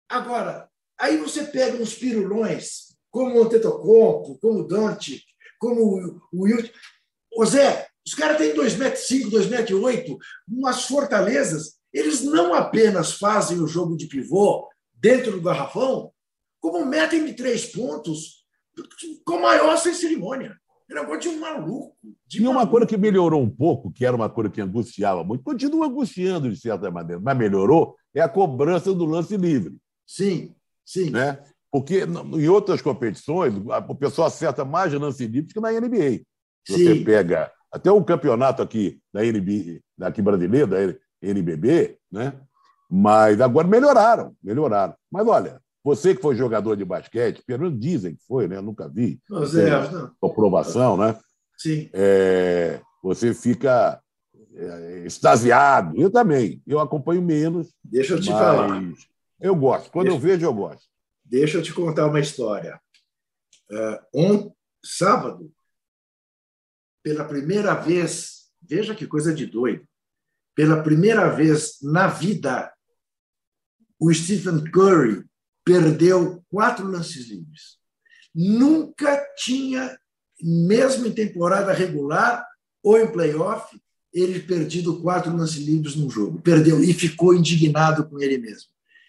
agora, 0.09 0.67
aí 0.99 1.15
você 1.15 1.45
pega 1.45 1.81
uns 1.81 1.93
pirulões 1.93 2.87
como 3.09 3.39
o 3.39 3.43
Antetokounmpo, 3.43 4.37
como 4.39 4.59
o 4.59 4.67
Dante, 4.67 5.23
como 5.59 6.21
o 6.33 6.43
Wilt. 6.43 6.69
Ô 7.33 7.45
Zé, 7.45 7.87
os 8.07 8.13
caras 8.13 8.37
têm 8.37 8.55
2,5m, 8.55 9.29
2,8m, 9.29 10.17
umas 10.47 10.85
fortalezas. 10.85 11.73
Eles 11.91 12.23
não 12.23 12.53
apenas 12.53 13.11
fazem 13.11 13.59
o 13.59 13.67
jogo 13.67 13.97
de 13.97 14.07
pivô 14.07 14.65
dentro 14.93 15.33
do 15.33 15.41
garrafão, 15.41 16.09
como 16.61 16.85
metem 16.85 17.25
de 17.25 17.33
três 17.33 17.65
pontos 17.65 18.45
com 19.25 19.41
maior 19.41 19.75
sem 19.77 19.93
cerimônia. 19.93 20.55
É 20.89 20.93
negócio 20.93 21.19
de 21.19 21.27
um 21.27 21.39
maluco. 21.41 21.97
De 22.25 22.41
e 22.41 22.47
uma 22.47 22.65
coisa 22.65 22.87
que 22.87 22.95
melhorou 22.95 23.43
um 23.43 23.49
pouco, 23.49 23.91
que 23.91 24.05
era 24.05 24.15
uma 24.15 24.29
coisa 24.29 24.49
que 24.49 24.61
angustiava 24.61 25.21
muito, 25.21 25.43
continua 25.43 25.87
angustiando 25.87 26.49
de 26.49 26.57
certa 26.57 26.89
maneira, 26.89 27.21
mas 27.21 27.37
melhorou, 27.37 27.97
é 28.15 28.21
a 28.21 28.29
cobrança 28.29 28.93
do 28.93 29.03
lance 29.03 29.35
livre. 29.35 29.75
Sim, 30.05 30.55
sim. 30.85 31.09
Né? 31.09 31.43
Porque 31.69 32.05
em 32.05 32.47
outras 32.47 32.81
competições, 32.81 33.53
o 33.53 33.95
pessoal 33.95 34.27
acerta 34.27 34.63
mais 34.63 34.93
lance 34.93 35.27
livre 35.27 35.53
que 35.53 35.59
na 35.59 35.73
NBA. 35.73 36.21
Você 36.65 36.95
pega 37.03 37.51
até 37.77 37.91
o 37.91 38.03
campeonato 38.03 38.61
aqui 38.61 38.99
da 39.13 39.21
NBA, 39.21 39.79
aqui 40.01 40.21
brasileiro, 40.21 40.67
da 40.67 40.77
NBB, 41.21 41.97
né? 42.11 42.33
Mas 42.89 43.39
agora 43.41 43.67
melhoraram, 43.67 44.35
melhoraram. 44.43 44.95
Mas 45.11 45.27
olha, 45.27 45.61
você 45.83 46.15
que 46.15 46.21
foi 46.21 46.35
jogador 46.35 46.75
de 46.75 46.83
basquete, 46.83 47.43
pelo 47.45 47.63
menos 47.63 47.79
dizem 47.79 48.15
que 48.15 48.23
foi, 48.25 48.47
né? 48.47 48.57
Eu 48.57 48.61
nunca 48.61 48.89
vi. 48.89 49.19
Mas 49.29 49.55
é. 49.55 49.71
Comprovação, 50.19 50.97
né? 50.97 51.17
Sim. 51.57 51.89
É, 51.93 52.79
você 53.01 53.33
fica 53.33 54.01
é, 54.55 55.03
extasiado. 55.05 55.99
Eu 55.99 56.09
também. 56.09 56.61
Eu 56.65 56.79
acompanho 56.79 57.21
menos. 57.21 57.73
Deixa 57.83 58.13
eu 58.13 58.21
te 58.21 58.29
falar. 58.29 58.83
Eu 59.39 59.55
gosto. 59.55 59.91
Quando 59.91 60.07
Deixa... 60.07 60.17
eu 60.17 60.21
vejo, 60.21 60.45
eu 60.45 60.53
gosto. 60.53 60.83
Deixa 61.23 61.57
eu 61.57 61.61
te 61.61 61.73
contar 61.73 62.07
uma 62.07 62.19
história. 62.19 62.79
Uh, 63.69 63.99
um 64.13 64.51
sábado, 64.83 65.51
pela 67.07 67.23
primeira 67.23 67.73
vez, 67.73 68.49
veja 68.61 68.93
que 68.93 69.07
coisa 69.07 69.33
de 69.33 69.45
doido, 69.45 69.87
pela 70.53 70.83
primeira 70.83 71.29
vez 71.29 71.77
na 71.81 72.07
vida, 72.07 72.69
o 73.97 74.13
Stephen 74.13 74.69
Curry 74.69 75.23
perdeu 75.63 76.43
quatro 76.49 76.85
lances 76.85 77.29
livres. 77.29 77.77
Nunca 78.35 79.25
tinha, 79.37 79.97
mesmo 80.41 81.07
em 81.07 81.13
temporada 81.13 81.71
regular 81.71 82.45
ou 82.83 82.99
em 82.99 83.09
playoff, 83.09 83.79
ele 84.13 84.41
perdido 84.41 85.01
quatro 85.01 85.33
lances 85.33 85.63
livres 85.63 85.95
num 85.95 86.09
jogo. 86.09 86.41
Perdeu 86.41 86.83
e 86.83 86.93
ficou 86.93 87.33
indignado 87.33 88.05
com 88.09 88.19
ele 88.19 88.37
mesmo. 88.37 88.67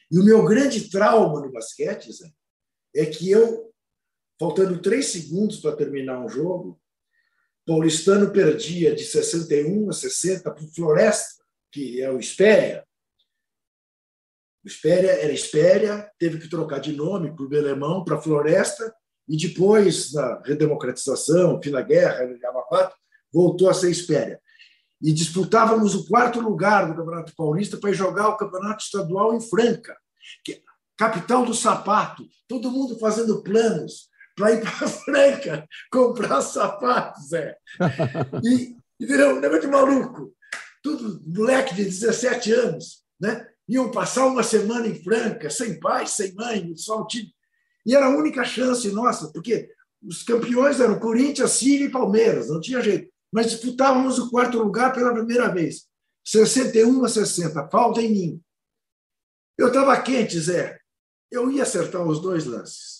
E 0.08 0.20
o 0.20 0.24
meu 0.24 0.44
grande 0.44 0.88
trauma 0.88 1.40
no 1.40 1.50
basquete 1.50 2.12
Zé, 2.12 2.30
é 2.94 3.04
que 3.06 3.28
eu, 3.28 3.72
faltando 4.38 4.80
três 4.80 5.06
segundos 5.06 5.56
para 5.56 5.74
terminar 5.74 6.24
um 6.24 6.28
jogo, 6.28 6.80
Paulistano 7.68 8.30
perdia 8.30 8.94
de 8.94 9.04
61 9.04 9.90
a 9.90 9.92
60 9.92 10.50
para 10.50 10.64
o 10.64 10.74
Floresta, 10.74 11.44
que 11.70 12.00
é 12.00 12.10
o 12.10 12.18
Espéria. 12.18 12.82
O 14.64 14.66
Espéria 14.66 15.10
era 15.10 15.30
Espéria, 15.30 16.10
teve 16.18 16.38
que 16.38 16.48
trocar 16.48 16.80
de 16.80 16.94
nome 16.94 17.30
para 17.36 17.44
o 17.44 17.48
Belemão, 17.48 18.02
para 18.02 18.22
Floresta, 18.22 18.90
e 19.28 19.36
depois, 19.36 20.14
na 20.14 20.40
redemocratização, 20.46 21.60
fim 21.62 21.70
da 21.70 21.82
guerra, 21.82 22.26
voltou 23.30 23.68
a 23.68 23.74
ser 23.74 23.90
Espéria. 23.90 24.40
E 25.02 25.12
disputávamos 25.12 25.94
o 25.94 26.08
quarto 26.08 26.40
lugar 26.40 26.88
do 26.88 26.96
Campeonato 26.96 27.34
Paulista 27.36 27.76
para 27.76 27.92
jogar 27.92 28.30
o 28.30 28.38
Campeonato 28.38 28.82
Estadual 28.82 29.36
em 29.36 29.42
Franca, 29.42 29.94
que 30.42 30.52
é 30.52 30.62
capital 30.96 31.44
do 31.44 31.52
sapato, 31.52 32.26
todo 32.48 32.70
mundo 32.70 32.98
fazendo 32.98 33.42
planos 33.42 34.08
para 34.38 34.52
ir 34.52 34.60
para 34.62 34.88
Franca 34.88 35.68
comprar 35.90 36.40
sapatos, 36.40 37.32
é. 37.32 37.56
E, 38.42 38.76
virou 39.04 39.34
um 39.34 39.40
negócio 39.40 39.62
de 39.62 39.68
maluco. 39.68 40.32
Tudo 40.82 41.20
moleque 41.26 41.74
de 41.74 41.84
17 41.84 42.52
anos, 42.52 43.02
né? 43.20 43.46
Iam 43.68 43.90
passar 43.90 44.26
uma 44.26 44.42
semana 44.42 44.86
em 44.86 45.02
Franca, 45.02 45.50
sem 45.50 45.78
pai, 45.78 46.06
sem 46.06 46.34
mãe, 46.34 46.74
só 46.76 47.02
o 47.02 47.06
time. 47.06 47.30
E 47.84 47.94
era 47.94 48.06
a 48.06 48.16
única 48.16 48.44
chance 48.44 48.90
nossa, 48.90 49.30
porque 49.32 49.68
os 50.02 50.22
campeões 50.22 50.80
eram 50.80 50.98
Corinthians, 50.98 51.50
Síria 51.52 51.86
e 51.86 51.90
Palmeiras, 51.90 52.48
não 52.48 52.60
tinha 52.60 52.80
jeito 52.80 53.10
mas 53.32 53.50
disputávamos 53.50 54.18
o 54.18 54.30
quarto 54.30 54.58
lugar 54.58 54.92
pela 54.92 55.12
primeira 55.12 55.52
vez. 55.52 55.86
61 56.24 57.04
a 57.04 57.08
60, 57.08 57.68
falta 57.68 58.00
em 58.00 58.10
mim. 58.10 58.42
Eu 59.56 59.68
estava 59.68 60.00
quente, 60.00 60.38
Zé. 60.38 60.78
Eu 61.30 61.50
ia 61.50 61.62
acertar 61.62 62.02
os 62.06 62.20
dois 62.20 62.44
lances. 62.44 62.97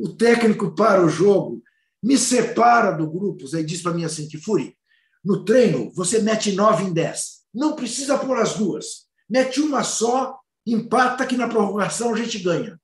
O 0.00 0.08
técnico 0.08 0.74
para 0.74 1.04
o 1.04 1.08
jogo, 1.10 1.62
me 2.02 2.16
separa 2.16 2.92
do 2.92 3.10
grupo 3.10 3.46
Zé, 3.46 3.60
e 3.60 3.64
diz 3.64 3.82
para 3.82 3.92
mim 3.92 4.04
assim: 4.04 4.26
que 4.26 4.38
Furi, 4.38 4.74
no 5.22 5.44
treino 5.44 5.92
você 5.94 6.20
mete 6.20 6.52
9 6.52 6.84
em 6.84 6.92
10. 6.92 7.40
Não 7.54 7.76
precisa 7.76 8.18
pôr 8.18 8.38
as 8.38 8.54
duas. 8.54 9.06
Mete 9.28 9.60
uma 9.60 9.84
só, 9.84 10.38
empata 10.66 11.26
que 11.26 11.36
na 11.36 11.48
prorrogação 11.48 12.14
a 12.14 12.16
gente 12.16 12.38
ganha. 12.38 12.80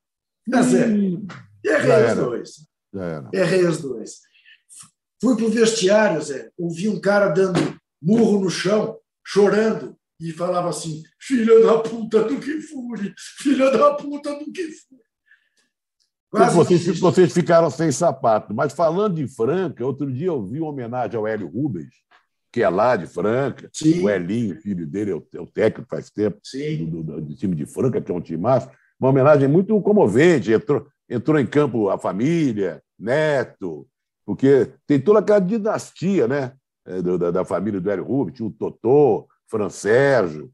Tá, 0.51 0.63
Zé? 0.63 0.87
Hum, 0.87 1.27
Errei 1.65 2.05
os 2.05 2.15
dois. 2.15 2.51
Errei 3.33 3.67
os 3.67 3.81
dois. 3.81 4.21
Fui 5.21 5.35
para 5.35 5.47
o 5.47 5.51
vestiário, 5.51 6.21
Zé, 6.21 6.51
ouvi 6.59 6.89
um 6.89 7.01
cara 7.01 7.29
dando 7.29 7.59
murro 8.03 8.41
no 8.41 8.51
chão, 8.51 8.99
chorando, 9.25 9.97
e 10.21 10.33
falava 10.33 10.69
assim: 10.69 11.03
filha 11.19 11.61
da 11.61 11.79
puta 11.79 12.25
do 12.25 12.39
que 12.39 12.61
fure, 12.61 13.15
filha 13.39 13.71
da 13.71 13.95
puta 13.95 14.39
do 14.39 14.53
que 14.53 14.71
fure. 14.71 15.06
Vocês, 16.45 16.99
vocês 17.01 17.33
ficaram 17.33 17.71
sem 17.71 17.91
sapato. 17.93 18.55
Mas 18.55 18.73
falando 18.73 19.15
de 19.17 19.29
Franca, 19.29 19.85
outro 19.85 20.11
dia 20.13 20.29
eu 20.29 20.45
vi 20.45 20.61
uma 20.61 20.71
homenagem 20.71 21.17
ao 21.17 21.27
Hélio 21.27 21.49
Rubens, 21.49 21.95
que 22.53 22.63
é 22.63 22.69
lá 22.69 22.97
de 22.97 23.07
Franca. 23.07 23.69
Sim. 23.73 24.03
O 24.03 24.11
Elinho, 24.11 24.61
filho 24.61 24.87
dele, 24.87 25.11
é 25.11 25.15
o, 25.15 25.27
é 25.35 25.41
o 25.41 25.47
técnico 25.47 25.89
faz 25.89 26.11
tempo 26.11 26.41
do, 26.89 27.03
do, 27.03 27.21
do, 27.21 27.35
time 27.35 27.55
de 27.55 27.67
Franca, 27.67 28.01
que 28.01 28.11
é 28.11 28.15
um 28.15 28.21
time 28.21 28.39
massa. 28.39 28.71
Uma 28.99 29.11
homenagem 29.11 29.49
muito 29.49 29.81
comovente. 29.81 30.53
Entrou, 30.53 30.87
entrou 31.09 31.39
em 31.39 31.47
campo 31.47 31.89
a 31.89 31.99
família, 31.99 32.83
neto, 32.99 33.87
porque 34.25 34.73
tem 34.87 35.01
toda 35.01 35.21
aquela 35.21 35.39
dinastia 35.39 36.27
né, 36.27 36.53
é, 36.85 37.01
da, 37.01 37.31
da 37.31 37.45
família 37.45 37.81
do 37.81 37.91
Hélio 37.91 38.05
Rubens, 38.05 38.37
tinha 38.37 38.49
o 38.49 38.53
Totô, 38.53 39.29
Fran 39.49 39.69
Sérgio. 39.69 40.51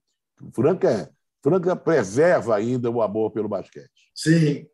Franca, 0.53 1.11
Franca 1.43 1.75
preserva 1.75 2.57
ainda 2.57 2.91
o 2.91 3.01
amor 3.01 3.31
pelo 3.31 3.49
basquete. 3.49 4.11
Sim. 4.15 4.67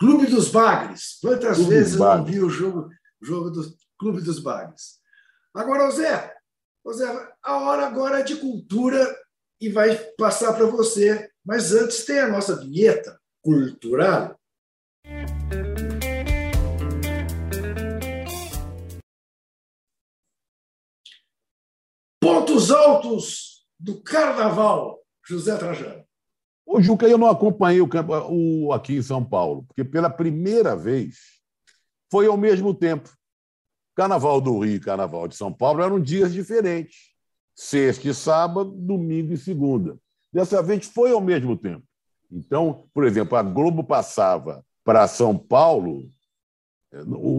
Clube 0.00 0.26
dos 0.28 0.48
Bagres. 0.48 1.18
Quantas 1.20 1.58
Clube 1.58 1.74
vezes 1.74 1.92
eu 1.92 1.98
não 2.00 2.24
vi 2.24 2.42
o 2.42 2.48
jogo, 2.48 2.88
jogo 3.20 3.50
do 3.50 3.62
Clube 3.98 4.22
dos 4.22 4.38
Bagres? 4.38 4.98
Agora, 5.54 5.90
Zé, 5.90 6.34
Zé, 6.90 7.34
a 7.42 7.58
hora 7.58 7.86
agora 7.86 8.20
é 8.20 8.22
de 8.22 8.36
cultura 8.36 9.14
e 9.60 9.68
vai 9.68 9.94
passar 10.16 10.54
para 10.54 10.64
você. 10.64 11.30
Mas 11.44 11.74
antes 11.74 12.06
tem 12.06 12.18
a 12.18 12.28
nossa 12.28 12.56
vinheta 12.56 13.20
cultural. 13.42 14.40
Pontos 22.22 22.70
altos 22.70 23.66
do 23.78 24.02
carnaval, 24.02 24.98
José 25.26 25.58
Trajano. 25.58 26.09
O 26.66 26.80
Juca, 26.80 27.08
eu 27.08 27.18
não 27.18 27.26
acompanhei 27.26 27.80
o, 27.80 27.88
o 28.30 28.72
aqui 28.72 28.94
em 28.94 29.02
São 29.02 29.24
Paulo, 29.24 29.64
porque 29.66 29.82
pela 29.82 30.08
primeira 30.08 30.76
vez 30.76 31.16
foi 32.10 32.26
ao 32.26 32.36
mesmo 32.36 32.72
tempo. 32.72 33.10
Carnaval 33.94 34.40
do 34.40 34.58
Rio 34.60 34.76
e 34.76 34.80
Carnaval 34.80 35.26
de 35.26 35.36
São 35.36 35.52
Paulo 35.52 35.82
eram 35.82 36.00
dias 36.00 36.32
diferentes. 36.32 37.10
Sexta 37.54 38.08
e 38.08 38.14
sábado, 38.14 38.70
domingo 38.70 39.32
e 39.32 39.36
segunda. 39.36 39.98
Dessa 40.32 40.62
vez 40.62 40.86
foi 40.86 41.10
ao 41.12 41.20
mesmo 41.20 41.56
tempo. 41.56 41.84
Então, 42.30 42.88
por 42.94 43.04
exemplo, 43.04 43.36
a 43.36 43.42
Globo 43.42 43.82
passava 43.82 44.64
para 44.84 45.08
São 45.08 45.36
Paulo, 45.36 46.08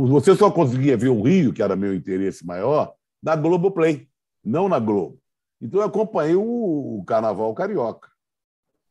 você 0.09 0.36
só 0.36 0.51
conseguia 0.51 0.97
ver 0.97 1.09
o 1.09 1.22
Rio, 1.22 1.53
que 1.53 1.63
era 1.63 1.76
meu 1.76 1.95
interesse 1.95 2.45
maior, 2.45 2.93
na 3.24 3.36
Globo 3.36 3.72
Play, 3.72 4.07
não 4.43 4.67
na 4.67 4.80
Globo. 4.80 5.19
Então 5.61 5.80
eu 5.80 5.88
acompanhei 5.88 6.36
o 6.36 7.03
Carnaval 7.07 7.53
Carioca 7.53 8.11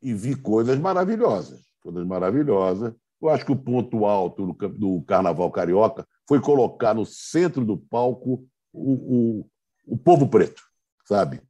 e 0.02 0.14
vi 0.14 0.34
coisas 0.34 0.78
maravilhosas, 0.78 1.60
coisas 1.82 2.06
maravilhosas. 2.06 2.94
Eu 3.20 3.28
acho 3.28 3.44
que 3.44 3.52
o 3.52 3.56
ponto 3.56 4.06
alto 4.06 4.56
do 4.70 5.02
Carnaval 5.02 5.50
Carioca 5.50 6.06
foi 6.26 6.40
colocar 6.40 6.94
no 6.94 7.04
centro 7.04 7.64
do 7.64 7.76
palco 7.76 8.46
o, 8.72 8.92
o, 8.92 9.46
o 9.86 9.98
povo 9.98 10.28
preto, 10.28 10.62
sabe? 11.04 11.42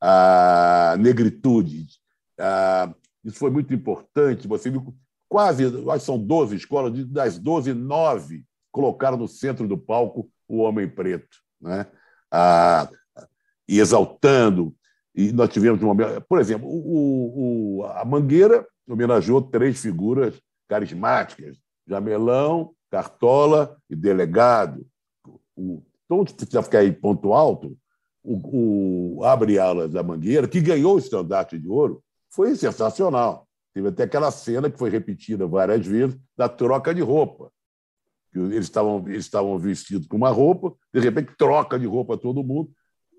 A 0.00 0.96
negritude. 0.98 1.86
A... 2.38 2.92
Isso 3.24 3.38
foi 3.38 3.50
muito 3.50 3.72
importante. 3.72 4.46
Você 4.46 4.70
viu 4.70 4.94
quase, 5.28 5.64
acho 5.90 6.04
são 6.04 6.18
12 6.18 6.56
escolas, 6.56 7.06
das 7.08 7.38
12, 7.38 7.72
9 7.72 8.44
colocaram 8.70 9.16
no 9.16 9.26
centro 9.26 9.66
do 9.66 9.78
palco 9.78 10.30
o 10.46 10.58
homem 10.58 10.88
preto, 10.88 11.38
né? 11.60 11.86
A... 12.30 12.88
e 13.66 13.80
exaltando 13.80 14.76
e 15.16 15.32
nós 15.32 15.48
tivemos 15.48 15.82
um 15.82 15.86
momento. 15.86 16.20
Por 16.28 16.38
exemplo, 16.38 16.68
o, 16.68 17.80
o, 17.80 17.84
a 17.86 18.04
Mangueira 18.04 18.66
homenageou 18.86 19.40
três 19.40 19.80
figuras 19.80 20.38
carismáticas: 20.68 21.56
Jamelão, 21.88 22.72
Cartola 22.90 23.76
e 23.88 23.96
Delegado. 23.96 24.86
O, 25.56 25.82
então, 26.04 26.24
se 26.26 26.34
precisa 26.34 26.62
ficar 26.62 26.80
aí 26.80 26.92
ponto 26.92 27.32
alto, 27.32 27.76
o, 28.22 29.18
o 29.18 29.24
Abre 29.24 29.58
Alas 29.58 29.92
da 29.92 30.02
Mangueira, 30.02 30.46
que 30.46 30.60
ganhou 30.60 30.94
o 30.94 30.98
estandarte 30.98 31.58
de 31.58 31.68
ouro, 31.68 32.02
foi 32.30 32.54
sensacional. 32.54 33.48
Teve 33.72 33.88
até 33.88 34.04
aquela 34.04 34.30
cena 34.30 34.70
que 34.70 34.78
foi 34.78 34.90
repetida 34.90 35.46
várias 35.46 35.84
vezes 35.86 36.16
da 36.36 36.48
troca 36.48 36.94
de 36.94 37.00
roupa. 37.00 37.50
Eles 38.34 38.66
estavam, 38.66 39.02
eles 39.08 39.24
estavam 39.24 39.58
vestidos 39.58 40.06
com 40.06 40.16
uma 40.16 40.28
roupa, 40.28 40.74
de 40.92 41.00
repente 41.00 41.34
troca 41.38 41.78
de 41.78 41.86
roupa 41.86 42.18
todo 42.18 42.44
mundo. 42.44 42.70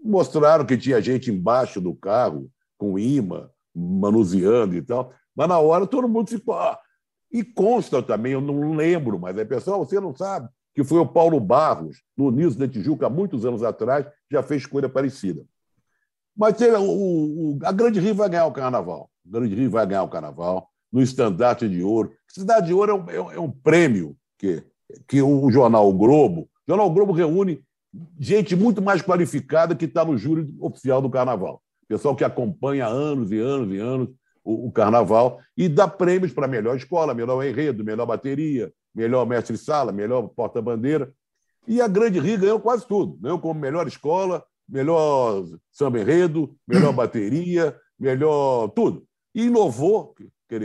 Mostraram 0.03 0.65
que 0.65 0.77
tinha 0.77 1.01
gente 1.01 1.31
embaixo 1.31 1.81
do 1.81 1.93
carro, 1.93 2.49
com 2.77 2.97
imã, 2.97 3.49
manuseando 3.75 4.75
e 4.75 4.81
tal, 4.81 5.13
mas 5.35 5.47
na 5.47 5.59
hora 5.59 5.85
todo 5.85 6.07
mundo 6.07 6.29
ficou. 6.29 6.55
Ah. 6.55 6.79
E 7.31 7.43
consta 7.43 8.01
também, 8.01 8.33
eu 8.33 8.41
não 8.41 8.73
lembro, 8.73 9.19
mas 9.19 9.37
é 9.37 9.43
pessoal, 9.43 9.85
você 9.85 9.99
não 9.99 10.15
sabe, 10.15 10.47
que 10.73 10.83
foi 10.83 10.99
o 10.99 11.05
Paulo 11.05 11.39
Barros, 11.39 12.01
no 12.15 12.31
Niso 12.31 12.57
da 12.57 12.67
Tijuca, 12.67 13.07
há 13.07 13.09
muitos 13.09 13.45
anos 13.45 13.63
atrás, 13.63 14.05
já 14.31 14.41
fez 14.41 14.65
coisa 14.65 14.87
parecida. 14.87 15.43
Mas 16.35 16.55
o, 16.61 16.83
o, 16.83 17.59
a 17.63 17.71
Grande 17.71 17.99
Rio 17.99 18.15
vai 18.15 18.29
ganhar 18.29 18.45
o 18.45 18.51
carnaval. 18.51 19.09
O 19.25 19.31
Grande 19.31 19.55
Rio 19.55 19.71
vai 19.71 19.85
ganhar 19.85 20.03
o 20.03 20.09
carnaval 20.09 20.69
no 20.91 21.01
estandarte 21.01 21.67
de 21.67 21.81
ouro. 21.81 22.13
Cidade 22.27 22.67
de 22.67 22.73
Ouro 22.73 22.91
é 23.09 23.19
um, 23.19 23.31
é 23.31 23.39
um 23.39 23.51
prêmio 23.51 24.15
que, 24.37 24.63
que 25.07 25.21
o 25.21 25.49
jornal 25.49 25.91
Globo, 25.93 26.41
o 26.41 26.47
jornal 26.67 26.89
Globo 26.91 27.11
reúne 27.11 27.63
gente 28.19 28.55
muito 28.55 28.81
mais 28.81 29.01
qualificada 29.01 29.75
que 29.75 29.85
está 29.85 30.03
no 30.03 30.17
júri 30.17 30.53
oficial 30.59 31.01
do 31.01 31.09
Carnaval. 31.09 31.61
Pessoal 31.88 32.15
que 32.15 32.23
acompanha 32.23 32.85
anos 32.85 33.31
e 33.31 33.39
anos 33.39 33.73
e 33.73 33.77
anos 33.77 34.09
o, 34.43 34.67
o 34.67 34.71
Carnaval 34.71 35.39
e 35.55 35.69
dá 35.69 35.88
prêmios 35.88 36.33
para 36.33 36.47
melhor 36.47 36.75
escola, 36.75 37.13
melhor 37.13 37.43
enredo, 37.43 37.83
melhor 37.83 38.05
bateria, 38.05 38.71
melhor 38.93 39.25
mestre-sala, 39.25 39.91
melhor 39.91 40.27
porta-bandeira. 40.29 41.13
E 41.67 41.81
a 41.81 41.88
Grande 41.88 42.19
Rio 42.19 42.39
ganhou 42.39 42.59
quase 42.59 42.88
tudo. 42.88 43.17
Ganhou 43.17 43.39
como 43.39 43.59
melhor 43.59 43.88
escola, 43.88 44.43
melhor 44.67 45.45
samba-enredo, 45.71 46.55
melhor 46.67 46.91
bateria, 46.93 47.75
melhor 47.99 48.69
tudo. 48.69 49.05
E 49.35 49.43
inovou, 49.43 50.15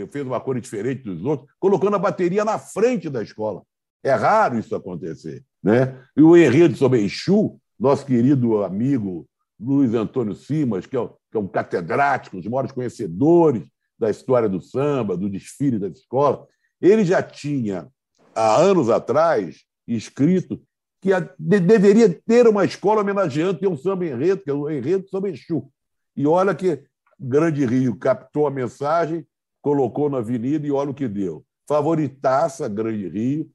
fez 0.09 0.25
uma 0.25 0.39
coisa 0.39 0.61
diferente 0.61 1.03
dos 1.03 1.23
outros, 1.23 1.49
colocando 1.59 1.95
a 1.95 1.99
bateria 1.99 2.43
na 2.43 2.57
frente 2.57 3.09
da 3.09 3.21
escola. 3.21 3.63
É 4.01 4.13
raro 4.13 4.57
isso 4.57 4.75
acontecer. 4.75 5.43
Né? 5.63 5.97
E 6.15 6.21
o 6.21 6.35
enredo 6.35 6.75
sobre 6.75 7.01
Exu, 7.01 7.57
nosso 7.79 8.05
querido 8.05 8.63
amigo 8.63 9.27
Luiz 9.59 9.93
Antônio 9.93 10.35
Simas, 10.35 10.85
que 10.85 10.97
é, 10.97 11.07
que 11.31 11.37
é 11.37 11.39
um 11.39 11.47
catedrático, 11.47 12.37
um 12.37 12.41
dos 12.41 12.49
maiores 12.49 12.71
conhecedores 12.71 13.63
da 13.97 14.09
história 14.09 14.49
do 14.49 14.61
samba, 14.61 15.15
do 15.15 15.29
desfile 15.29 15.79
da 15.79 15.87
escola, 15.87 16.45
ele 16.81 17.05
já 17.05 17.23
tinha, 17.23 17.87
há 18.35 18.57
anos 18.57 18.89
atrás, 18.89 19.63
escrito 19.87 20.61
que 21.01 21.11
de, 21.39 21.59
deveria 21.59 22.09
ter 22.09 22.47
uma 22.47 22.65
escola 22.65 23.01
homenageando 23.01 23.59
ter 23.59 23.67
um 23.67 23.77
samba 23.77 24.05
enredo, 24.05 24.41
que 24.41 24.49
é 24.49 24.53
o 24.53 24.69
enredo 24.69 25.07
sobre 25.09 25.31
Exu. 25.31 25.69
E 26.15 26.27
olha 26.27 26.53
que 26.53 26.83
Grande 27.19 27.65
Rio 27.65 27.95
captou 27.95 28.47
a 28.47 28.51
mensagem, 28.51 29.25
colocou 29.61 30.09
na 30.09 30.17
avenida 30.17 30.67
e 30.67 30.71
olha 30.71 30.91
o 30.91 30.93
que 30.93 31.07
deu. 31.07 31.45
Favoritaça 31.67 32.67
Grande 32.67 33.07
Rio, 33.07 33.49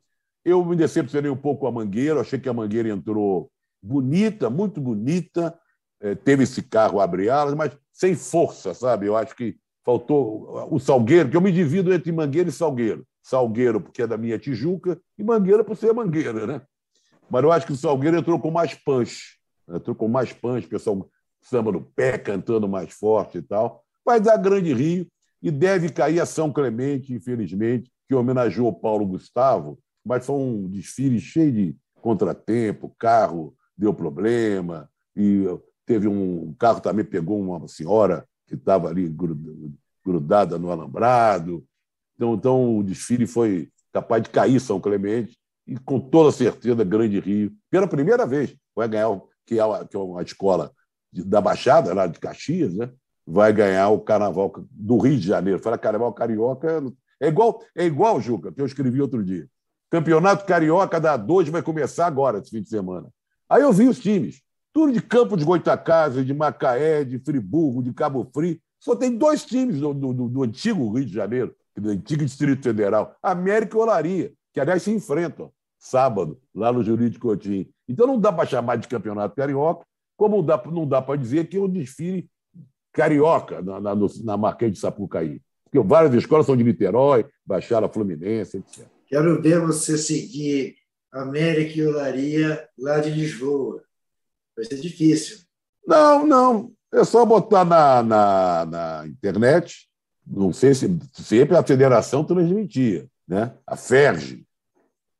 eu 0.44 0.64
me 0.64 0.76
decepcionei 0.76 1.30
um 1.30 1.36
pouco 1.36 1.62
com 1.62 1.66
a 1.66 1.72
Mangueira, 1.72 2.20
achei 2.20 2.38
que 2.38 2.48
a 2.48 2.52
Mangueira 2.52 2.88
entrou 2.88 3.50
bonita, 3.82 4.48
muito 4.50 4.80
bonita, 4.80 5.58
é, 6.00 6.14
teve 6.14 6.44
esse 6.44 6.62
carro 6.62 7.00
abre 7.00 7.28
alas, 7.28 7.54
mas 7.54 7.76
sem 7.92 8.14
força, 8.14 8.74
sabe? 8.74 9.06
Eu 9.06 9.16
acho 9.16 9.34
que 9.34 9.56
faltou 9.84 10.68
o 10.70 10.78
Salgueiro, 10.78 11.30
que 11.30 11.36
eu 11.36 11.40
me 11.40 11.50
divido 11.50 11.92
entre 11.92 12.12
Mangueira 12.12 12.48
e 12.48 12.52
Salgueiro. 12.52 13.06
Salgueiro, 13.22 13.80
porque 13.80 14.02
é 14.02 14.06
da 14.06 14.16
minha 14.16 14.38
Tijuca, 14.38 15.00
e 15.18 15.24
Mangueira, 15.24 15.64
por 15.64 15.76
ser 15.76 15.92
Mangueira, 15.92 16.46
né? 16.46 16.62
Mas 17.30 17.42
eu 17.42 17.52
acho 17.52 17.66
que 17.66 17.72
o 17.72 17.76
Salgueiro 17.76 18.16
entrou 18.16 18.38
com 18.38 18.50
mais 18.50 18.74
punch, 18.74 19.38
entrou 19.68 19.94
com 19.94 20.08
mais 20.08 20.32
punch, 20.32 20.66
pessoal 20.66 21.08
samba 21.42 21.72
no 21.72 21.82
pé, 21.82 22.18
cantando 22.18 22.68
mais 22.68 22.92
forte 22.92 23.38
e 23.38 23.42
tal. 23.42 23.84
Vai 24.04 24.20
dar 24.20 24.36
Grande 24.36 24.72
Rio 24.72 25.06
e 25.42 25.50
deve 25.50 25.90
cair 25.90 26.20
a 26.20 26.26
São 26.26 26.52
Clemente, 26.52 27.12
infelizmente, 27.12 27.90
que 28.08 28.14
homenageou 28.14 28.72
Paulo 28.72 29.06
Gustavo, 29.06 29.78
mas 30.04 30.24
foi 30.24 30.36
um 30.36 30.68
desfile 30.68 31.20
cheio 31.20 31.52
de 31.52 31.76
contratempo, 32.00 32.94
carro 32.98 33.54
deu 33.76 33.94
problema, 33.94 34.90
e 35.14 35.44
teve 35.86 36.08
um, 36.08 36.54
carro 36.58 36.80
também 36.80 37.04
pegou 37.04 37.40
uma 37.40 37.66
senhora 37.68 38.26
que 38.46 38.54
estava 38.54 38.88
ali 38.88 39.14
grudada 40.04 40.58
no 40.58 40.70
alambrado. 40.70 41.64
Então, 42.16 42.34
então 42.34 42.78
o 42.78 42.82
desfile 42.82 43.26
foi 43.26 43.68
capaz 43.92 44.22
de 44.22 44.30
cair 44.30 44.60
São 44.60 44.80
Clemente 44.80 45.38
e 45.66 45.76
com 45.78 46.00
toda 46.00 46.32
certeza 46.32 46.82
Grande 46.84 47.20
Rio, 47.20 47.52
pela 47.70 47.86
primeira 47.86 48.26
vez, 48.26 48.56
vai 48.74 48.88
ganhar, 48.88 49.20
que 49.46 49.60
é 49.60 49.84
que 49.84 49.96
é 49.96 49.98
uma 49.98 50.22
escola 50.22 50.72
da 51.12 51.40
Baixada, 51.40 51.94
lá 51.94 52.06
de 52.06 52.18
Caxias, 52.18 52.74
né? 52.74 52.90
vai 53.26 53.52
ganhar 53.52 53.90
o 53.90 54.00
Carnaval 54.00 54.50
do 54.70 54.96
Rio 54.96 55.18
de 55.18 55.26
Janeiro. 55.26 55.58
Fala 55.58 55.76
Carnaval 55.76 56.12
Carioca, 56.14 56.82
é 57.20 57.28
igual, 57.28 57.62
é 57.76 57.84
igual, 57.84 58.20
Juca, 58.20 58.50
que 58.50 58.60
eu 58.60 58.66
escrevi 58.66 59.02
outro 59.02 59.22
dia. 59.22 59.46
Campeonato 59.90 60.44
Carioca 60.44 61.00
da 61.00 61.16
2 61.16 61.48
vai 61.48 61.62
começar 61.62 62.06
agora, 62.06 62.38
esse 62.38 62.50
fim 62.50 62.62
de 62.62 62.68
semana. 62.68 63.08
Aí 63.48 63.62
eu 63.62 63.72
vi 63.72 63.88
os 63.88 63.98
times. 63.98 64.42
Tudo 64.72 64.92
de 64.92 65.00
Campo 65.00 65.36
de 65.36 65.44
Goitacazes, 65.44 66.26
de 66.26 66.34
Macaé, 66.34 67.04
de 67.04 67.18
Friburgo, 67.18 67.82
de 67.82 67.92
Cabo 67.92 68.28
Frio. 68.32 68.60
Só 68.78 68.94
tem 68.94 69.16
dois 69.16 69.44
times 69.44 69.80
do, 69.80 69.94
do, 69.94 70.12
do 70.28 70.42
antigo 70.42 70.92
Rio 70.92 71.06
de 71.06 71.12
Janeiro, 71.12 71.54
do 71.76 71.88
antigo 71.90 72.24
Distrito 72.24 72.62
Federal, 72.62 73.16
América 73.22 73.76
e 73.76 73.80
Olaria, 73.80 74.32
que, 74.52 74.60
aliás, 74.60 74.82
se 74.82 74.90
enfrentam 74.90 75.50
sábado, 75.78 76.38
lá 76.54 76.72
no 76.72 76.82
Jurídico 76.82 77.28
Coutinho. 77.28 77.66
Então 77.88 78.06
não 78.06 78.18
dá 78.18 78.32
para 78.32 78.46
chamar 78.46 78.76
de 78.76 78.88
campeonato 78.88 79.34
carioca, 79.34 79.86
como 80.16 80.42
dá, 80.42 80.60
não 80.66 80.86
dá 80.86 81.00
para 81.00 81.16
dizer 81.16 81.48
que 81.48 81.56
é 81.56 81.60
um 81.60 81.68
desfile 81.68 82.28
carioca 82.92 83.62
na, 83.62 83.80
na, 83.80 83.94
na 83.94 84.36
Marquês 84.36 84.72
de 84.72 84.78
Sapucaí. 84.78 85.40
Porque 85.64 85.86
várias 85.86 86.14
escolas 86.14 86.46
são 86.46 86.56
de 86.56 86.64
Niterói, 86.64 87.26
Baixada 87.46 87.88
Fluminense, 87.88 88.58
etc. 88.58 88.97
Quero 89.08 89.40
ver 89.40 89.60
você 89.60 89.96
seguir 89.96 90.76
América 91.10 91.78
e 91.78 91.86
Olaria 91.86 92.68
lá 92.78 93.00
de 93.00 93.10
Lisboa. 93.10 93.82
Vai 94.54 94.66
ser 94.66 94.76
difícil. 94.76 95.38
Não, 95.86 96.26
não. 96.26 96.72
É 96.92 97.04
só 97.04 97.24
botar 97.24 97.64
na, 97.64 98.02
na, 98.02 98.66
na 98.66 99.06
internet. 99.06 99.88
Não 100.26 100.52
sei 100.52 100.74
se 100.74 100.98
sempre 101.12 101.56
a 101.56 101.62
federação 101.62 102.22
transmitia, 102.22 103.08
né? 103.26 103.54
A 103.66 103.76
Ferge. 103.76 104.46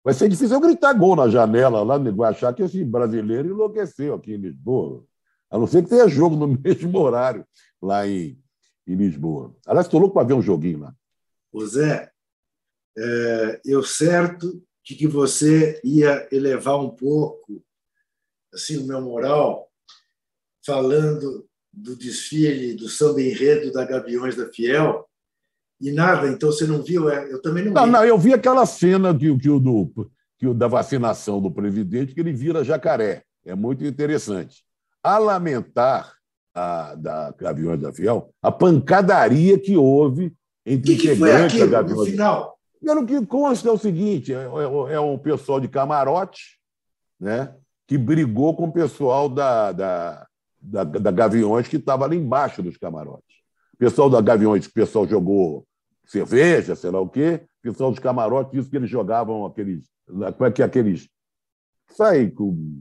Vai 0.05 0.15
ser 0.15 0.29
difícil 0.29 0.57
eu 0.57 0.61
gritar 0.61 0.93
gol 0.93 1.17
na 1.17 1.29
janela 1.29 1.83
lá, 1.83 1.99
vai 1.99 2.31
achar 2.31 2.53
que 2.55 2.63
esse 2.63 2.85
brasileiro 2.85 3.49
enlouqueceu 3.49 4.15
aqui 4.15 4.35
em 4.35 4.39
Lisboa. 4.39 5.05
A 5.51 5.59
não 5.59 5.67
ser 5.67 5.83
que 5.83 5.89
tenha 5.89 6.09
jogo 6.09 6.37
no 6.37 6.47
mesmo 6.63 6.99
horário 6.99 7.45
lá 7.81 8.07
em, 8.07 8.39
em 8.87 8.95
Lisboa. 8.95 9.55
Aliás, 9.67 9.87
estou 9.87 10.01
louco 10.01 10.15
para 10.15 10.27
ver 10.27 10.35
um 10.35 10.43
joguinho 10.43 10.81
lá. 10.81 10.95
O 11.53 11.67
Zé, 11.67 12.11
é, 12.97 13.61
eu 13.65 13.83
certo 13.83 14.63
de 14.85 14.95
que 14.95 15.07
você 15.07 15.81
ia 15.85 16.29
elevar 16.33 16.79
um 16.81 16.91
pouco 16.91 17.63
assim 18.53 18.79
o 18.79 18.87
meu 18.87 19.01
moral 19.01 19.69
falando 20.65 21.47
do 21.73 21.95
desfile 21.97 22.75
do 22.75 22.89
samba 22.89 23.21
enredo 23.21 23.73
da 23.73 23.85
Gaviões 23.85 24.35
da 24.37 24.47
Fiel 24.47 25.07
E 25.81 25.93
nada, 25.93 26.29
então 26.29 26.51
você 26.51 26.67
não 26.67 26.83
viu? 26.83 27.09
É, 27.09 27.31
eu 27.33 27.41
também 27.41 27.65
não, 27.65 27.73
não 27.73 27.85
vi. 27.85 27.91
Não, 27.91 28.05
eu 28.05 28.19
vi 28.19 28.33
aquela 28.33 28.67
cena 28.67 29.17
que, 29.17 29.37
que, 29.39 29.49
o 29.49 29.61
do, 29.61 30.11
que 30.39 30.47
o 30.47 30.55
da 30.55 30.67
vacinação 30.67 31.41
do 31.41 31.51
presidente, 31.51 32.15
que 32.15 32.21
ele 32.21 32.33
vira 32.33 32.65
jacaré. 32.65 33.23
É 33.47 33.55
muito 33.55 33.85
interessante. 33.85 34.65
A 35.03 35.19
lamentar 35.19 36.13
a, 36.55 36.95
da 36.97 37.33
Gaviões 37.39 37.81
da 37.81 37.93
Fiel, 37.93 38.31
a 38.43 38.51
pancadaria 38.51 39.59
que 39.59 39.77
houve 39.77 40.35
entre 40.67 40.97
que 40.97 41.07
integrantes 41.07 41.57
que 41.57 41.67
da 41.67 41.83
Gaviões. 41.83 41.99
No 41.99 42.07
final? 42.07 42.58
Pelo 42.83 43.07
que 43.07 43.25
consta 43.27 43.69
é 43.69 43.73
o 43.73 43.79
seguinte: 43.79 44.33
é, 44.33 44.45
é, 44.45 44.95
é 44.95 45.01
um 45.01 45.19
pessoal 45.19 45.61
de 45.61 45.69
camarote, 45.69 46.59
né? 47.19 47.55
Que 47.87 47.97
brigou 47.97 48.55
com 48.55 48.65
o 48.65 48.73
pessoal 48.73 49.29
da, 49.29 49.73
da, 49.73 50.27
da, 50.61 50.85
da 50.85 51.11
Gaviões 51.11 51.69
que 51.69 51.77
estava 51.77 52.05
ali 52.05 52.17
embaixo 52.17 52.63
dos 52.63 52.77
camarotes. 52.77 53.39
O 53.75 53.79
pessoal 53.79 54.11
da 54.11 54.21
Gaviões, 54.21 54.67
o 54.67 54.73
pessoal 54.73 55.07
jogou 55.07 55.67
cerveja, 56.05 56.75
sei 56.75 56.91
lá 56.91 57.01
o 57.01 57.09
quê. 57.09 57.43
O 57.61 57.63
pessoal 57.63 57.91
dos 57.91 58.01
camarotes 58.01 58.53
disse 58.53 58.71
que 58.71 58.77
eles 58.77 58.91
jogavam 58.91 59.45
aqueles. 59.45 59.85
Como 60.07 60.45
é 60.45 60.51
que 60.51 60.63
é 60.63 60.65
aqueles. 60.65 61.09
Sai 61.91 62.29
com. 62.29 62.81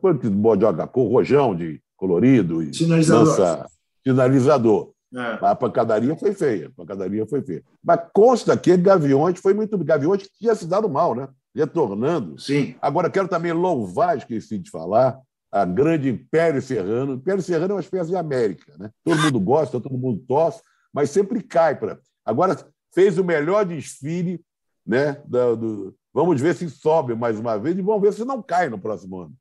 Quando 0.00 0.20
que 0.20 0.60
joga? 0.60 0.86
Com 0.86 1.06
rojão 1.08 1.54
de 1.54 1.82
colorido 1.96 2.62
e 2.62 2.74
sinalizador. 2.74 3.26
Lança, 3.26 3.66
sinalizador. 4.02 4.92
É. 5.14 5.38
A 5.46 5.54
pancadaria 5.54 6.16
foi 6.16 6.32
feia, 6.32 6.68
a 6.68 6.70
pancadaria 6.70 7.26
foi 7.26 7.42
feia. 7.42 7.62
Mas 7.84 8.00
consta 8.12 8.56
que 8.56 8.76
Gaviões 8.76 9.38
foi 9.38 9.52
muito. 9.52 9.76
Gaviões 9.78 10.28
tinha 10.38 10.54
se 10.54 10.66
dado 10.66 10.88
mal, 10.88 11.14
né? 11.14 11.28
Retornando. 11.54 12.38
Sim. 12.40 12.74
Agora, 12.80 13.10
quero 13.10 13.28
também 13.28 13.52
louvar, 13.52 14.16
esqueci 14.16 14.58
de 14.58 14.70
falar, 14.70 15.20
a 15.50 15.66
grande 15.66 16.08
Império 16.08 16.62
Serrano. 16.62 17.14
Império 17.14 17.42
Serrano 17.42 17.72
é 17.72 17.74
uma 17.74 17.80
espécie 17.82 18.08
de 18.08 18.16
América, 18.16 18.74
né? 18.78 18.90
Todo 19.04 19.20
mundo 19.20 19.38
gosta, 19.38 19.78
todo 19.78 19.98
mundo 19.98 20.24
torce, 20.26 20.62
mas 20.92 21.10
sempre 21.10 21.42
cai 21.42 21.78
para. 21.78 22.00
Agora 22.24 22.56
fez 22.94 23.18
o 23.18 23.24
melhor 23.24 23.66
desfile, 23.66 24.42
né? 24.86 25.22
Do... 25.26 25.94
Vamos 26.14 26.40
ver 26.40 26.54
se 26.54 26.70
sobe 26.70 27.14
mais 27.14 27.38
uma 27.38 27.58
vez 27.58 27.76
e 27.76 27.82
vamos 27.82 28.00
ver 28.00 28.14
se 28.14 28.24
não 28.24 28.42
cai 28.42 28.70
no 28.70 28.78
próximo 28.78 29.20
ano. 29.20 29.34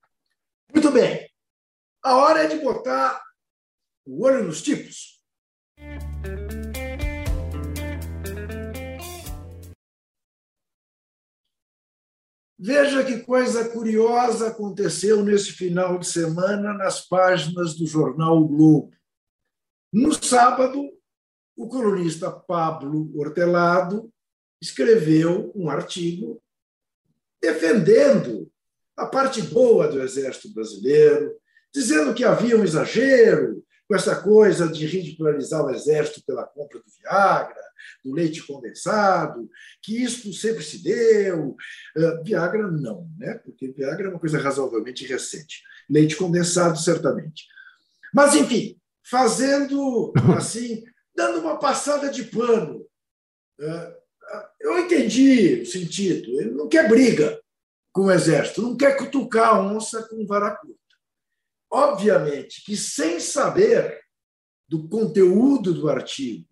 Muito 0.74 0.91
bem. 0.91 1.30
A 2.03 2.15
hora 2.15 2.43
é 2.43 2.47
de 2.47 2.59
botar 2.59 3.22
o 4.05 4.26
olho 4.26 4.43
nos 4.43 4.61
tipos. 4.61 5.20
Veja 12.63 13.03
que 13.03 13.21
coisa 13.21 13.69
curiosa 13.69 14.49
aconteceu 14.49 15.25
nesse 15.25 15.51
final 15.51 15.97
de 15.97 16.05
semana 16.05 16.73
nas 16.75 17.01
páginas 17.07 17.75
do 17.75 17.88
jornal 17.88 18.38
o 18.38 18.47
Globo. 18.47 18.91
No 19.91 20.13
sábado, 20.13 20.88
o 21.57 21.67
colunista 21.67 22.29
Pablo 22.29 23.11
Hortelado 23.17 24.13
escreveu 24.61 25.51
um 25.55 25.71
artigo 25.71 26.39
defendendo 27.41 28.47
a 28.95 29.07
parte 29.07 29.41
boa 29.41 29.88
do 29.88 29.99
Exército 29.99 30.53
Brasileiro, 30.53 31.36
dizendo 31.73 32.13
que 32.13 32.23
havia 32.23 32.55
um 32.55 32.63
exagero 32.63 33.65
com 33.92 33.96
essa 33.96 34.16
coisa 34.16 34.70
de 34.70 34.86
ridicularizar 34.86 35.66
o 35.66 35.70
Exército 35.70 36.24
pela 36.26 36.46
compra 36.46 36.80
do 36.80 36.86
Viagra, 36.98 37.62
do 38.06 38.14
leite 38.14 38.42
condensado, 38.48 39.50
que 39.82 40.02
isso 40.02 40.32
sempre 40.32 40.64
se 40.64 40.82
deu. 40.82 41.58
Uh, 41.98 42.24
Viagra, 42.24 42.72
não, 42.72 43.10
né? 43.18 43.34
porque 43.44 43.70
Viagra 43.74 44.08
é 44.08 44.10
uma 44.10 44.20
coisa 44.20 44.39
razoavelmente 44.39 45.06
recente. 45.06 45.62
Leite 45.89 46.16
condensado, 46.16 46.80
certamente. 46.80 47.44
Mas, 48.14 48.34
enfim, 48.34 48.80
fazendo 49.04 50.14
assim, 50.38 50.86
dando 51.14 51.42
uma 51.42 51.60
passada 51.60 52.10
de 52.10 52.24
pano. 52.24 52.86
Uh, 53.60 53.94
eu 54.62 54.80
entendi 54.80 55.64
o 55.64 55.66
sentido. 55.66 56.39
Ele 56.39 56.52
não 56.52 56.70
quer 56.70 56.88
briga 56.88 57.38
com 57.92 58.04
o 58.04 58.12
Exército, 58.12 58.62
não 58.62 58.78
quer 58.78 58.96
cutucar 58.96 59.50
a 59.50 59.62
onça 59.62 60.02
com 60.08 60.26
vara 60.26 60.56
curta. 60.56 60.80
Obviamente 61.72 62.63
que, 62.65 62.76
sem 62.76 63.19
saber 63.19 64.01
do 64.67 64.89
conteúdo 64.89 65.74
do 65.74 65.89
artigo, 65.89 66.47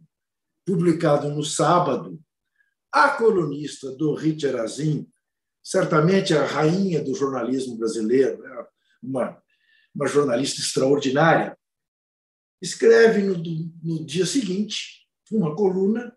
publicado 0.66 1.30
no 1.30 1.44
sábado, 1.44 2.22
a 2.92 3.10
colunista 3.10 3.92
Dorit 3.96 4.44
Erazin, 4.46 5.12
certamente 5.62 6.34
a 6.34 6.46
rainha 6.46 7.04
do 7.04 7.14
jornalismo 7.14 7.78
brasileiro, 7.78 8.42
né, 8.42 8.66
uma, 9.04 9.44
uma 9.94 10.08
jornalista 10.08 10.62
extraordinária, 10.62 11.58
escreve 12.62 13.22
no, 13.22 13.38
no 13.84 14.06
dia 14.06 14.26
seguinte 14.26 15.08
uma 15.32 15.56
coluna 15.56 16.16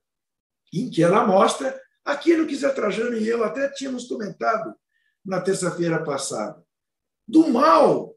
em 0.72 0.88
que 0.88 1.02
ela 1.02 1.26
mostra 1.26 1.78
aquilo 2.04 2.46
que 2.46 2.56
Zé 2.56 2.70
Trajano 2.70 3.16
e 3.16 3.28
eu 3.28 3.44
até 3.44 3.68
tínhamos 3.68 4.06
comentado 4.06 4.74
na 5.24 5.40
terça-feira 5.40 6.02
passada, 6.02 6.64
do 7.28 7.48
mal 7.48 8.16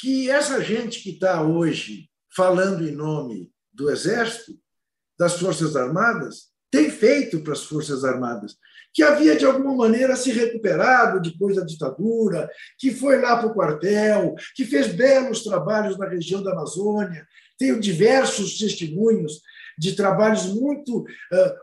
que 0.00 0.30
essa 0.30 0.62
gente 0.62 1.02
que 1.02 1.10
está 1.10 1.42
hoje 1.42 2.08
falando 2.34 2.88
em 2.88 2.92
nome 2.92 3.52
do 3.72 3.90
Exército 3.90 4.52
das 5.18 5.38
Forças 5.38 5.76
Armadas 5.76 6.50
tem 6.70 6.90
feito 6.90 7.40
para 7.42 7.52
as 7.52 7.64
Forças 7.64 8.04
Armadas, 8.04 8.56
que 8.94 9.02
havia, 9.02 9.36
de 9.36 9.44
alguma 9.44 9.74
maneira, 9.74 10.16
se 10.16 10.32
recuperado 10.32 11.20
depois 11.20 11.56
da 11.56 11.64
ditadura, 11.64 12.48
que 12.78 12.92
foi 12.92 13.20
lá 13.20 13.36
para 13.36 13.48
o 13.48 13.54
quartel, 13.54 14.34
que 14.54 14.64
fez 14.64 14.88
belos 14.88 15.44
trabalhos 15.44 15.98
na 15.98 16.08
região 16.08 16.42
da 16.42 16.52
Amazônia. 16.52 17.26
Tenho 17.58 17.78
diversos 17.78 18.56
testemunhos 18.56 19.42
de 19.78 19.94
trabalhos 19.94 20.46
muito 20.46 21.04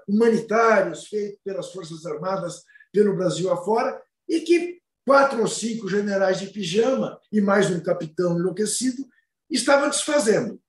humanitários 0.07 1.07
feitos 1.07 1.39
pelas 1.43 1.71
Forças 1.71 2.05
Armadas 2.05 2.63
pelo 2.93 3.15
Brasil 3.15 3.51
afora, 3.51 4.01
e 4.27 4.41
que 4.41 4.79
quatro 5.07 5.39
ou 5.39 5.47
cinco 5.47 5.87
generais 5.87 6.37
de 6.37 6.47
pijama 6.47 7.17
e 7.31 7.39
mais 7.39 7.71
um 7.71 7.79
capitão 7.79 8.37
enlouquecido 8.37 9.07
estavam 9.49 9.89
desfazendo. 9.89 10.59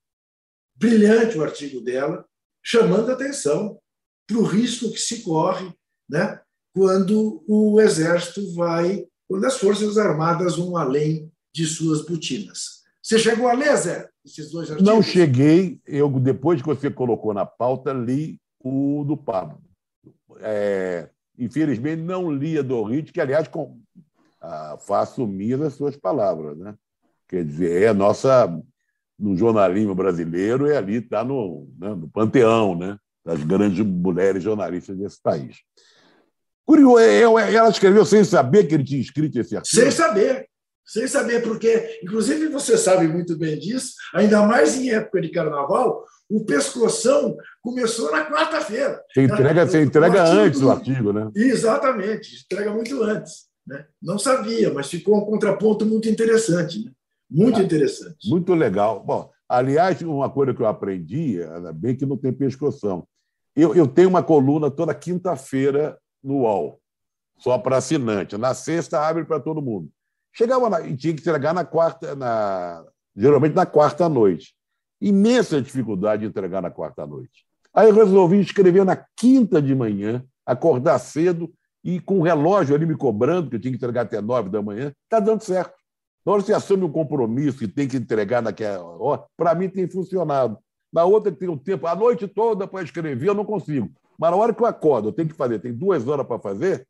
Brilhante 0.77 1.37
o 1.37 1.43
artigo 1.43 1.81
dela, 1.81 2.25
chamando 2.63 3.11
atenção 3.11 3.77
para 4.25 4.37
o 4.37 4.43
risco 4.43 4.93
que 4.93 4.97
se 4.97 5.23
corre 5.23 5.69
né, 6.09 6.39
quando 6.73 7.43
o 7.49 7.81
Exército 7.81 8.55
vai, 8.55 9.05
quando 9.27 9.43
as 9.43 9.57
Forças 9.57 9.97
Armadas 9.97 10.55
vão 10.55 10.77
além 10.77 11.29
de 11.53 11.65
suas 11.65 12.05
botinas. 12.05 12.83
Você 13.03 13.19
chegou 13.19 13.49
a 13.49 13.53
ler, 13.53 13.75
Zé, 13.75 14.07
esses 14.25 14.49
dois 14.51 14.71
artigos? 14.71 14.89
Não 14.89 15.01
cheguei. 15.01 15.81
Eu, 15.85 16.09
depois 16.17 16.61
que 16.61 16.67
você 16.67 16.89
colocou 16.89 17.33
na 17.33 17.45
pauta, 17.45 17.91
li 17.91 18.39
o 18.63 19.03
do 19.05 19.17
Pablo. 19.17 19.61
É, 20.39 21.09
infelizmente, 21.37 22.01
não 22.01 22.31
li 22.31 22.57
a 22.57 22.61
do 22.61 22.81
Rit, 22.83 23.11
que, 23.11 23.19
aliás, 23.19 23.45
com, 23.45 23.77
ah, 24.41 24.77
faço 24.79 25.27
minhas 25.27 25.61
as 25.61 25.73
suas 25.73 25.95
palavras. 25.95 26.57
Né? 26.57 26.73
Quer 27.27 27.45
dizer, 27.45 27.83
é 27.83 27.87
a 27.87 27.93
nossa 27.93 28.47
no 29.19 29.35
jornalismo 29.35 29.93
brasileiro 29.93 30.67
e 30.67 30.75
ali 30.75 30.95
está 30.95 31.23
no, 31.23 31.67
né, 31.77 31.89
no 31.89 32.09
panteão 32.09 32.73
né, 32.75 32.97
das 33.23 33.43
grandes 33.43 33.85
mulheres 33.85 34.41
jornalistas 34.41 34.97
desse 34.97 35.21
país. 35.21 35.57
Curioso, 36.65 36.99
é, 36.99 37.23
é, 37.23 37.53
ela 37.55 37.69
escreveu 37.69 38.05
sem 38.05 38.23
saber 38.23 38.65
que 38.65 38.75
ele 38.75 38.83
tinha 38.83 39.01
escrito 39.01 39.39
esse 39.39 39.57
artigo? 39.57 39.75
Sem 39.75 39.91
saber, 39.91 40.47
sem 40.85 41.07
saber, 41.07 41.41
porque, 41.41 41.99
inclusive, 42.01 42.47
você 42.47 42.77
sabe 42.77 43.07
muito 43.07 43.37
bem 43.37 43.59
disso, 43.59 43.93
ainda 44.13 44.45
mais 44.45 44.77
em 44.77 44.91
época 44.91 45.19
de 45.19 45.29
carnaval, 45.29 46.05
o 46.29 46.45
pescoção 46.45 47.35
começou 47.61 48.11
na 48.11 48.29
quarta-feira. 48.29 49.01
Você 49.11 49.23
entrega, 49.23 49.65
você 49.65 49.81
entrega 49.81 50.23
antes 50.23 50.61
o 50.61 50.69
artigo, 50.69 51.11
né? 51.11 51.29
Exatamente, 51.35 52.45
entrega 52.45 52.71
muito 52.71 53.03
antes. 53.03 53.48
Né? 53.69 53.85
Não 54.01 54.17
sabia, 54.17 54.73
mas 54.73 54.89
ficou 54.89 55.15
um 55.15 55.25
contraponto 55.25 55.85
muito 55.85 56.09
interessante. 56.09 56.83
Né? 56.83 56.91
Muito 57.29 57.59
ah, 57.59 57.63
interessante. 57.63 58.27
Muito 58.27 58.55
legal. 58.55 59.03
Bom, 59.05 59.29
aliás, 59.47 60.01
uma 60.01 60.27
coisa 60.27 60.55
que 60.55 60.61
eu 60.61 60.65
aprendi, 60.65 61.39
ainda 61.43 61.71
bem 61.71 61.95
que 61.95 62.03
não 62.03 62.17
tem 62.17 62.33
pescoção. 62.33 63.07
Eu, 63.55 63.75
eu 63.75 63.87
tenho 63.87 64.09
uma 64.09 64.23
coluna 64.23 64.71
toda 64.71 64.91
quinta-feira 64.95 65.99
no 66.23 66.39
UOL, 66.39 66.81
só 67.37 67.59
para 67.59 67.77
assinante. 67.77 68.35
Na 68.37 68.55
sexta, 68.55 69.07
abre 69.07 69.23
para 69.23 69.39
todo 69.39 69.61
mundo. 69.61 69.87
Chegava 70.33 70.67
lá 70.67 70.81
e 70.81 70.97
tinha 70.97 71.13
que 71.13 71.21
entregar 71.21 71.53
na 71.53 71.63
quarta, 71.63 72.15
na, 72.15 72.83
geralmente 73.15 73.53
na 73.53 73.67
quarta 73.67 74.09
noite. 74.09 74.55
Imensa 74.99 75.61
dificuldade 75.61 76.23
de 76.23 76.27
entregar 76.27 76.59
na 76.59 76.71
quarta 76.71 77.05
noite. 77.05 77.45
Aí 77.71 77.87
eu 77.87 77.93
resolvi 77.93 78.39
escrever 78.39 78.83
na 78.83 78.95
quinta 79.15 79.61
de 79.61 79.75
manhã, 79.75 80.25
acordar 80.43 80.97
cedo 80.97 81.53
e 81.83 81.99
com 81.99 82.19
o 82.19 82.23
relógio 82.23 82.75
ali 82.75 82.85
me 82.85 82.95
cobrando, 82.95 83.49
que 83.49 83.55
eu 83.55 83.59
tinha 83.59 83.71
que 83.71 83.77
entregar 83.77 84.01
até 84.01 84.21
nove 84.21 84.49
da 84.49 84.61
manhã. 84.61 84.93
Está 85.03 85.19
dando 85.19 85.41
certo. 85.41 85.73
Na 86.25 86.33
hora 86.33 86.41
que 86.41 86.47
você 86.47 86.53
assume 86.53 86.83
um 86.83 86.91
compromisso 86.91 87.63
e 87.63 87.67
tem 87.67 87.87
que 87.87 87.97
entregar 87.97 88.41
naquela 88.41 88.83
hora, 88.83 89.23
para 89.37 89.55
mim 89.55 89.69
tem 89.69 89.87
funcionado. 89.89 90.57
Na 90.91 91.05
outra 91.05 91.31
que 91.31 91.39
tem 91.39 91.49
um 91.49 91.57
tempo, 91.57 91.87
a 91.87 91.95
noite 91.95 92.27
toda 92.27 92.67
para 92.67 92.83
escrever, 92.83 93.27
eu 93.27 93.33
não 93.33 93.45
consigo. 93.45 93.89
Mas 94.17 94.31
na 94.31 94.37
hora 94.37 94.53
que 94.53 94.61
eu 94.61 94.67
acordo, 94.67 95.09
eu 95.09 95.13
tenho 95.13 95.29
que 95.29 95.35
fazer, 95.35 95.59
tem 95.59 95.73
duas 95.73 96.07
horas 96.07 96.27
para 96.27 96.39
fazer, 96.39 96.85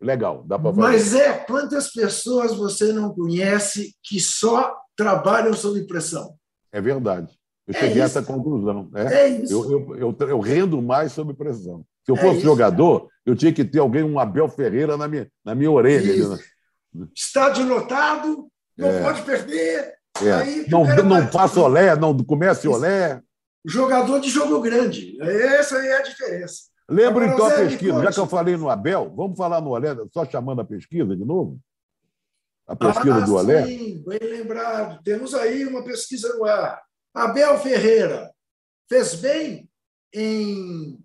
legal, 0.00 0.42
dá 0.44 0.58
para 0.58 0.70
fazer. 0.70 0.80
Mas 0.80 1.14
é, 1.14 1.32
quantas 1.34 1.92
pessoas 1.92 2.54
você 2.54 2.92
não 2.92 3.14
conhece 3.14 3.94
que 4.02 4.18
só 4.18 4.76
trabalham 4.96 5.54
sob 5.54 5.80
pressão? 5.86 6.34
É 6.72 6.80
verdade. 6.80 7.32
Eu 7.66 7.74
é 7.74 7.78
cheguei 7.78 7.90
isso. 7.92 8.02
a 8.02 8.04
essa 8.04 8.22
conclusão. 8.22 8.88
Né? 8.90 9.14
É 9.14 9.28
isso. 9.28 9.52
Eu, 9.52 9.96
eu, 9.96 10.16
eu, 10.18 10.28
eu, 10.28 10.40
rendo 10.40 10.82
mais 10.82 11.12
sob 11.12 11.32
pressão. 11.34 11.84
Se 12.04 12.10
eu 12.10 12.16
é 12.16 12.20
fosse 12.20 12.38
isso, 12.38 12.46
jogador. 12.46 13.08
Eu 13.24 13.36
tinha 13.36 13.52
que 13.52 13.64
ter 13.64 13.78
alguém, 13.78 14.02
um 14.02 14.18
Abel 14.18 14.48
Ferreira, 14.48 14.96
na 14.96 15.06
minha, 15.06 15.28
na 15.44 15.54
minha 15.54 15.70
orelha. 15.70 16.28
Né? 16.94 17.08
Estádio 17.14 17.66
lotado, 17.66 18.48
não 18.76 18.88
é. 18.88 19.02
pode 19.02 19.22
perder. 19.22 19.94
É. 20.22 20.32
Aí, 20.32 20.66
não 20.68 20.84
não 20.84 21.28
faça 21.28 21.60
olé, 21.60 21.96
não 21.96 22.16
comece 22.18 22.68
olé. 22.68 23.20
Jogador 23.64 24.20
de 24.20 24.28
jogo 24.28 24.60
grande. 24.60 25.16
Essa 25.20 25.78
aí 25.78 25.86
é 25.86 25.96
a 25.98 26.02
diferença. 26.02 26.72
Lembra 26.88 27.26
então 27.26 27.46
a 27.46 27.50
pesquisa, 27.50 28.02
já 28.02 28.12
que 28.12 28.20
eu 28.20 28.26
falei 28.26 28.56
no 28.56 28.68
Abel, 28.68 29.10
vamos 29.16 29.38
falar 29.38 29.60
no 29.60 29.70
Olé, 29.70 29.96
só 30.12 30.26
chamando 30.26 30.60
a 30.60 30.64
pesquisa 30.64 31.16
de 31.16 31.24
novo? 31.24 31.58
A 32.66 32.76
pesquisa 32.76 33.16
ah, 33.16 33.20
do 33.20 33.34
Olé? 33.34 33.64
Sim, 33.64 34.04
bem 34.06 34.18
lembrado. 34.20 35.02
Temos 35.02 35.32
aí 35.32 35.64
uma 35.64 35.84
pesquisa 35.84 36.34
no 36.36 36.44
ar. 36.44 36.82
Abel 37.14 37.58
Ferreira 37.58 38.30
fez 38.88 39.14
bem 39.14 39.68
em 40.12 41.01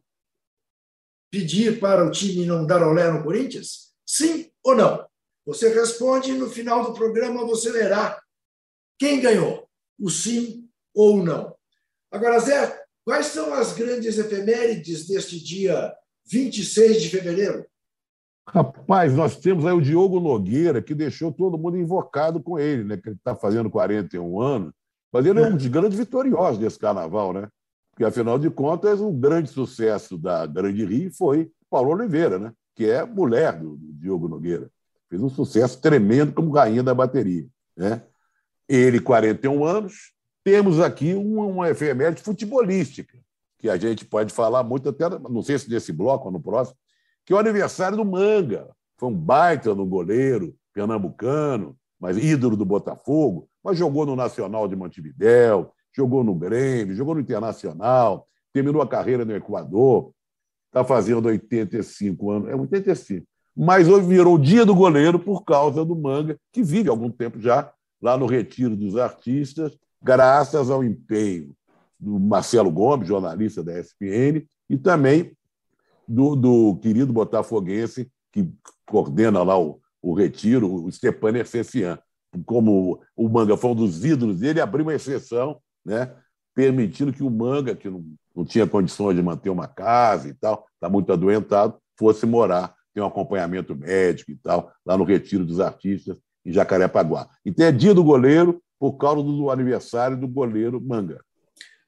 pedir 1.37 1.79
para 1.79 2.03
o 2.03 2.09
time 2.09 2.47
não 2.47 2.65
dar 2.65 2.81
olé 2.81 3.11
no 3.11 3.21
Corinthians? 3.21 3.91
Sim 4.03 4.49
ou 4.63 4.75
não? 4.75 5.05
Você 5.45 5.69
responde 5.69 6.31
e 6.31 6.37
no 6.37 6.49
final 6.49 6.83
do 6.83 6.93
programa 6.93 7.45
você 7.45 7.71
lerá 7.71 8.19
quem 8.97 9.21
ganhou, 9.21 9.67
o 9.99 10.09
sim 10.09 10.67
ou 10.95 11.19
o 11.19 11.23
não. 11.23 11.55
Agora, 12.11 12.39
Zé, 12.39 12.83
quais 13.05 13.27
são 13.27 13.53
as 13.53 13.73
grandes 13.73 14.17
efemérides 14.17 15.07
deste 15.07 15.39
dia 15.39 15.93
26 16.25 17.03
de 17.03 17.09
fevereiro? 17.09 17.65
Rapaz, 18.49 19.13
nós 19.13 19.37
temos 19.37 19.65
aí 19.65 19.73
o 19.73 19.81
Diogo 19.81 20.19
Nogueira, 20.19 20.81
que 20.81 20.95
deixou 20.95 21.31
todo 21.31 21.57
mundo 21.57 21.77
invocado 21.77 22.41
com 22.41 22.57
ele, 22.57 22.83
né? 22.83 22.97
Que 22.97 23.09
ele 23.09 23.15
está 23.17 23.35
fazendo 23.35 23.69
41 23.69 24.41
anos. 24.41 24.73
Mas 25.13 25.25
ele 25.25 25.39
é 25.39 25.47
um 25.47 25.55
dos 25.55 25.67
grandes 25.67 25.99
vitoriosos 25.99 26.57
desse 26.57 26.79
carnaval, 26.79 27.31
né? 27.31 27.47
Porque, 27.97 28.05
afinal 28.05 28.37
de 28.37 28.47
contas, 28.51 29.01
o 29.01 29.11
grande 29.11 29.49
sucesso 29.49 30.19
da 30.19 30.45
Grande 30.45 30.85
Rio 30.85 31.11
foi 31.11 31.51
Paulo 31.67 31.89
Oliveira, 31.89 32.37
né? 32.37 32.53
que 32.75 32.87
é 32.87 33.03
mulher 33.03 33.59
do, 33.59 33.75
Diogo 33.75 34.27
Nogueira. 34.27 34.69
Fez 35.09 35.19
um 35.19 35.29
sucesso 35.29 35.81
tremendo 35.81 36.31
como 36.31 36.51
rainha 36.51 36.83
da 36.83 36.93
bateria. 36.93 37.47
Né? 37.75 38.03
Ele, 38.69 38.99
41 38.99 39.65
anos. 39.65 40.13
Temos 40.43 40.79
aqui 40.79 41.15
uma, 41.15 41.45
uma 41.47 41.69
efeméride 41.71 42.21
futebolística, 42.21 43.17
que 43.57 43.67
a 43.67 43.77
gente 43.77 44.05
pode 44.05 44.31
falar 44.31 44.61
muito, 44.61 44.89
até 44.89 45.09
não 45.09 45.41
sei 45.41 45.57
se 45.57 45.67
nesse 45.67 45.91
bloco 45.91 46.27
ou 46.27 46.31
no 46.31 46.39
próximo, 46.39 46.77
que 47.25 47.33
é 47.33 47.35
o 47.35 47.39
aniversário 47.39 47.97
do 47.97 48.05
Manga. 48.05 48.69
Foi 48.95 49.09
um 49.09 49.15
baita 49.15 49.73
no 49.73 49.87
goleiro, 49.87 50.55
pernambucano, 50.71 51.75
mas 51.99 52.15
ídolo 52.15 52.55
do 52.55 52.63
Botafogo, 52.63 53.49
mas 53.63 53.75
jogou 53.75 54.05
no 54.05 54.15
Nacional 54.15 54.67
de 54.67 54.75
Montevidéu, 54.75 55.73
jogou 55.97 56.23
no 56.23 56.35
Grêmio, 56.35 56.95
jogou 56.95 57.15
no 57.15 57.21
Internacional, 57.21 58.27
terminou 58.53 58.81
a 58.81 58.87
carreira 58.87 59.25
no 59.25 59.35
Equador, 59.35 60.11
está 60.67 60.83
fazendo 60.83 61.25
85 61.25 62.31
anos, 62.31 62.49
é 62.49 62.55
85. 62.55 63.25
Mas 63.55 63.87
hoje 63.87 64.05
virou 64.05 64.35
o 64.35 64.39
dia 64.39 64.63
do 64.63 64.75
goleiro 64.75 65.17
por 65.17 65.43
causa 65.43 65.83
do 65.83 65.95
Manga, 65.95 66.37
que 66.53 66.61
vive 66.61 66.89
há 66.89 66.91
algum 66.91 67.09
tempo 67.09 67.39
já 67.39 67.71
lá 67.99 68.15
no 68.15 68.27
Retiro 68.27 68.75
dos 68.75 68.95
Artistas, 68.95 69.75
graças 69.99 70.69
ao 70.69 70.83
empenho 70.83 71.51
do 71.99 72.19
Marcelo 72.19 72.69
Gomes, 72.69 73.07
jornalista 73.07 73.63
da 73.63 73.79
ESPN, 73.79 74.45
e 74.69 74.77
também 74.77 75.35
do, 76.07 76.35
do 76.35 76.75
querido 76.77 77.11
botafoguense 77.11 78.07
que 78.31 78.47
coordena 78.85 79.41
lá 79.41 79.59
o, 79.59 79.79
o 79.99 80.13
Retiro, 80.13 80.71
o 80.71 80.91
Stepan 80.91 81.35
Effician. 81.39 81.97
Como 82.45 83.01
o 83.15 83.27
Manga 83.27 83.57
foi 83.57 83.71
um 83.71 83.75
dos 83.75 84.05
ídolos 84.05 84.39
dele, 84.39 84.61
abriu 84.61 84.85
uma 84.85 84.93
exceção 84.93 85.59
né? 85.87 86.13
permitindo 86.53 87.13
que 87.13 87.23
o 87.23 87.29
manga, 87.29 87.73
que 87.75 87.89
não, 87.89 88.03
não 88.35 88.43
tinha 88.43 88.67
condições 88.67 89.15
de 89.15 89.23
manter 89.23 89.49
uma 89.49 89.67
casa 89.67 90.27
e 90.27 90.33
tal, 90.33 90.67
está 90.73 90.89
muito 90.89 91.11
adoentado, 91.13 91.79
fosse 91.97 92.25
morar, 92.25 92.75
tem 92.93 93.01
um 93.01 93.07
acompanhamento 93.07 93.75
médico 93.75 94.31
e 94.31 94.35
tal, 94.35 94.73
lá 94.85 94.97
no 94.97 95.03
Retiro 95.03 95.45
dos 95.45 95.59
Artistas, 95.59 96.17
em 96.45 96.51
Jacarepaguá. 96.51 97.29
Então 97.45 97.65
é 97.65 97.71
dia 97.71 97.93
do 97.93 98.03
goleiro 98.03 98.61
por 98.79 98.93
causa 98.93 99.23
do 99.23 99.49
aniversário 99.49 100.17
do 100.17 100.27
goleiro 100.27 100.81
Manga. 100.81 101.23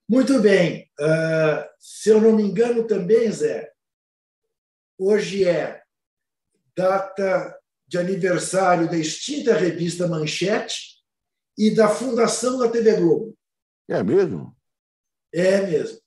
Muito 0.07 0.39
bem. 0.39 0.89
Uh, 0.99 1.65
se 1.77 2.09
eu 2.09 2.21
não 2.21 2.35
me 2.35 2.43
engano 2.43 2.83
também, 2.85 3.29
Zé, 3.31 3.71
hoje 4.97 5.45
é 5.45 5.81
data 6.75 7.55
de 7.87 7.97
aniversário 7.97 8.89
da 8.89 8.97
extinta 8.97 9.53
revista 9.55 10.07
Manchete 10.07 10.99
e 11.57 11.73
da 11.75 11.89
fundação 11.89 12.57
da 12.57 12.69
TV 12.69 12.97
Globo. 12.97 13.35
É 13.89 14.03
mesmo? 14.03 14.55
É 15.33 15.65
mesmo. 15.65 15.97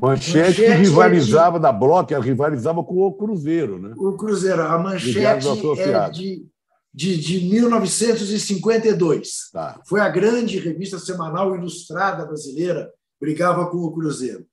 Manchete, 0.00 0.38
Manchete 0.38 0.62
que 0.62 0.68
rivalizava 0.68 1.56
é 1.56 1.58
de... 1.58 1.62
da 1.62 1.70
Bloco, 1.70 2.14
ela 2.14 2.24
rivalizava 2.24 2.82
com 2.82 3.02
o 3.02 3.12
Cruzeiro, 3.12 3.78
né? 3.78 3.92
O 3.98 4.16
Cruzeiro. 4.16 4.62
A 4.62 4.78
Manchete 4.78 5.46
é 5.78 6.08
de, 6.08 6.46
de, 6.92 7.16
de 7.18 7.40
1952. 7.40 9.50
Tá. 9.52 9.82
Foi 9.86 10.00
a 10.00 10.08
grande 10.08 10.58
revista 10.58 10.98
semanal 10.98 11.54
ilustrada 11.54 12.24
brasileira, 12.24 12.90
brigava 13.20 13.68
com 13.68 13.76
o 13.76 13.92
Cruzeiro. 13.92 14.46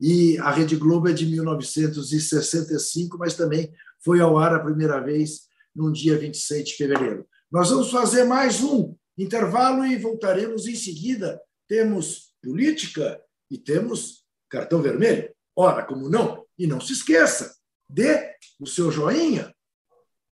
E 0.00 0.36
a 0.38 0.50
Rede 0.50 0.74
Globo 0.74 1.08
é 1.08 1.12
de 1.12 1.24
1965, 1.26 3.16
mas 3.16 3.34
também 3.34 3.72
foi 4.04 4.20
ao 4.20 4.36
ar 4.36 4.56
a 4.56 4.58
primeira 4.58 4.98
vez 4.98 5.42
no 5.74 5.90
dia 5.92 6.18
26 6.18 6.64
de 6.64 6.74
fevereiro. 6.74 7.24
Nós 7.50 7.70
vamos 7.70 7.90
fazer 7.92 8.24
mais 8.24 8.62
um 8.64 8.96
intervalo 9.16 9.86
e 9.86 9.96
voltaremos 9.96 10.66
em 10.66 10.74
seguida 10.74 11.40
temos 11.68 12.34
política 12.42 13.20
e 13.50 13.58
temos 13.58 14.24
cartão 14.48 14.82
vermelho. 14.82 15.32
Ora, 15.56 15.84
como 15.84 16.08
não? 16.08 16.46
E 16.58 16.66
não 16.66 16.80
se 16.80 16.92
esqueça, 16.92 17.54
dê 17.88 18.34
o 18.60 18.66
seu 18.66 18.90
joinha. 18.90 19.54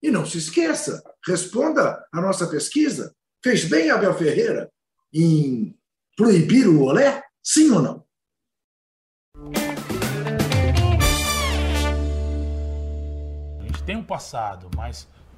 E 0.02 0.10
não 0.10 0.24
se 0.24 0.38
esqueça, 0.38 1.02
responda 1.26 2.06
à 2.12 2.20
nossa 2.20 2.48
pesquisa. 2.48 3.14
Fez 3.42 3.64
bem 3.64 3.90
Abel 3.90 4.16
Ferreira 4.16 4.70
em 5.12 5.78
proibir 6.16 6.66
o 6.66 6.82
olé? 6.82 7.22
Sim 7.42 7.70
ou 7.70 7.82
não? 7.82 8.06
A 13.58 13.62
gente 13.64 13.84
tem 13.84 13.96
um 13.96 14.04
passado, 14.04 14.70
mas 14.74 15.08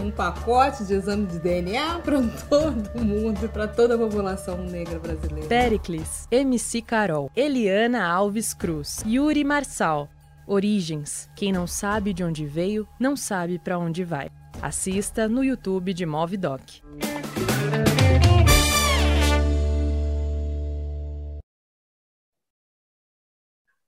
um 0.00 0.10
pacote 0.10 0.84
de 0.84 0.94
exame 0.94 1.26
de 1.26 1.38
DNA 1.38 1.98
para 2.00 2.20
todo 2.48 2.98
mundo 2.98 3.44
e 3.44 3.48
para 3.48 3.68
toda 3.68 3.94
a 3.94 3.98
população 3.98 4.58
negra 4.64 4.98
brasileira. 4.98 5.48
Pericles, 5.48 6.26
MC 6.30 6.82
Carol, 6.82 7.30
Eliana 7.36 8.04
Alves 8.04 8.54
Cruz, 8.54 9.02
Yuri 9.06 9.44
Marçal. 9.44 10.08
Origens. 10.46 11.28
Quem 11.36 11.52
não 11.52 11.64
sabe 11.64 12.12
de 12.12 12.24
onde 12.24 12.44
veio, 12.44 12.88
não 12.98 13.14
sabe 13.14 13.56
para 13.56 13.78
onde 13.78 14.02
vai. 14.02 14.28
Assista 14.60 15.28
no 15.28 15.44
YouTube 15.44 15.94
de 15.94 16.04
Movidoc. 16.04 16.82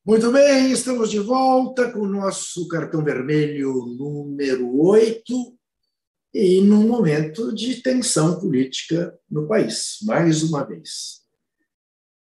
Muito 0.05 0.33
bem, 0.33 0.73
estamos 0.73 1.11
de 1.11 1.19
volta 1.19 1.91
com 1.91 2.01
o 2.01 2.09
nosso 2.09 2.67
cartão 2.69 3.03
vermelho 3.03 3.73
número 3.99 4.77
8 4.81 5.33
e 6.35 6.63
num 6.63 6.87
momento 6.87 7.55
de 7.55 7.83
tensão 7.83 8.41
política 8.41 9.19
no 9.31 9.47
país, 9.47 9.99
mais 10.03 10.43
uma 10.43 10.65
vez. 10.65 11.21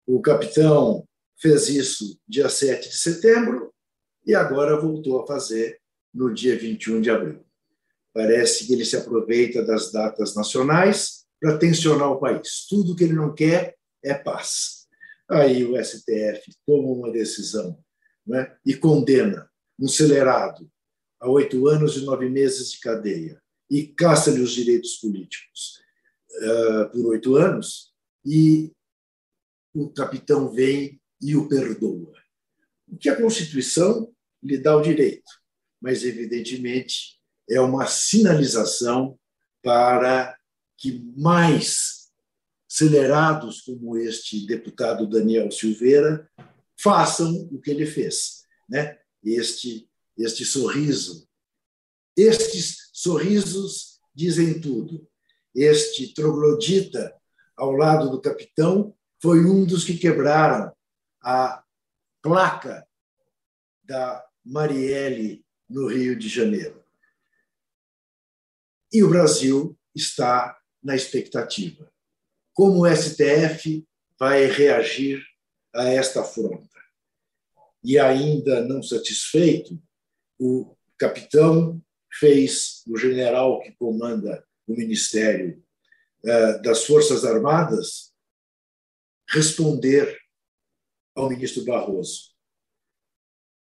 O 0.07 0.19
capitão 0.19 1.07
fez 1.39 1.69
isso 1.69 2.19
dia 2.27 2.49
7 2.49 2.89
de 2.89 2.97
setembro 2.97 3.71
e 4.25 4.33
agora 4.33 4.79
voltou 4.79 5.21
a 5.21 5.27
fazer 5.27 5.79
no 6.13 6.33
dia 6.33 6.57
21 6.57 7.01
de 7.01 7.11
abril. 7.11 7.45
Parece 8.11 8.65
que 8.65 8.73
ele 8.73 8.83
se 8.83 8.97
aproveita 8.97 9.63
das 9.63 9.91
datas 9.91 10.35
nacionais 10.35 11.25
para 11.39 11.57
tensionar 11.59 12.11
o 12.11 12.19
país. 12.19 12.65
Tudo 12.67 12.95
que 12.95 13.03
ele 13.03 13.13
não 13.13 13.33
quer 13.33 13.75
é 14.03 14.15
paz. 14.15 14.87
Aí 15.29 15.63
o 15.63 15.81
STF 15.81 16.51
toma 16.65 16.89
uma 16.89 17.11
decisão 17.11 17.79
né, 18.25 18.51
e 18.65 18.75
condena 18.75 19.47
um 19.79 19.87
celerado 19.87 20.67
a 21.21 21.29
oito 21.29 21.67
anos 21.67 21.95
e 21.95 22.03
nove 22.03 22.27
meses 22.27 22.71
de 22.71 22.79
cadeia 22.79 23.39
e 23.69 23.87
caça-lhe 23.87 24.41
os 24.41 24.51
direitos 24.51 24.95
políticos 24.97 25.79
uh, 26.41 26.91
por 26.91 27.05
oito 27.07 27.35
anos, 27.35 27.93
e 28.25 28.71
o 29.73 29.89
capitão 29.89 30.49
vem 30.49 30.99
e 31.21 31.35
o 31.35 31.47
perdoa. 31.47 32.13
O 32.87 32.97
que 32.97 33.09
a 33.09 33.15
Constituição 33.15 34.11
lhe 34.41 34.57
dá 34.57 34.75
o 34.75 34.81
direito, 34.81 35.29
mas, 35.81 36.03
evidentemente, 36.03 37.19
é 37.49 37.61
uma 37.61 37.85
sinalização 37.85 39.17
para 39.61 40.37
que 40.77 41.03
mais 41.15 42.09
acelerados 42.69 43.61
como 43.61 43.97
este 43.97 44.45
deputado 44.45 45.07
Daniel 45.07 45.51
Silveira 45.51 46.29
façam 46.81 47.47
o 47.51 47.59
que 47.59 47.71
ele 47.71 47.85
fez, 47.85 48.43
né? 48.69 48.97
Este 49.23 49.89
este 50.19 50.43
sorriso. 50.45 51.27
Estes 52.15 52.75
sorrisos 52.99 53.97
dizem 54.13 54.59
tudo. 54.59 55.07
Este 55.55 56.13
troglodita 56.13 57.15
ao 57.55 57.71
lado 57.71 58.09
do 58.09 58.19
capitão 58.19 58.93
foi 59.21 59.45
um 59.45 59.65
dos 59.65 59.85
que 59.85 59.97
quebraram 59.97 60.75
a 61.21 61.63
placa 62.21 62.85
da 63.83 64.25
Marielle 64.43 65.45
no 65.69 65.87
Rio 65.87 66.17
de 66.19 66.27
Janeiro. 66.27 66.83
E 68.91 69.01
o 69.01 69.09
Brasil 69.09 69.77
está 69.95 70.59
na 70.83 70.93
expectativa. 70.93 71.89
Como 72.53 72.81
o 72.81 72.95
STF 72.95 73.87
vai 74.19 74.45
reagir 74.45 75.25
a 75.73 75.85
esta 75.85 76.19
afronta? 76.19 76.67
E 77.81 77.97
ainda 77.97 78.61
não 78.61 78.83
satisfeito, 78.83 79.81
o 80.37 80.75
capitão 80.97 81.81
fez 82.11 82.83
o 82.87 82.97
general 82.97 83.61
que 83.61 83.71
comanda 83.73 84.45
o 84.67 84.73
Ministério 84.73 85.63
eh, 86.25 86.59
das 86.59 86.85
Forças 86.85 87.23
Armadas 87.25 88.13
responder 89.29 90.17
ao 91.15 91.29
ministro 91.29 91.63
Barroso. 91.63 92.33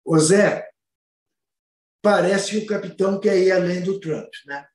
O 0.04 0.18
Zé, 0.18 0.68
parece 2.02 2.52
que 2.52 2.58
o 2.58 2.66
capitão 2.66 3.20
quer 3.20 3.38
ir 3.38 3.52
além 3.52 3.82
do 3.82 4.00
Trump, 4.00 4.30
né? 4.46 4.66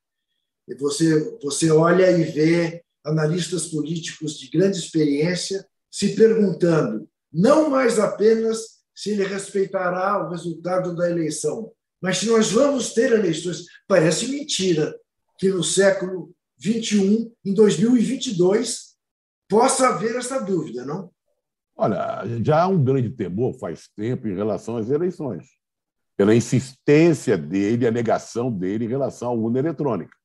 Você, 0.80 1.38
você 1.41 1.72
olha 1.72 2.11
e 2.11 2.24
vê 2.24 2.84
analistas 3.03 3.68
políticos 3.68 4.39
de 4.39 4.49
grande 4.49 4.78
experiência 4.78 5.68
se 5.91 6.16
perguntando 6.16 7.09
não 7.32 7.70
mais 7.70 7.99
apenas 7.99 8.84
se 8.95 9.11
ele 9.11 9.26
respeitará 9.26 10.26
o 10.26 10.30
resultado 10.30 10.95
da 10.95 11.09
eleição, 11.09 11.74
mas 12.06 12.20
se 12.20 12.28
nós 12.28 12.51
vamos 12.51 12.93
ter 12.93 13.12
eleições, 13.12 13.66
parece 13.88 14.28
mentira 14.28 14.95
que 15.39 15.49
no 15.49 15.64
século 15.64 16.32
21, 16.60 17.34
em 17.43 17.51
2022, 17.51 18.95
possa 19.49 19.88
haver 19.88 20.16
essa 20.16 20.39
dúvida, 20.39 20.86
não? 20.86 21.10
Olha, 21.76 22.22
já 22.43 22.62
há 22.62 22.68
um 22.68 22.84
grande 22.84 23.10
temor 23.10 23.58
faz 23.58 23.88
tempo 23.95 24.28
em 24.28 24.36
relação 24.36 24.78
às 24.78 24.91
eleições, 24.91 25.47
pela 26.16 26.36
insistência 26.36 27.36
dele, 27.36 27.88
a 27.88 27.91
negação 27.91 28.51
dele 28.51 28.86
em 28.86 28.89
relação 28.89 29.30
à 29.30 29.34
urna 29.34 29.58
eletrônica. 29.58 30.16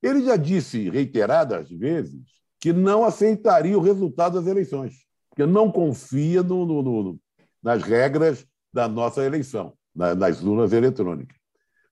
Ele 0.00 0.24
já 0.24 0.36
disse 0.36 0.88
reiteradas 0.88 1.68
vezes 1.68 2.22
que 2.60 2.72
não 2.72 3.02
aceitaria 3.02 3.76
o 3.76 3.82
resultado 3.82 4.38
das 4.38 4.46
eleições, 4.46 4.94
porque 5.30 5.46
não 5.46 5.68
confia 5.68 6.44
no, 6.44 6.64
no, 6.64 6.80
no, 6.80 7.20
nas 7.60 7.82
regras 7.82 8.46
da 8.72 8.86
nossa 8.86 9.24
eleição 9.24 9.76
nas 9.94 10.42
urnas 10.42 10.72
eletrônicas. 10.72 11.36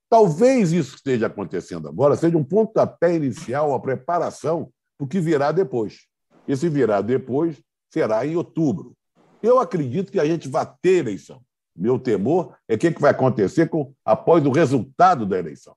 Talvez 0.08 0.72
isso 0.72 0.90
que 0.92 0.96
esteja 0.96 1.28
acontecendo 1.28 1.88
agora 1.88 2.16
seja 2.16 2.36
um 2.36 2.44
pontapé 2.44 3.14
inicial, 3.14 3.72
a 3.72 3.80
preparação 3.80 4.70
para 4.98 5.04
o 5.04 5.08
que 5.08 5.20
virá 5.20 5.52
depois. 5.52 6.06
Esse 6.48 6.68
virá 6.68 7.00
depois 7.00 7.62
será 7.90 8.26
em 8.26 8.34
outubro. 8.34 8.96
Eu 9.42 9.60
acredito 9.60 10.10
que 10.10 10.18
a 10.18 10.24
gente 10.24 10.48
vai 10.48 10.68
ter 10.82 10.98
eleição. 10.98 11.40
Meu 11.76 11.98
temor 11.98 12.56
é 12.68 12.74
o 12.74 12.78
que 12.78 12.90
vai 12.98 13.12
acontecer 13.12 13.68
com, 13.68 13.94
após 14.04 14.44
o 14.44 14.50
resultado 14.50 15.24
da 15.24 15.38
eleição. 15.38 15.74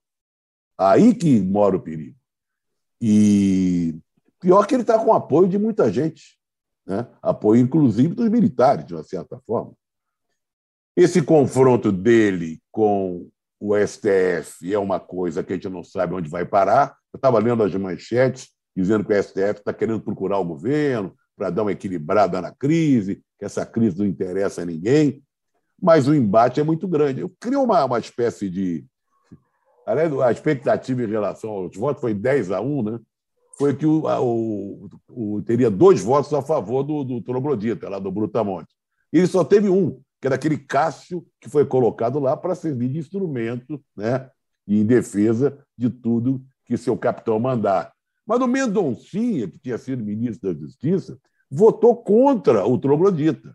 Aí 0.78 1.14
que 1.14 1.40
mora 1.40 1.76
o 1.76 1.82
perigo. 1.82 2.18
E 3.00 3.96
pior 4.40 4.66
que 4.66 4.74
ele 4.74 4.82
está 4.82 4.98
com 4.98 5.14
apoio 5.14 5.48
de 5.48 5.58
muita 5.58 5.92
gente, 5.92 6.38
né? 6.86 7.08
apoio 7.22 7.62
inclusive 7.62 8.16
dos 8.16 8.30
militares, 8.30 8.86
de 8.86 8.94
uma 8.94 9.04
certa 9.04 9.40
forma. 9.46 9.74
Esse 10.96 11.22
confronto 11.24 11.92
dele 11.92 12.60
com 12.72 13.28
o 13.60 13.76
STF 13.76 14.72
é 14.72 14.78
uma 14.78 15.00
coisa 15.00 15.44
que 15.44 15.54
a 15.54 15.56
gente 15.56 15.70
não 15.70 15.84
sabe 15.84 16.14
onde 16.14 16.30
vai 16.30 16.46
parar. 16.46 16.96
Eu 17.12 17.18
estava 17.18 17.40
lendo 17.40 17.64
as 17.64 17.74
manchetes 17.74 18.50
dizendo 18.76 19.04
que 19.06 19.14
o 19.14 19.24
STF 19.24 19.60
está 19.60 19.74
querendo 19.74 20.02
procurar 20.02 20.38
o 20.40 20.46
governo 20.46 21.16
para 21.36 21.50
dar 21.50 21.64
uma 21.64 21.72
equilibrada 21.72 22.42
na 22.42 22.52
crise, 22.52 23.24
que 23.40 23.46
essa 23.46 23.66
crise 23.66 23.98
não 23.98 24.06
interessa 24.06 24.62
a 24.62 24.66
ninguém, 24.66 25.24
mas 25.82 26.08
o 26.08 26.14
embate 26.14 26.60
é 26.60 26.64
muito 26.64 26.88
grande. 26.88 27.22
Eu 27.22 27.32
crio 27.40 27.64
uma, 27.64 27.86
uma 27.86 28.00
espécie 28.00 28.50
de. 28.50 28.86
A 29.86 30.32
expectativa 30.32 31.04
em 31.04 31.08
relação 31.08 31.50
aos 31.50 31.76
votos 31.76 32.02
foi 32.02 32.14
10 32.14 32.52
a 32.52 32.62
1, 32.62 32.84
né? 32.84 33.00
Foi 33.58 33.76
que 33.76 33.86
o, 33.86 34.04
o, 34.06 34.90
o 35.10 35.42
teria 35.42 35.70
dois 35.70 36.02
votos 36.02 36.34
a 36.34 36.42
favor 36.42 36.84
do, 36.84 37.04
do 37.04 37.22
troglodita, 37.22 37.90
lá 37.90 38.00
do 38.00 38.12
Brutamonte. 38.12 38.74
Ele 39.12 39.28
só 39.28 39.44
teve 39.44 39.70
um, 39.70 40.02
que 40.24 40.28
era 40.28 40.36
aquele 40.36 40.58
Cássio 40.58 41.28
que 41.42 41.50
foi 41.50 41.66
colocado 41.66 42.18
lá 42.18 42.38
para 42.38 42.56
servir 42.56 42.88
de 42.88 42.98
instrumento 42.98 43.84
né, 43.94 44.30
em 44.66 44.86
defesa 44.86 45.60
de 45.78 45.90
tudo 45.90 46.42
que 46.64 46.78
seu 46.78 46.98
capitão 46.98 47.38
mandar. 47.42 47.92
Mas 48.26 48.40
o 48.40 48.48
Mendoncinha, 48.48 49.50
que 49.50 49.60
tinha 49.60 49.78
sido 49.78 50.02
ministro 50.02 50.54
da 50.54 50.58
Justiça, 50.58 51.20
votou 51.52 51.98
contra 51.98 52.66
o 52.66 52.78
troglodita. 52.78 53.54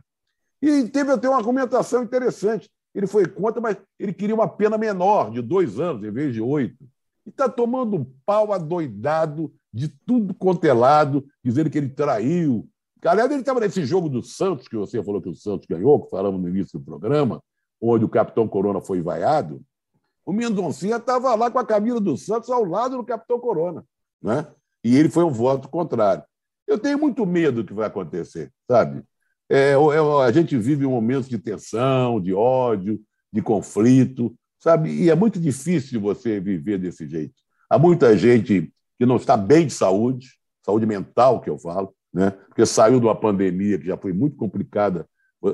E 0.61 0.87
teve 0.89 1.11
até 1.11 1.27
uma 1.27 1.39
argumentação 1.39 2.03
interessante. 2.03 2.69
Ele 2.95 3.07
foi 3.07 3.25
contra, 3.25 3.62
mas 3.62 3.79
ele 3.99 4.12
queria 4.12 4.35
uma 4.35 4.47
pena 4.47 4.77
menor, 4.77 5.31
de 5.31 5.41
dois 5.41 5.81
anos, 5.81 6.05
em 6.05 6.11
vez 6.11 6.35
de 6.35 6.43
oito. 6.43 6.85
E 7.25 7.31
está 7.31 7.49
tomando 7.49 7.97
um 7.97 8.05
pau 8.27 8.53
adoidado 8.53 9.51
de 9.73 9.89
tudo 9.89 10.35
contelado, 10.35 11.25
é 11.27 11.49
dizendo 11.49 11.71
que 11.71 11.79
ele 11.79 11.89
traiu 11.89 12.69
Aliás, 13.05 13.30
ele 13.30 13.40
estava 13.40 13.61
nesse 13.61 13.84
jogo 13.84 14.09
do 14.09 14.22
Santos, 14.22 14.66
que 14.66 14.76
você 14.76 15.03
falou 15.03 15.22
que 15.22 15.28
o 15.28 15.34
Santos 15.34 15.66
ganhou, 15.66 16.05
que 16.05 16.11
falamos 16.11 16.40
no 16.40 16.49
início 16.49 16.78
do 16.78 16.84
programa, 16.84 17.42
onde 17.80 18.05
o 18.05 18.09
Capitão 18.09 18.49
Corona 18.49 18.80
foi 18.80 19.01
vaiado. 19.01 19.62
O 20.26 20.32
Mendoncinha 20.32 20.96
estava 20.96 21.34
lá 21.34 21.51
com 21.51 21.59
a 21.59 21.64
camisa 21.64 22.01
do 22.01 22.16
Santos 22.16 22.51
ao 22.51 22.64
lado 22.64 22.96
do 22.96 23.05
Capitão 23.05 23.38
Corona. 23.38 23.84
Né? 24.22 24.46
E 24.82 24.96
ele 24.96 25.09
foi 25.09 25.24
um 25.24 25.30
voto 25.30 25.68
contrário. 25.68 26.24
Eu 26.66 26.78
tenho 26.78 26.99
muito 26.99 27.24
medo 27.24 27.62
do 27.62 27.66
que 27.66 27.72
vai 27.72 27.86
acontecer, 27.86 28.53
sabe? 28.70 29.03
É, 29.49 29.70
é, 29.70 30.24
a 30.26 30.30
gente 30.30 30.57
vive 30.59 30.84
um 30.84 30.90
momento 30.90 31.28
de 31.28 31.38
tensão, 31.38 32.20
de 32.20 32.34
ódio, 32.34 33.01
de 33.32 33.40
conflito, 33.40 34.36
sabe? 34.59 34.90
E 34.90 35.09
é 35.09 35.14
muito 35.14 35.40
difícil 35.40 36.01
você 36.01 36.38
viver 36.38 36.78
desse 36.78 37.09
jeito. 37.09 37.34
Há 37.70 37.78
muita 37.78 38.16
gente 38.16 38.72
que 38.99 39.07
não 39.07 39.16
está 39.16 39.36
bem 39.36 39.66
de 39.66 39.72
saúde, 39.72 40.28
saúde 40.62 40.84
mental 40.84 41.40
que 41.40 41.49
eu 41.49 41.59
falo, 41.59 41.94
né? 42.13 42.31
porque 42.31 42.65
saiu 42.67 43.01
de 43.01 43.07
uma 43.07 43.19
pandemia 43.19 43.79
que 43.79 43.87
já 43.87 43.97
foi 43.97 44.13
muito 44.13 44.37
complicada, 44.37 45.07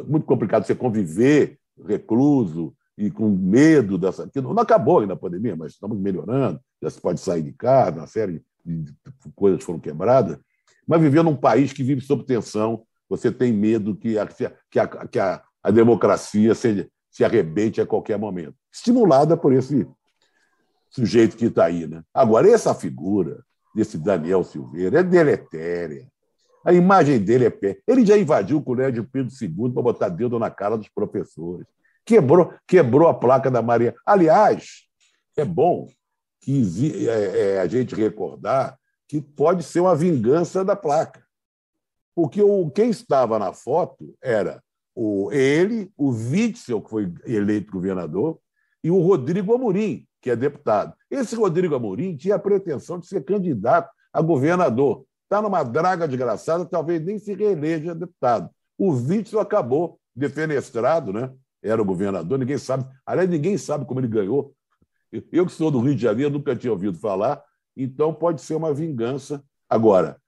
muito 0.06 0.26
complicado 0.26 0.66
você 0.66 0.74
conviver 0.74 1.58
recluso 1.86 2.74
e 2.96 3.10
com 3.10 3.28
medo 3.28 3.98
dessa. 3.98 4.28
que 4.28 4.40
não 4.40 4.52
acabou 4.58 5.00
ainda 5.00 5.14
a 5.14 5.16
pandemia, 5.16 5.56
mas 5.56 5.72
estamos 5.72 5.98
melhorando, 5.98 6.60
já 6.82 6.90
se 6.90 7.00
pode 7.00 7.20
sair 7.20 7.42
de 7.42 7.52
casa, 7.52 8.00
uma 8.00 8.06
série 8.06 8.42
de 8.64 8.92
coisas 9.34 9.62
foram 9.62 9.80
quebradas. 9.80 10.38
Mas 10.86 11.00
viver 11.00 11.22
num 11.22 11.36
país 11.36 11.72
que 11.72 11.82
vive 11.82 12.00
sob 12.00 12.24
tensão, 12.24 12.84
você 13.08 13.30
tem 13.30 13.52
medo 13.52 13.96
que 13.96 14.18
a, 14.18 14.26
que 14.26 14.78
a, 14.78 14.88
que 15.06 15.18
a, 15.18 15.42
a 15.62 15.70
democracia 15.70 16.54
se, 16.54 16.88
se 17.10 17.24
arrebente 17.24 17.80
a 17.80 17.86
qualquer 17.86 18.18
momento. 18.18 18.54
Estimulada 18.72 19.36
por 19.36 19.52
esse 19.52 19.86
sujeito 20.90 21.36
que 21.36 21.46
está 21.46 21.66
aí. 21.66 21.86
Né? 21.86 22.02
Agora, 22.12 22.48
essa 22.48 22.74
figura 22.74 23.42
desse 23.74 23.98
Daniel 23.98 24.44
Silveira 24.44 25.00
é 25.00 25.02
deletéria. 25.02 26.06
A 26.64 26.72
imagem 26.72 27.18
dele 27.18 27.44
é 27.44 27.50
pé. 27.50 27.78
Ele 27.86 28.06
já 28.06 28.16
invadiu 28.16 28.56
o 28.56 28.62
colégio 28.62 29.04
Pedro 29.04 29.32
II 29.40 29.72
para 29.72 29.82
botar 29.82 30.08
dedo 30.08 30.38
na 30.38 30.50
cara 30.50 30.78
dos 30.78 30.88
professores. 30.88 31.66
Quebrou, 32.04 32.52
quebrou 32.66 33.08
a 33.08 33.14
placa 33.14 33.50
da 33.50 33.60
Maria. 33.60 33.94
Aliás, 34.06 34.84
é 35.36 35.44
bom 35.44 35.88
que 36.40 37.08
é, 37.08 37.56
é, 37.56 37.60
a 37.60 37.66
gente 37.66 37.94
recordar 37.94 38.78
que 39.08 39.20
pode 39.20 39.62
ser 39.62 39.80
uma 39.80 39.94
vingança 39.94 40.64
da 40.64 40.74
placa. 40.74 41.22
Porque 42.14 42.42
o, 42.42 42.70
quem 42.70 42.90
estava 42.90 43.38
na 43.38 43.52
foto 43.52 44.14
era 44.22 44.62
o, 44.94 45.30
ele, 45.32 45.90
o 45.96 46.10
Witzel, 46.10 46.80
que 46.80 46.90
foi 46.90 47.12
eleito 47.26 47.72
governador, 47.72 48.38
e 48.82 48.90
o 48.90 49.00
Rodrigo 49.00 49.54
Amorim, 49.54 50.06
que 50.20 50.30
é 50.30 50.36
deputado. 50.36 50.94
Esse 51.10 51.34
Rodrigo 51.34 51.74
Amorim 51.74 52.16
tinha 52.16 52.36
a 52.36 52.38
pretensão 52.38 52.98
de 52.98 53.06
ser 53.06 53.24
candidato 53.24 53.90
a 54.12 54.22
governador 54.22 55.04
está 55.34 55.42
numa 55.42 55.64
draga 55.64 56.06
desgraçada, 56.06 56.64
talvez 56.64 57.04
nem 57.04 57.18
se 57.18 57.34
reeleja 57.34 57.94
deputado. 57.94 58.48
O 58.78 58.92
Witzel 58.92 59.40
acabou 59.40 59.98
defenestrado, 60.14 61.12
né? 61.12 61.32
era 61.60 61.80
o 61.80 61.84
governador, 61.84 62.38
ninguém 62.38 62.58
sabe. 62.58 62.86
Aliás, 63.04 63.28
ninguém 63.28 63.58
sabe 63.58 63.84
como 63.84 63.98
ele 63.98 64.06
ganhou. 64.06 64.54
Eu 65.32 65.46
que 65.46 65.52
sou 65.52 65.70
do 65.70 65.80
Rio 65.80 65.94
de 65.94 66.02
Janeiro, 66.02 66.30
nunca 66.30 66.54
tinha 66.54 66.72
ouvido 66.72 66.98
falar, 66.98 67.42
então 67.76 68.12
pode 68.12 68.42
ser 68.42 68.54
uma 68.54 68.72
vingança. 68.72 69.42
Agora, 69.68 70.18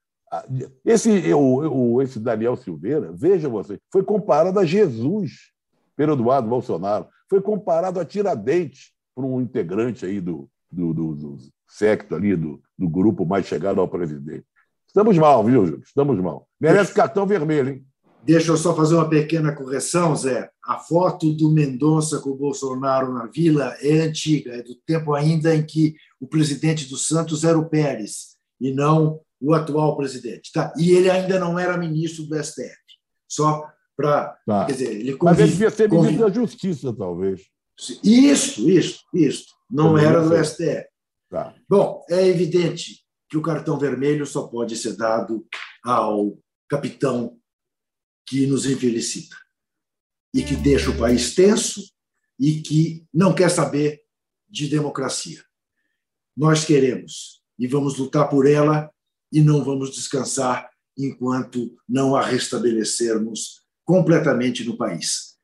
esse, 0.83 1.33
o, 1.33 2.01
esse 2.01 2.19
Daniel 2.19 2.55
Silveira, 2.55 3.11
veja 3.13 3.47
você, 3.47 3.79
foi 3.91 4.03
comparado 4.03 4.59
a 4.59 4.65
Jesus 4.65 5.51
pelo 5.95 6.13
Eduardo 6.13 6.49
Bolsonaro, 6.49 7.07
foi 7.29 7.41
comparado 7.41 7.99
a 7.99 8.05
Tiradentes 8.05 8.91
por 9.15 9.23
um 9.23 9.39
integrante 9.39 10.05
aí 10.05 10.19
do, 10.19 10.49
do, 10.71 10.93
do, 10.93 11.15
do 11.15 11.37
secto 11.67 12.15
ali, 12.15 12.35
do, 12.35 12.61
do 12.77 12.89
grupo 12.89 13.25
mais 13.25 13.45
chegado 13.45 13.79
ao 13.79 13.87
presidente. 13.87 14.45
Estamos 14.87 15.17
mal, 15.17 15.43
viu, 15.43 15.65
Júlio? 15.65 15.83
Estamos 15.85 16.19
mal. 16.19 16.47
Merece 16.59 16.93
cartão 16.93 17.25
vermelho, 17.25 17.69
hein? 17.69 17.85
Deixa 18.23 18.51
eu 18.51 18.57
só 18.57 18.75
fazer 18.75 18.95
uma 18.95 19.09
pequena 19.09 19.55
correção, 19.55 20.15
Zé. 20.15 20.49
A 20.65 20.79
foto 20.79 21.31
do 21.33 21.51
Mendonça 21.51 22.19
com 22.19 22.31
o 22.31 22.35
Bolsonaro 22.35 23.13
na 23.13 23.25
vila 23.27 23.73
é 23.79 23.99
antiga, 24.01 24.53
é 24.53 24.61
do 24.61 24.75
tempo 24.85 25.13
ainda 25.13 25.55
em 25.55 25.65
que 25.65 25.95
o 26.19 26.27
presidente 26.27 26.89
do 26.89 26.97
Santos 26.97 27.43
era 27.43 27.57
o 27.57 27.69
Pérez 27.69 28.35
e 28.59 28.73
não 28.73 29.21
o 29.39 29.53
atual 29.53 29.95
presidente. 29.95 30.51
Tá? 30.51 30.73
E 30.77 30.91
ele 30.91 31.09
ainda 31.09 31.39
não 31.39 31.57
era 31.57 31.77
ministro 31.77 32.25
do 32.25 32.43
STF. 32.43 32.75
Só 33.29 33.63
para. 33.95 34.35
Tá. 34.45 34.65
Quer 34.65 34.73
dizer, 34.73 34.91
ele 34.91 35.15
convive, 35.15 35.23
Mas 35.23 35.39
ele 35.39 35.51
devia 35.51 35.69
ser 35.69 35.89
ministro 35.89 36.17
convive. 36.17 36.23
da 36.23 36.41
Justiça, 36.41 36.93
talvez. 36.93 37.41
Isso, 38.03 38.69
isso, 38.69 39.01
isso. 39.13 39.45
Não 39.69 39.97
era 39.97 40.21
do 40.21 40.35
STF. 40.43 40.85
Tá. 41.29 41.53
Bom, 41.69 42.03
é 42.09 42.27
evidente 42.27 43.06
que 43.29 43.37
o 43.37 43.41
cartão 43.41 43.77
vermelho 43.77 44.25
só 44.25 44.47
pode 44.47 44.75
ser 44.75 44.95
dado 44.95 45.45
ao 45.83 46.37
capitão 46.67 47.37
que 48.25 48.45
nos 48.45 48.65
infelicita 48.65 49.35
e 50.33 50.43
que 50.43 50.55
deixa 50.55 50.89
o 50.89 50.97
país 50.97 51.33
tenso 51.33 51.81
e 52.39 52.61
que 52.61 53.05
não 53.13 53.33
quer 53.33 53.49
saber 53.49 54.01
de 54.49 54.67
democracia. 54.67 55.43
Nós 56.35 56.63
queremos 56.63 57.41
e 57.57 57.67
vamos 57.67 57.97
lutar 57.97 58.29
por 58.29 58.45
ela 58.45 58.91
e 59.31 59.41
não 59.41 59.63
vamos 59.63 59.95
descansar 59.95 60.69
enquanto 60.97 61.75
não 61.87 62.15
a 62.15 62.21
restabelecermos 62.21 63.61
completamente 63.83 64.63
no 64.63 64.77
país. 64.77 65.37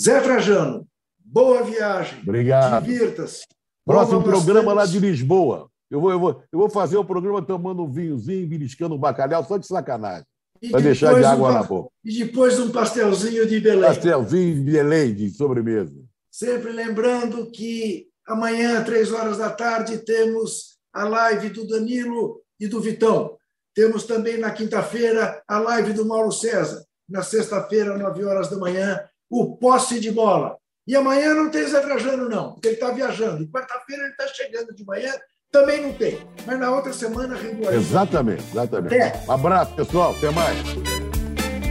Zé 0.00 0.20
Trajano, 0.20 0.88
boa 1.18 1.62
viagem. 1.62 2.20
Obrigado. 2.20 2.84
Divirta-se. 2.84 3.44
Próximo 3.84 4.22
programa 4.22 4.72
lá 4.72 4.86
de 4.86 4.98
Lisboa. 4.98 5.70
Eu 5.90 6.00
vou, 6.00 6.10
eu, 6.10 6.18
vou, 6.18 6.42
eu 6.52 6.58
vou 6.58 6.68
fazer 6.68 6.96
o 6.96 7.04
programa 7.04 7.44
tomando 7.44 7.82
um 7.82 7.90
vinhozinho, 7.90 8.48
beliscando 8.48 8.94
um 8.94 8.98
bacalhau, 8.98 9.44
só 9.44 9.56
de 9.56 9.66
sacanagem. 9.66 10.26
Para 10.70 10.80
deixar 10.80 11.14
de 11.14 11.24
água 11.24 11.50
um, 11.50 11.52
na 11.52 11.62
boca. 11.62 11.90
E 12.04 12.24
depois 12.24 12.58
um 12.58 12.70
pastelzinho 12.70 13.46
de 13.46 13.60
Belém. 13.60 13.88
Pastelzinho 13.88 14.64
de 14.64 14.70
Belém, 14.70 15.14
de 15.14 15.30
sobremesa. 15.30 15.94
Sempre 16.30 16.72
lembrando 16.72 17.50
que 17.50 18.08
amanhã, 18.26 18.82
três 18.82 19.12
horas 19.12 19.38
da 19.38 19.50
tarde, 19.50 19.98
temos 19.98 20.78
a 20.92 21.04
live 21.04 21.50
do 21.50 21.66
Danilo 21.66 22.42
e 22.58 22.66
do 22.66 22.80
Vitão. 22.80 23.36
Temos 23.74 24.04
também 24.04 24.38
na 24.38 24.50
quinta-feira 24.52 25.42
a 25.46 25.58
live 25.58 25.92
do 25.92 26.06
Mauro 26.06 26.32
César. 26.32 26.84
Na 27.08 27.22
sexta-feira, 27.22 27.98
nove 27.98 28.24
horas 28.24 28.48
da 28.48 28.56
manhã, 28.56 29.04
o 29.28 29.56
posse 29.56 30.00
de 30.00 30.10
bola. 30.10 30.56
E 30.86 30.94
amanhã 30.94 31.34
não 31.34 31.50
tem 31.50 31.66
Zé 31.66 31.80
Trajano, 31.80 32.28
não, 32.28 32.52
porque 32.52 32.68
ele 32.68 32.74
está 32.74 32.90
viajando. 32.90 33.48
Quarta-feira 33.48 34.02
ele 34.02 34.12
está 34.12 34.28
chegando 34.28 34.74
de 34.74 34.84
manhã 34.84 35.12
também 35.54 35.82
não 35.82 35.92
tem. 35.92 36.18
Mas 36.44 36.58
na 36.58 36.70
outra 36.72 36.92
semana 36.92 37.36
regulariza. 37.36 37.80
Exatamente, 37.80 38.42
exatamente. 38.50 38.94
É. 38.96 39.22
Um 39.28 39.32
abraço, 39.32 39.72
pessoal. 39.74 40.10
Até 40.10 40.30
mais. 40.30 40.58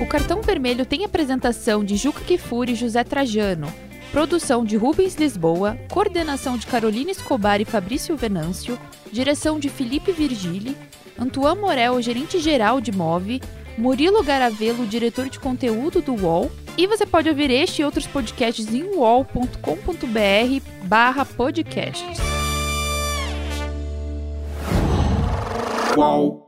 O 0.01 0.07
cartão 0.07 0.41
vermelho 0.41 0.85
tem 0.85 1.03
apresentação 1.03 1.83
de 1.83 1.97
Juca 1.97 2.21
Kifuri 2.21 2.71
e 2.71 2.75
José 2.75 3.03
Trajano. 3.03 3.67
Produção 4.13 4.63
de 4.63 4.77
Rubens 4.77 5.15
Lisboa, 5.15 5.77
coordenação 5.91 6.57
de 6.57 6.65
Carolina 6.65 7.11
Escobar 7.11 7.59
e 7.59 7.65
Fabrício 7.65 8.15
Venâncio, 8.15 8.79
direção 9.11 9.59
de 9.59 9.69
Felipe 9.69 10.11
Virgili, 10.11 10.77
Antoine 11.19 11.59
Morel, 11.59 12.01
gerente-geral 12.01 12.79
de 12.79 12.91
Move, 12.91 13.41
Murilo 13.77 14.23
Garavelo, 14.23 14.85
diretor 14.85 15.29
de 15.29 15.39
conteúdo 15.39 15.99
do 15.99 16.13
UOL, 16.13 16.51
e 16.77 16.85
você 16.85 17.07
pode 17.07 17.27
ouvir 17.27 17.49
este 17.49 17.81
e 17.81 17.85
outros 17.85 18.05
podcasts 18.05 18.71
em 18.71 18.83
uol.com.br 18.83 19.57
barra 20.85 21.25
podcasts. 21.25 22.42
Qual? 25.93 26.42